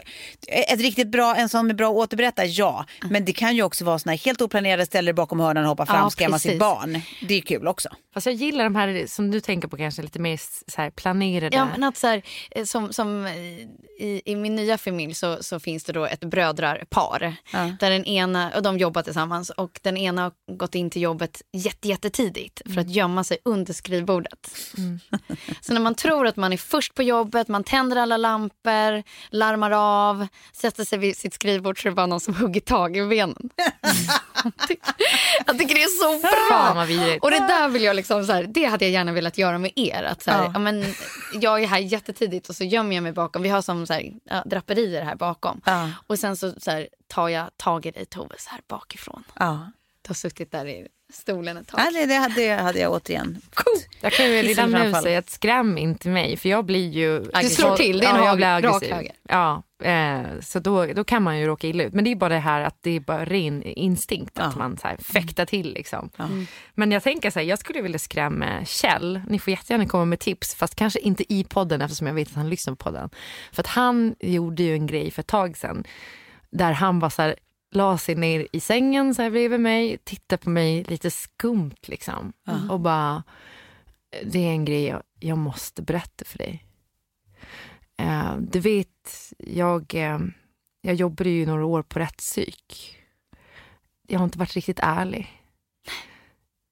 Ett 0.48 0.80
riktigt 0.80 1.08
bra, 1.08 1.36
en 1.36 1.48
sån 1.48 1.66
med 1.66 1.76
bra 1.76 1.90
att 1.90 1.96
återberätta, 1.96 2.44
ja. 2.44 2.86
Men 3.10 3.24
det 3.24 3.32
kan 3.32 3.56
ju 3.56 3.62
också 3.62 3.84
vara 3.84 3.98
såna 3.98 4.12
här 4.12 4.18
helt 4.18 4.40
oplanerade 4.40 4.86
ställer 4.86 5.12
bakom 5.12 5.40
hörnan 5.40 5.64
och 5.64 5.68
hoppa 5.68 5.86
fram 5.86 5.96
Ja, 5.96 6.04
och 6.04 6.12
skrämma 6.12 6.38
sitt 6.38 6.58
barn. 6.58 7.00
Det 7.28 7.34
är 7.34 7.40
kul 7.40 7.68
också. 7.68 7.88
Fast 8.14 8.26
jag 8.26 8.34
gillar 8.34 8.64
de 8.64 8.76
här 8.76 9.06
som 9.06 9.30
du 9.30 9.40
tänker 9.40 9.68
på 9.68 9.76
kanske 9.76 10.02
lite 10.02 10.18
mer 10.18 10.40
så 10.70 10.80
här 10.80 10.90
planerade. 10.90 11.56
Ja, 11.56 11.64
men 11.64 11.84
att 11.84 11.96
så 11.96 12.06
här, 12.06 12.22
eh, 12.50 12.64
som, 12.64 12.92
som 12.92 13.26
eh, 13.26 13.34
i, 13.98 14.22
i 14.24 14.36
min 14.36 14.54
nya 14.56 14.78
familj 14.78 15.14
så, 15.14 15.42
så 15.42 15.60
finns 15.60 15.84
det 15.84 15.92
då 15.92 16.06
ett 16.06 16.20
brödrarpar. 16.24 17.36
Där 17.80 17.90
den 17.90 18.04
ena, 18.04 18.52
och 18.56 18.62
de 18.62 18.78
jobbar 18.78 19.02
tillsammans 19.02 19.50
och 19.50 19.80
den 19.82 19.96
ena 19.96 20.22
har 20.22 20.32
gått 20.56 20.74
in 20.74 20.90
till 20.90 21.02
jobbet 21.02 21.42
jätte, 21.52 21.88
jättetidigt 21.88 22.62
för 22.74 22.80
att 22.80 22.90
gömma 22.90 23.24
sig 23.24 23.38
under 23.44 23.72
skrivbordet. 23.72 24.50
så 25.60 25.72
när 25.72 25.80
man 25.80 25.94
tror 25.94 26.26
att 26.26 26.36
man 26.36 26.52
är 26.52 26.56
först 26.56 26.94
på 26.94 27.02
jobbet, 27.02 27.48
man 27.48 27.64
tänder 27.64 27.96
alla 27.96 28.16
lampor, 28.16 29.02
larmar 29.54 29.70
av, 29.70 30.26
sätter 30.52 30.84
sig 30.84 30.98
vid 30.98 31.16
sitt 31.16 31.34
skrivbord 31.34 31.82
så 31.82 31.88
är 31.88 31.90
det 31.90 31.94
bara 31.94 32.06
någon 32.06 32.20
som 32.20 32.34
hugger 32.34 32.60
tag 32.60 32.96
i 32.96 33.06
benen. 33.06 33.50
jag 35.46 35.58
tycker 35.58 35.74
det 35.74 35.82
är 35.82 35.98
så 36.02 36.20
bra. 36.20 36.82
Och 37.20 37.30
det 37.30 37.38
där 37.38 37.68
vill 37.68 37.82
jag 37.82 37.96
liksom 37.96 38.24
så 38.24 38.32
här, 38.32 38.44
det 38.44 38.64
hade 38.64 38.84
jag 38.84 38.92
gärna 38.92 39.12
velat 39.12 39.38
göra 39.38 39.58
med 39.58 39.72
er. 39.76 40.02
Att 40.02 40.22
så 40.22 40.30
här, 40.30 40.50
ja. 40.52 40.58
men, 40.58 40.84
jag 41.32 41.62
är 41.62 41.66
här 41.66 41.78
jättetidigt 41.78 42.48
och 42.48 42.56
så 42.56 42.64
gömmer 42.64 42.94
jag 42.94 43.02
mig 43.02 43.12
bakom. 43.12 43.42
Vi 43.42 43.48
har 43.48 43.62
som 43.62 43.86
så 43.86 43.92
här, 43.92 44.12
ja, 44.24 44.42
draperier 44.46 45.02
här 45.02 45.16
bakom. 45.16 45.60
Ja. 45.64 45.90
Och 46.06 46.18
sen 46.18 46.36
så, 46.36 46.52
så 46.60 46.70
här, 46.70 46.88
tar 47.06 47.28
jag 47.28 47.50
tag 47.56 47.86
i 47.86 47.90
dig 47.90 48.06
Tove 48.06 48.34
så 48.38 48.50
här 48.50 48.60
bakifrån. 48.68 49.24
Ja. 49.34 49.70
Du 50.02 50.08
har 50.08 50.14
suttit 50.14 50.52
där 50.52 50.66
i 50.66 50.88
stolen 51.14 51.56
ett 51.56 51.68
tag. 51.68 51.80
Ja, 51.80 51.90
det, 52.00 52.06
det, 52.06 52.14
hade, 52.14 52.34
det 52.34 52.62
hade 52.62 52.78
jag 52.78 52.92
återigen. 52.92 53.40
Jag 54.00 54.12
kan 54.12 54.26
ju 54.26 54.42
redan 54.42 54.70
nu 54.70 54.92
säga 55.02 55.18
att 55.18 55.30
skräm 55.30 55.78
inte 55.78 56.08
mig 56.08 56.36
för 56.36 56.48
jag 56.48 56.64
blir 56.64 56.90
ju... 56.90 57.20
Du 57.42 57.48
slår 57.48 57.76
till, 57.76 57.98
det 57.98 58.06
är 58.06 58.10
en 58.10 58.16
ja, 58.16 58.26
jag 58.26 58.36
blir 58.36 58.46
rak 58.46 58.64
aggressiv. 58.64 58.92
höger. 58.94 59.12
Ja, 59.28 59.62
eh, 59.84 60.40
så 60.42 60.58
då, 60.58 60.86
då 60.86 61.04
kan 61.04 61.22
man 61.22 61.38
ju 61.38 61.46
råka 61.46 61.66
illa 61.66 61.82
ut. 61.84 61.92
Men 61.92 62.04
det 62.04 62.10
är 62.10 62.16
bara 62.16 62.34
det 62.34 62.38
här 62.40 62.60
att 62.60 62.76
det 62.80 62.90
är 62.90 63.00
bara 63.00 63.24
ren 63.24 63.62
instinkt 63.62 64.38
att 64.38 64.52
Ja. 64.52 64.58
man 64.58 64.76
så 64.76 64.88
här 64.88 64.96
fäktar 64.96 65.46
till 65.46 65.72
liksom. 65.74 66.10
Men 66.74 66.92
jag 66.92 67.02
tänker 67.02 67.30
så 67.30 67.38
här, 67.38 67.46
jag 67.46 67.58
skulle 67.58 67.82
vilja 67.82 67.98
skrämma 67.98 68.64
Kjell. 68.64 69.20
Ni 69.28 69.38
får 69.38 69.50
jättegärna 69.50 69.86
komma 69.86 70.04
med 70.04 70.18
tips 70.20 70.54
fast 70.54 70.74
kanske 70.74 71.00
inte 71.00 71.32
i 71.32 71.44
podden 71.44 71.80
eftersom 71.82 72.06
jag 72.06 72.14
vet 72.14 72.28
att 72.28 72.34
han 72.34 72.48
lyssnar 72.50 72.74
på 72.74 72.84
podden. 72.84 73.10
För 73.52 73.62
att 73.62 73.66
han 73.66 74.14
gjorde 74.20 74.62
ju 74.62 74.74
en 74.74 74.86
grej 74.86 75.10
för 75.10 75.20
ett 75.20 75.26
tag 75.26 75.56
sedan 75.56 75.84
där 76.50 76.72
han 76.72 76.98
bara 77.00 77.10
så 77.10 77.22
här, 77.22 77.34
la 77.74 77.98
sig 77.98 78.14
ner 78.14 78.48
i 78.52 78.60
sängen 78.60 79.14
så 79.14 79.22
här 79.22 79.30
bredvid 79.30 79.60
mig, 79.60 79.98
tittade 80.04 80.42
på 80.42 80.50
mig 80.50 80.84
lite 80.84 81.10
skumt 81.10 81.76
liksom. 81.86 82.32
Och 82.70 82.80
bara, 82.80 83.22
det 84.24 84.38
är 84.38 84.50
en 84.50 84.64
grej 84.64 84.84
jag, 84.84 85.02
jag 85.20 85.38
måste 85.38 85.82
berätta 85.82 86.24
för 86.24 86.38
dig. 86.38 86.64
Eh, 87.96 88.36
du 88.36 88.60
vet, 88.60 89.32
jag, 89.38 89.94
eh, 89.94 90.18
jag 90.80 90.94
jobbade 90.94 91.30
ju 91.30 91.46
några 91.46 91.64
år 91.64 91.82
på 91.82 91.98
rättspsyk. 91.98 92.98
Jag 94.06 94.18
har 94.18 94.24
inte 94.24 94.38
varit 94.38 94.54
riktigt 94.54 94.80
ärlig. 94.82 95.42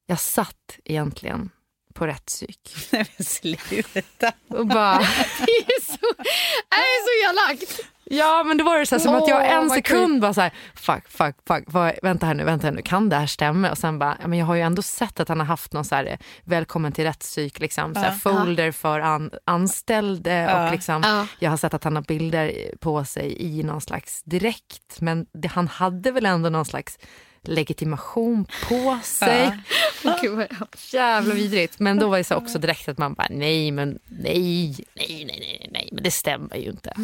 Jag 0.07 0.21
satt 0.21 0.79
egentligen 0.85 1.51
på 1.95 2.07
rättspsyk 2.07 2.77
Nej 2.93 3.07
men 3.17 3.25
sluta. 3.27 4.33
och 4.49 4.67
bara... 4.67 4.99
Det 5.47 5.53
är 5.53 5.81
så, 5.81 6.23
det 6.69 6.77
är 6.77 7.03
så 7.05 7.31
elakt. 7.31 7.81
Ja 8.05 8.45
men 8.47 8.57
då 8.57 8.65
var 8.65 8.79
det 8.79 8.87
så 8.87 8.95
här, 8.95 9.01
som 9.01 9.15
att 9.15 9.29
jag 9.29 9.53
en 9.53 9.71
sekund 9.71 10.21
bara 10.21 10.35
så 10.35 10.41
här, 10.41 10.53
fuck, 10.75 11.09
fuck, 11.09 11.37
fuck, 11.49 11.65
vad, 11.67 11.93
vänta 12.03 12.27
här 12.27 12.35
nu, 12.35 12.45
vänta 12.45 12.67
här 12.67 12.75
nu, 12.75 12.83
kan 12.83 13.09
det 13.09 13.17
här 13.17 13.27
stämma? 13.27 13.71
Och 13.71 13.79
sen 13.79 13.99
bara, 13.99 14.17
ja, 14.21 14.29
men 14.29 14.39
jag 14.39 14.47
har 14.47 14.55
ju 14.55 14.61
ändå 14.61 14.83
sett 14.83 15.21
att 15.21 15.29
han 15.29 15.39
har 15.39 15.47
haft 15.47 15.73
någon 15.73 15.85
så 15.85 15.95
här, 15.95 16.19
välkommen 16.45 16.93
till 16.93 17.05
rättspsyk, 17.05 17.61
liksom, 17.61 17.95
så 17.95 18.01
här, 18.01 18.11
folder 18.11 18.73
för 18.73 19.01
an, 19.01 19.31
anställda 19.45 20.65
och 20.67 20.73
liksom, 20.73 21.03
Ja. 21.05 21.27
jag 21.39 21.51
har 21.51 21.57
sett 21.57 21.75
att 21.75 21.85
han 21.85 21.97
har 21.97 22.03
bilder 22.03 22.53
på 22.81 23.05
sig 23.05 23.37
i 23.43 23.63
någon 23.63 23.81
slags 23.81 24.23
direkt, 24.23 25.01
men 25.01 25.27
det, 25.33 25.49
han 25.49 25.69
hade 25.69 26.11
väl 26.13 26.27
ändå 26.27 26.49
någon 26.49 26.65
slags 26.65 26.99
legitimation 27.45 28.47
på 28.69 28.99
sig. 29.03 29.59
Gud, 30.23 30.33
vad 30.37 30.47
jag- 30.51 30.69
Jävla 30.93 31.35
vidrigt. 31.35 31.79
Men 31.79 31.99
då 31.99 32.09
var 32.09 32.19
det 32.19 32.25
så 32.25 32.35
också 32.35 32.59
direkt 32.59 32.89
att 32.89 32.99
man 32.99 33.15
bara 33.15 33.27
nej, 33.31 33.71
men 33.71 33.99
nej, 34.05 34.67
nej, 34.95 35.25
nej, 35.25 35.27
nej, 35.27 35.69
nej, 35.73 35.89
men 35.93 36.03
det 36.05 36.11
stämmer 36.11 36.57
ju 36.57 36.71
inte. 36.71 36.95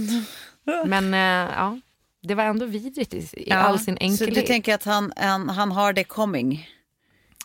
Men 0.87 1.14
eh, 1.14 1.55
ja, 1.57 1.81
det 2.23 2.35
var 2.35 2.45
ändå 2.45 2.66
vidrigt 2.66 3.14
i, 3.14 3.29
i 3.37 3.51
all 3.53 3.79
sin 3.79 3.97
Så 3.97 4.03
enkelhet. 4.03 4.35
du 4.35 4.43
tänker 4.43 4.75
att 4.75 4.85
han, 4.85 5.12
han, 5.16 5.49
han 5.49 5.73
har 5.73 5.93
det 5.93 6.05
coming? 6.05 6.69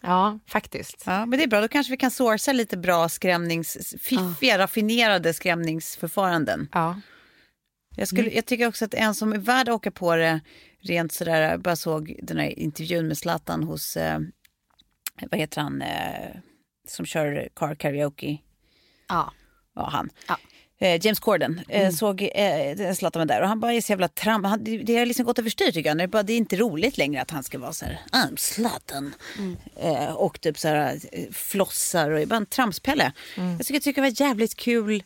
Ja, 0.02 0.40
faktiskt. 0.48 1.04
Ja, 1.06 1.26
men 1.26 1.40
det 1.40 1.44
är 1.44 1.48
bra, 1.48 1.62
då 1.62 1.68
kanske 1.68 1.92
vi 1.92 1.98
kan 1.98 2.12
sourca 2.12 2.54
lite 2.54 2.78
bra 2.78 3.10
skrämnings, 3.10 3.96
fiffiga, 4.02 4.58
raffinerade 4.58 5.34
skrämningsförfaranden. 5.34 6.70
Ja. 6.72 7.02
Jag, 7.96 8.08
skulle, 8.08 8.30
jag 8.32 8.46
tycker 8.46 8.68
också 8.68 8.86
att 8.86 8.94
en 8.94 9.16
som 9.16 9.34
är 9.34 9.38
värd 9.38 9.70
att 9.70 9.76
åka 9.76 9.92
på 9.92 10.16
det, 10.16 10.42
rent 10.82 11.12
sådär, 11.12 11.42
jag 11.42 11.62
bara 11.62 11.76
såg 11.76 12.20
den 12.24 12.38
här 12.38 12.60
intervjun 12.60 13.08
med 13.08 13.18
Zlatan 13.18 13.64
hos, 13.64 13.98
eh, 13.98 14.20
vad 15.32 15.40
heter 15.40 15.62
han, 15.62 15.82
eh, 15.82 16.36
som 16.88 17.06
kör 17.06 17.50
car 17.56 17.76
karaoke? 17.76 18.38
Ja. 19.10 19.34
Ja, 19.76 19.90
han. 19.90 20.10
Ja. 20.28 20.38
Eh, 20.84 21.06
James 21.06 21.20
Corden 21.20 21.62
eh, 21.70 21.90
såg 21.92 22.22
eh, 22.36 22.94
Zlatan 22.94 23.20
var 23.20 23.26
där 23.26 23.42
och 23.42 23.48
han 23.48 23.60
bara 23.60 23.74
är 23.74 23.82
så 23.82 23.92
jävla 23.92 24.08
tram. 24.08 24.44
Han, 24.44 24.64
det, 24.64 24.78
det 24.78 24.98
har 24.98 25.06
liksom 25.06 25.26
gått 25.26 25.40
överstyr 25.40 25.72
tycker 25.72 25.90
jag. 25.90 25.98
Det 25.98 26.04
är, 26.04 26.08
bara, 26.08 26.24
det 26.24 26.34
är 26.34 26.38
inte 26.38 26.56
roligt 26.56 26.98
längre 26.98 27.22
att 27.22 27.32
han 27.32 27.44
ska 27.44 27.60
vara 27.60 27.74
så 27.74 27.86
här, 27.86 28.00
I'm 28.12 28.36
Zlatan. 28.38 29.14
Eh, 29.82 30.14
och 30.14 30.42
typ 30.42 30.60
så 30.60 30.68
här 30.68 31.00
eh, 31.12 31.24
flossar 31.32 32.10
och 32.12 32.20
är 32.20 32.26
bara 32.26 32.36
en 32.36 32.46
tramspelle. 32.46 33.12
Jag 33.36 33.60
tycker, 33.60 33.74
jag 33.74 33.84
tycker 33.84 34.02
det 34.02 34.10
var 34.10 34.28
jävligt 34.28 34.56
kul 34.56 35.04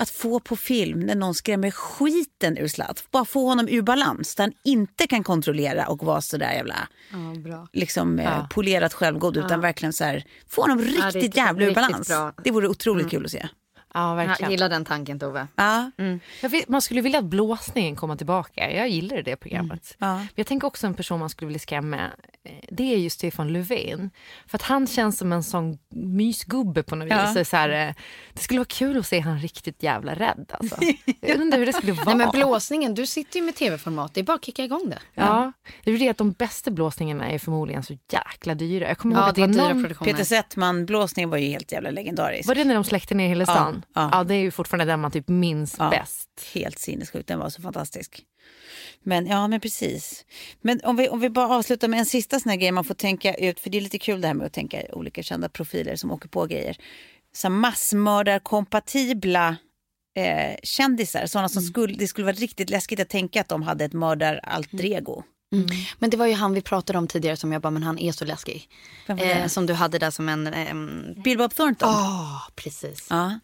att 0.00 0.10
få 0.10 0.40
på 0.40 0.56
film 0.56 1.00
när 1.00 1.14
någon 1.14 1.34
skrämmer 1.34 1.70
skiten 1.70 2.58
ur 2.58 2.68
Zlatan. 2.68 3.04
Bara 3.10 3.24
få 3.24 3.46
honom 3.48 3.68
ur 3.68 3.82
balans 3.82 4.34
där 4.34 4.44
han 4.44 4.52
inte 4.64 5.06
kan 5.06 5.24
kontrollera 5.24 5.86
och 5.86 6.02
vara 6.02 6.20
så 6.20 6.36
där 6.36 6.52
jävla 6.52 6.88
Ja, 7.12 7.40
bra. 7.40 7.68
liksom, 7.72 8.18
eh, 8.18 8.48
polerat 8.48 8.94
självgod 8.94 9.36
utan 9.36 9.60
verkligen 9.60 9.92
så 9.92 10.04
här, 10.04 10.24
få 10.48 10.62
honom 10.62 10.78
riktigt 10.78 11.14
riktigt- 11.14 11.36
jävla 11.36 11.64
ur 11.66 11.74
balans. 11.74 12.08
bra. 12.08 12.32
Det 12.44 12.50
vore 12.50 12.68
otroligt 12.68 13.10
kul 13.10 13.24
att 13.24 13.30
se. 13.30 13.48
Ja, 13.94 14.08
Jag 14.20 14.26
verkligen. 14.26 14.50
gillar 14.52 14.68
den 14.68 14.84
tanken 14.84 15.18
Tove. 15.18 15.46
Ja. 15.56 15.90
Jag 16.40 16.48
vet, 16.48 16.68
man 16.68 16.82
skulle 16.82 17.00
vilja 17.00 17.18
att 17.18 17.24
blåsningen 17.24 17.96
kommer 17.96 18.16
tillbaka. 18.16 18.72
Jag 18.72 18.88
gillar 18.88 19.22
det 19.22 19.36
programmet. 19.36 19.96
Ja. 19.98 20.14
Men 20.16 20.28
Jag 20.34 20.46
tänker 20.46 20.66
också 20.66 20.86
en 20.86 20.94
person 20.94 21.20
man 21.20 21.28
skulle 21.30 21.46
vilja 21.46 21.58
skrämma. 21.58 21.96
eh, 22.44 22.52
Det 22.70 22.94
är 22.94 22.98
ju 22.98 23.10
Stefan 23.10 23.52
Löfven. 23.52 24.10
För 24.46 24.58
att 24.58 24.62
han 24.62 24.86
känns 24.86 25.18
som 25.18 25.32
en 25.32 25.42
sån 25.42 25.78
mysgubbe 25.90 26.82
på 26.82 26.96
något 26.96 27.08
Ja. 27.10 27.32
vis. 27.34 27.48
Så 27.48 27.56
här, 27.56 27.88
eh, 27.88 27.94
det 28.32 28.40
skulle 28.40 28.58
vara 28.60 28.68
kul 28.70 28.98
att 28.98 29.06
se 29.06 29.20
han 29.20 29.38
riktigt 29.38 29.82
jävla 29.82 30.14
rädd. 30.14 30.52
Alltså. 30.58 30.76
Jag 31.20 31.40
undrar 31.40 31.58
hur 31.58 31.66
det 31.66 31.72
skulle 31.72 31.92
vara. 31.92 32.04
Nej, 32.04 32.16
men 32.16 32.30
blåsningen, 32.30 32.94
du 32.94 33.06
sitter 33.06 33.38
ju 33.40 33.44
med 33.46 33.54
tv-format. 33.54 34.14
Det 34.14 34.20
är 34.20 34.24
bara 34.24 34.34
att 34.34 34.44
kicka 34.44 34.64
igång 34.64 34.90
det. 34.90 34.98
Ja, 35.14 35.52
det 35.84 35.90
är 35.90 35.98
det 35.98 36.08
att 36.08 36.16
de 36.18 36.32
bästa 36.32 36.70
blåsningarna 36.70 37.30
är 37.30 37.38
förmodligen 37.38 37.82
så 37.82 37.96
jäkla 38.12 38.54
dyra. 38.54 38.88
Jag 38.88 38.98
kommer 38.98 39.14
ihåg 39.14 39.24
Ja, 39.24 39.28
att 39.28 39.34
det 39.34 39.40
var 39.40 39.74
någon-. 39.74 39.94
Peter 40.04 40.24
Settman-blåsningen 40.24 41.30
var 41.30 41.38
ju 41.38 41.48
helt 41.48 41.72
jävla 41.72 41.90
legendarisk. 41.90 42.48
Var 42.48 42.54
det 42.54 42.64
när 42.64 42.74
de 42.74 42.84
släckte 42.84 43.14
ner 43.14 43.28
hela 43.28 43.46
stan? 43.46 43.77
Ja, 43.94 44.02
Ja, 44.02 44.08
ja. 44.12 44.24
det 44.24 44.34
är 44.34 44.38
ju 44.40 44.50
fortfarande 44.50 44.92
den 44.92 45.00
man 45.00 45.10
typ 45.10 45.28
minns 45.28 45.74
Ja, 45.78 45.90
bäst. 45.90 46.28
Helt 46.54 46.78
sinnessjukt, 46.78 47.28
den 47.28 47.38
var 47.38 47.50
så 47.50 47.62
fantastisk. 47.62 48.22
Men 49.02 49.26
ja, 49.26 49.48
men 49.48 49.60
precis. 49.60 50.24
Men 50.60 50.80
om 50.84 50.96
vi, 50.96 51.08
om 51.08 51.20
vi 51.20 51.30
bara 51.30 51.48
avslutar 51.48 51.88
med 51.88 51.98
en 52.00 52.06
sista 52.06 52.40
sån 52.40 52.50
här 52.50 52.56
grej 52.56 52.72
man 52.72 52.84
får 52.84 52.94
tänka 52.94 53.34
ut, 53.34 53.60
för 53.60 53.70
det 53.70 53.78
är 53.78 53.82
lite 53.82 53.98
kul 53.98 54.20
det 54.20 54.26
här 54.26 54.34
med 54.34 54.46
att 54.46 54.52
tänka 54.52 54.82
olika 54.92 55.22
kända 55.22 55.48
profiler 55.48 55.96
som 55.96 56.10
åker 56.10 56.28
på 56.28 56.46
grejer. 56.46 56.76
Så 57.34 57.50
massmördarkompatibla 57.50 59.56
eh, 60.16 60.56
kändisar, 60.62 61.26
sådana 61.26 61.48
som 61.48 61.62
skulle, 61.62 61.94
det 61.94 62.06
skulle 62.06 62.24
vara 62.24 62.36
riktigt 62.36 62.70
läskigt 62.70 63.00
att 63.00 63.08
tänka 63.08 63.40
att 63.40 63.48
de 63.48 63.62
hade 63.62 63.84
ett 63.84 63.92
mördar-alter 63.92 64.84
ego. 64.84 65.22
Men 65.98 66.10
det 66.10 66.16
var 66.16 66.26
ju 66.26 66.34
han 66.34 66.54
vi 66.54 66.62
pratade 66.62 66.98
om 66.98 67.08
tidigare 67.08 67.36
som 67.36 67.52
jag 67.52 67.62
bara, 67.62 67.70
men 67.70 67.82
han 67.82 67.98
är 67.98 68.12
så 68.12 68.24
läskig. 68.24 68.68
Eh, 69.06 69.46
som 69.46 69.66
du 69.66 69.72
hade 69.74 69.98
där 69.98 70.10
som 70.10 70.28
en... 70.28 70.46
ehm, 70.46 71.14
Bill 71.24 71.38
Bob 71.38 71.54
Thornton. 71.54 71.88
Ja, 71.92 72.42
precis. 72.54 73.06
Ja. 73.10 73.38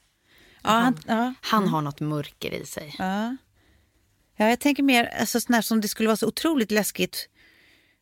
Ja, 0.65 0.71
han, 0.71 0.99
ja. 1.07 1.35
Han 1.41 1.69
har 1.69 1.83
något 1.83 2.01
mörker 2.01 2.51
i 2.55 2.67
sig. 2.67 2.95
Ja. 2.99 3.37
ja, 4.37 4.49
jag 4.49 4.61
tänker 4.61 4.83
mer 4.83 5.05
alltså, 5.21 5.41
sån 5.41 5.55
här 5.55 5.63
som 5.63 5.81
det 5.81 5.89
skulle 5.89 6.07
vara 6.09 6.17
så 6.17 6.27
otroligt 6.27 6.71
läskigt 6.71 7.29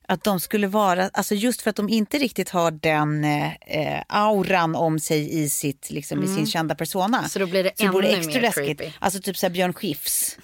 att 0.08 0.24
de 0.24 0.40
skulle 0.40 0.66
vara, 0.66 1.08
alltså 1.08 1.34
just 1.34 1.62
för 1.62 1.70
att 1.70 1.76
de 1.76 1.88
inte 1.88 2.18
riktigt 2.18 2.48
har 2.50 2.70
den 2.70 3.24
eh, 3.24 4.02
auran 4.08 4.76
om 4.76 5.00
sig 5.00 5.42
i, 5.42 5.48
sitt, 5.48 5.90
liksom, 5.90 6.22
i 6.22 6.26
sin 6.26 6.46
kända 6.46 6.74
persona. 6.74 7.28
Så 7.28 7.38
då 7.38 7.46
blir 7.46 7.64
det 7.64 7.88
vore 7.88 8.08
ännu 8.08 8.16
extra 8.18 8.34
mer 8.34 8.40
läskigt. 8.40 8.78
creepy. 8.78 8.92
Alltså 8.98 9.20
typ 9.20 9.36
så 9.36 9.46
här 9.46 9.50
Björn 9.52 9.72
Skifs. 9.72 10.38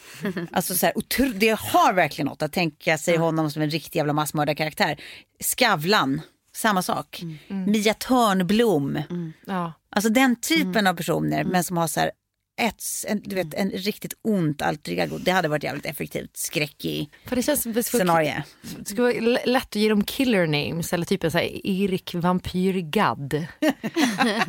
alltså 0.53 0.75
så 0.75 0.87
här, 0.87 0.93
otro- 0.95 1.33
det 1.35 1.59
har 1.61 1.93
verkligen 1.93 2.27
något 2.27 2.43
att 2.43 2.53
tänka 2.53 2.99
sig 2.99 3.16
honom 3.16 3.51
som 3.51 3.62
en 3.62 3.71
riktig 3.71 3.99
jävla 3.99 4.12
massmördarkaraktär. 4.12 5.01
Skavlan, 5.41 6.21
samma 6.55 6.83
sak. 6.83 7.23
Mia 7.49 7.95
Törnblom. 7.95 8.99
Ja. 9.47 9.73
Alltså 9.91 10.11
den 10.11 10.36
typen 10.36 10.86
av 10.86 10.95
personer 10.95 11.45
men 11.45 11.64
som 11.64 11.76
har 11.76 11.86
så 11.86 12.01
här 12.01 12.11
ett, 12.61 12.82
en, 13.07 13.20
du 13.24 13.34
vet, 13.34 13.55
en 13.55 13.70
riktigt 13.70 14.14
ont 14.22 14.62
alter 14.62 14.93
ego. 14.93 15.18
Det 15.18 15.30
hade 15.30 15.49
varit 15.49 15.62
jävligt 15.62 15.86
effektivt. 15.86 16.36
Skräckig 16.36 17.11
För 17.26 17.36
det 17.36 17.43
känns 17.43 17.62
det 17.62 17.82
skulle, 17.82 18.05
scenario. 18.05 18.32
det 18.78 18.84
skulle 18.84 19.03
vara 19.03 19.39
lätt 19.45 19.62
att 19.62 19.74
ge 19.74 19.89
dem 19.89 20.05
killer 20.05 20.47
names 20.47 20.93
eller 20.93 21.05
typ 21.05 21.20
så 21.20 21.39
här 21.39 21.66
Erik 21.66 22.14
Vampyr 22.14 22.80
Gadd. 22.80 23.34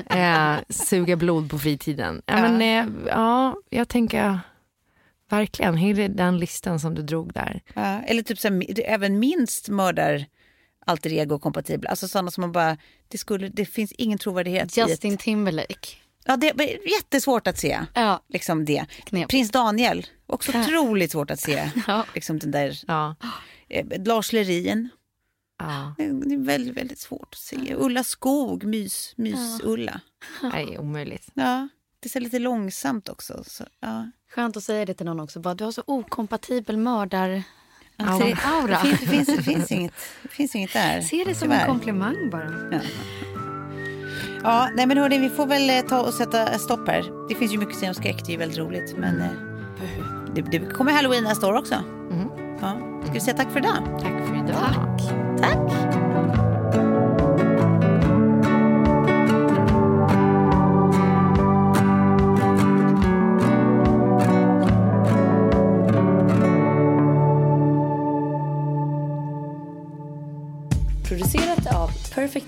eh, 0.09 0.55
suga 0.69 1.15
blod 1.15 1.49
på 1.49 1.59
fritiden. 1.59 2.21
Ja, 2.25 2.41
men, 2.41 2.61
eh, 2.61 2.93
ja, 3.07 3.55
jag 3.69 3.87
tänker 3.87 4.39
verkligen 5.29 5.77
hela 5.77 6.07
den 6.07 6.37
listan 6.37 6.79
som 6.79 6.95
du 6.95 7.01
drog 7.01 7.33
där. 7.33 7.61
Ja, 7.73 8.01
eller 8.01 8.21
typ 8.21 8.39
så 8.39 8.47
här, 8.47 8.81
även 8.85 9.19
minst 9.19 9.69
mördar 9.69 10.25
alter 10.85 11.13
ego 11.13 11.39
kompatibla. 11.39 11.89
Alltså 11.89 12.07
sådana 12.07 12.31
som 12.31 12.41
man 12.41 12.51
bara, 12.51 12.77
det, 13.07 13.17
skulle, 13.17 13.49
det 13.49 13.65
finns 13.65 13.91
ingen 13.91 14.17
trovärdighet 14.19 14.77
Justin 14.77 15.13
ett, 15.13 15.19
Timberlake. 15.19 15.87
Ja, 16.25 16.37
det 16.37 16.49
är 16.49 16.91
jättesvårt 16.93 17.47
att 17.47 17.57
se. 17.57 17.79
Ja. 17.93 18.23
Liksom 18.27 18.65
det. 18.65 18.85
Knep. 19.03 19.29
Prins 19.29 19.51
Daniel, 19.51 20.07
också 20.25 20.59
otroligt 20.59 21.11
svårt 21.11 21.31
att 21.31 21.39
se. 21.39 21.71
Ja. 21.87 22.05
Liksom 22.15 22.39
den 22.39 22.51
där, 22.51 22.79
Ja. 22.87 23.15
eh, 23.69 23.85
Lars 24.05 24.33
Lerin. 24.33 24.89
Ja. 25.59 25.93
Det 25.97 26.03
är 26.33 26.45
väldigt, 26.45 26.77
väldigt 26.77 26.99
svårt 26.99 27.29
att 27.33 27.39
se. 27.39 27.75
Ulla 27.75 28.03
Skog, 28.03 28.63
mys, 28.63 29.13
mys-Ulla. 29.17 30.01
Nej, 30.41 30.77
omöjligt. 30.79 31.27
Ja, 31.33 31.67
det 31.99 32.15
är 32.15 32.19
lite 32.19 32.39
långsamt 32.39 33.09
också. 33.09 33.43
Så, 33.47 33.63
ja. 33.79 34.11
Skönt 34.31 34.57
att 34.57 34.63
säga 34.63 34.85
det 34.85 34.93
till 34.93 35.05
någon 35.05 35.19
också. 35.19 35.39
Bara, 35.39 35.53
du 35.55 35.63
har 35.63 35.71
så 35.71 35.83
okompatibel 35.87 36.77
mördar... 36.77 37.43
Alltså, 37.99 38.27
det, 38.27 38.37
aura. 38.45 38.79
det, 38.83 38.87
finns, 38.87 38.99
det, 38.99 39.07
finns, 39.07 39.27
det, 39.27 39.43
finns 39.43 39.71
inget, 39.71 39.93
det 40.23 40.29
finns 40.29 40.55
inget 40.55 40.73
där. 40.73 41.01
Se 41.01 41.23
det 41.25 41.35
som 41.35 41.47
tyvärr. 41.47 41.61
en 41.61 41.67
komplimang 41.67 42.29
bara. 42.31 42.81
Ja, 44.43 44.69
nej 44.75 44.87
men 44.87 44.97
hörni, 44.97 45.17
vi 45.17 45.29
får 45.29 45.45
väl 45.45 45.69
eh, 45.69 45.81
ta 45.81 46.01
och 46.01 46.13
sätta 46.13 46.59
stopp 46.59 46.87
här. 46.87 47.27
Det 47.29 47.35
finns 47.35 47.53
ju 47.53 47.57
mycket 47.57 47.73
att 47.73 47.79
säga 47.79 47.89
om 47.89 47.95
skräck, 47.95 48.17
det 48.25 48.29
är 48.29 48.33
ju 48.33 48.37
väldigt 48.37 48.57
roligt. 48.57 48.95
Men 48.97 49.21
eh, 49.21 49.27
det, 50.35 50.41
det 50.41 50.59
kommer 50.59 50.91
halloween 50.91 51.23
nästa 51.23 51.47
år 51.47 51.53
också. 51.53 51.75
Ja. 52.61 52.77
Ska 53.03 53.13
vi 53.13 53.19
säga 53.19 53.37
tack 53.37 53.51
för 53.51 53.59
idag? 53.59 53.99
Tack 54.01 54.27
för 54.27 54.35
idag. 54.35 54.99
Tack. 55.41 55.55
Producerat 55.57 56.48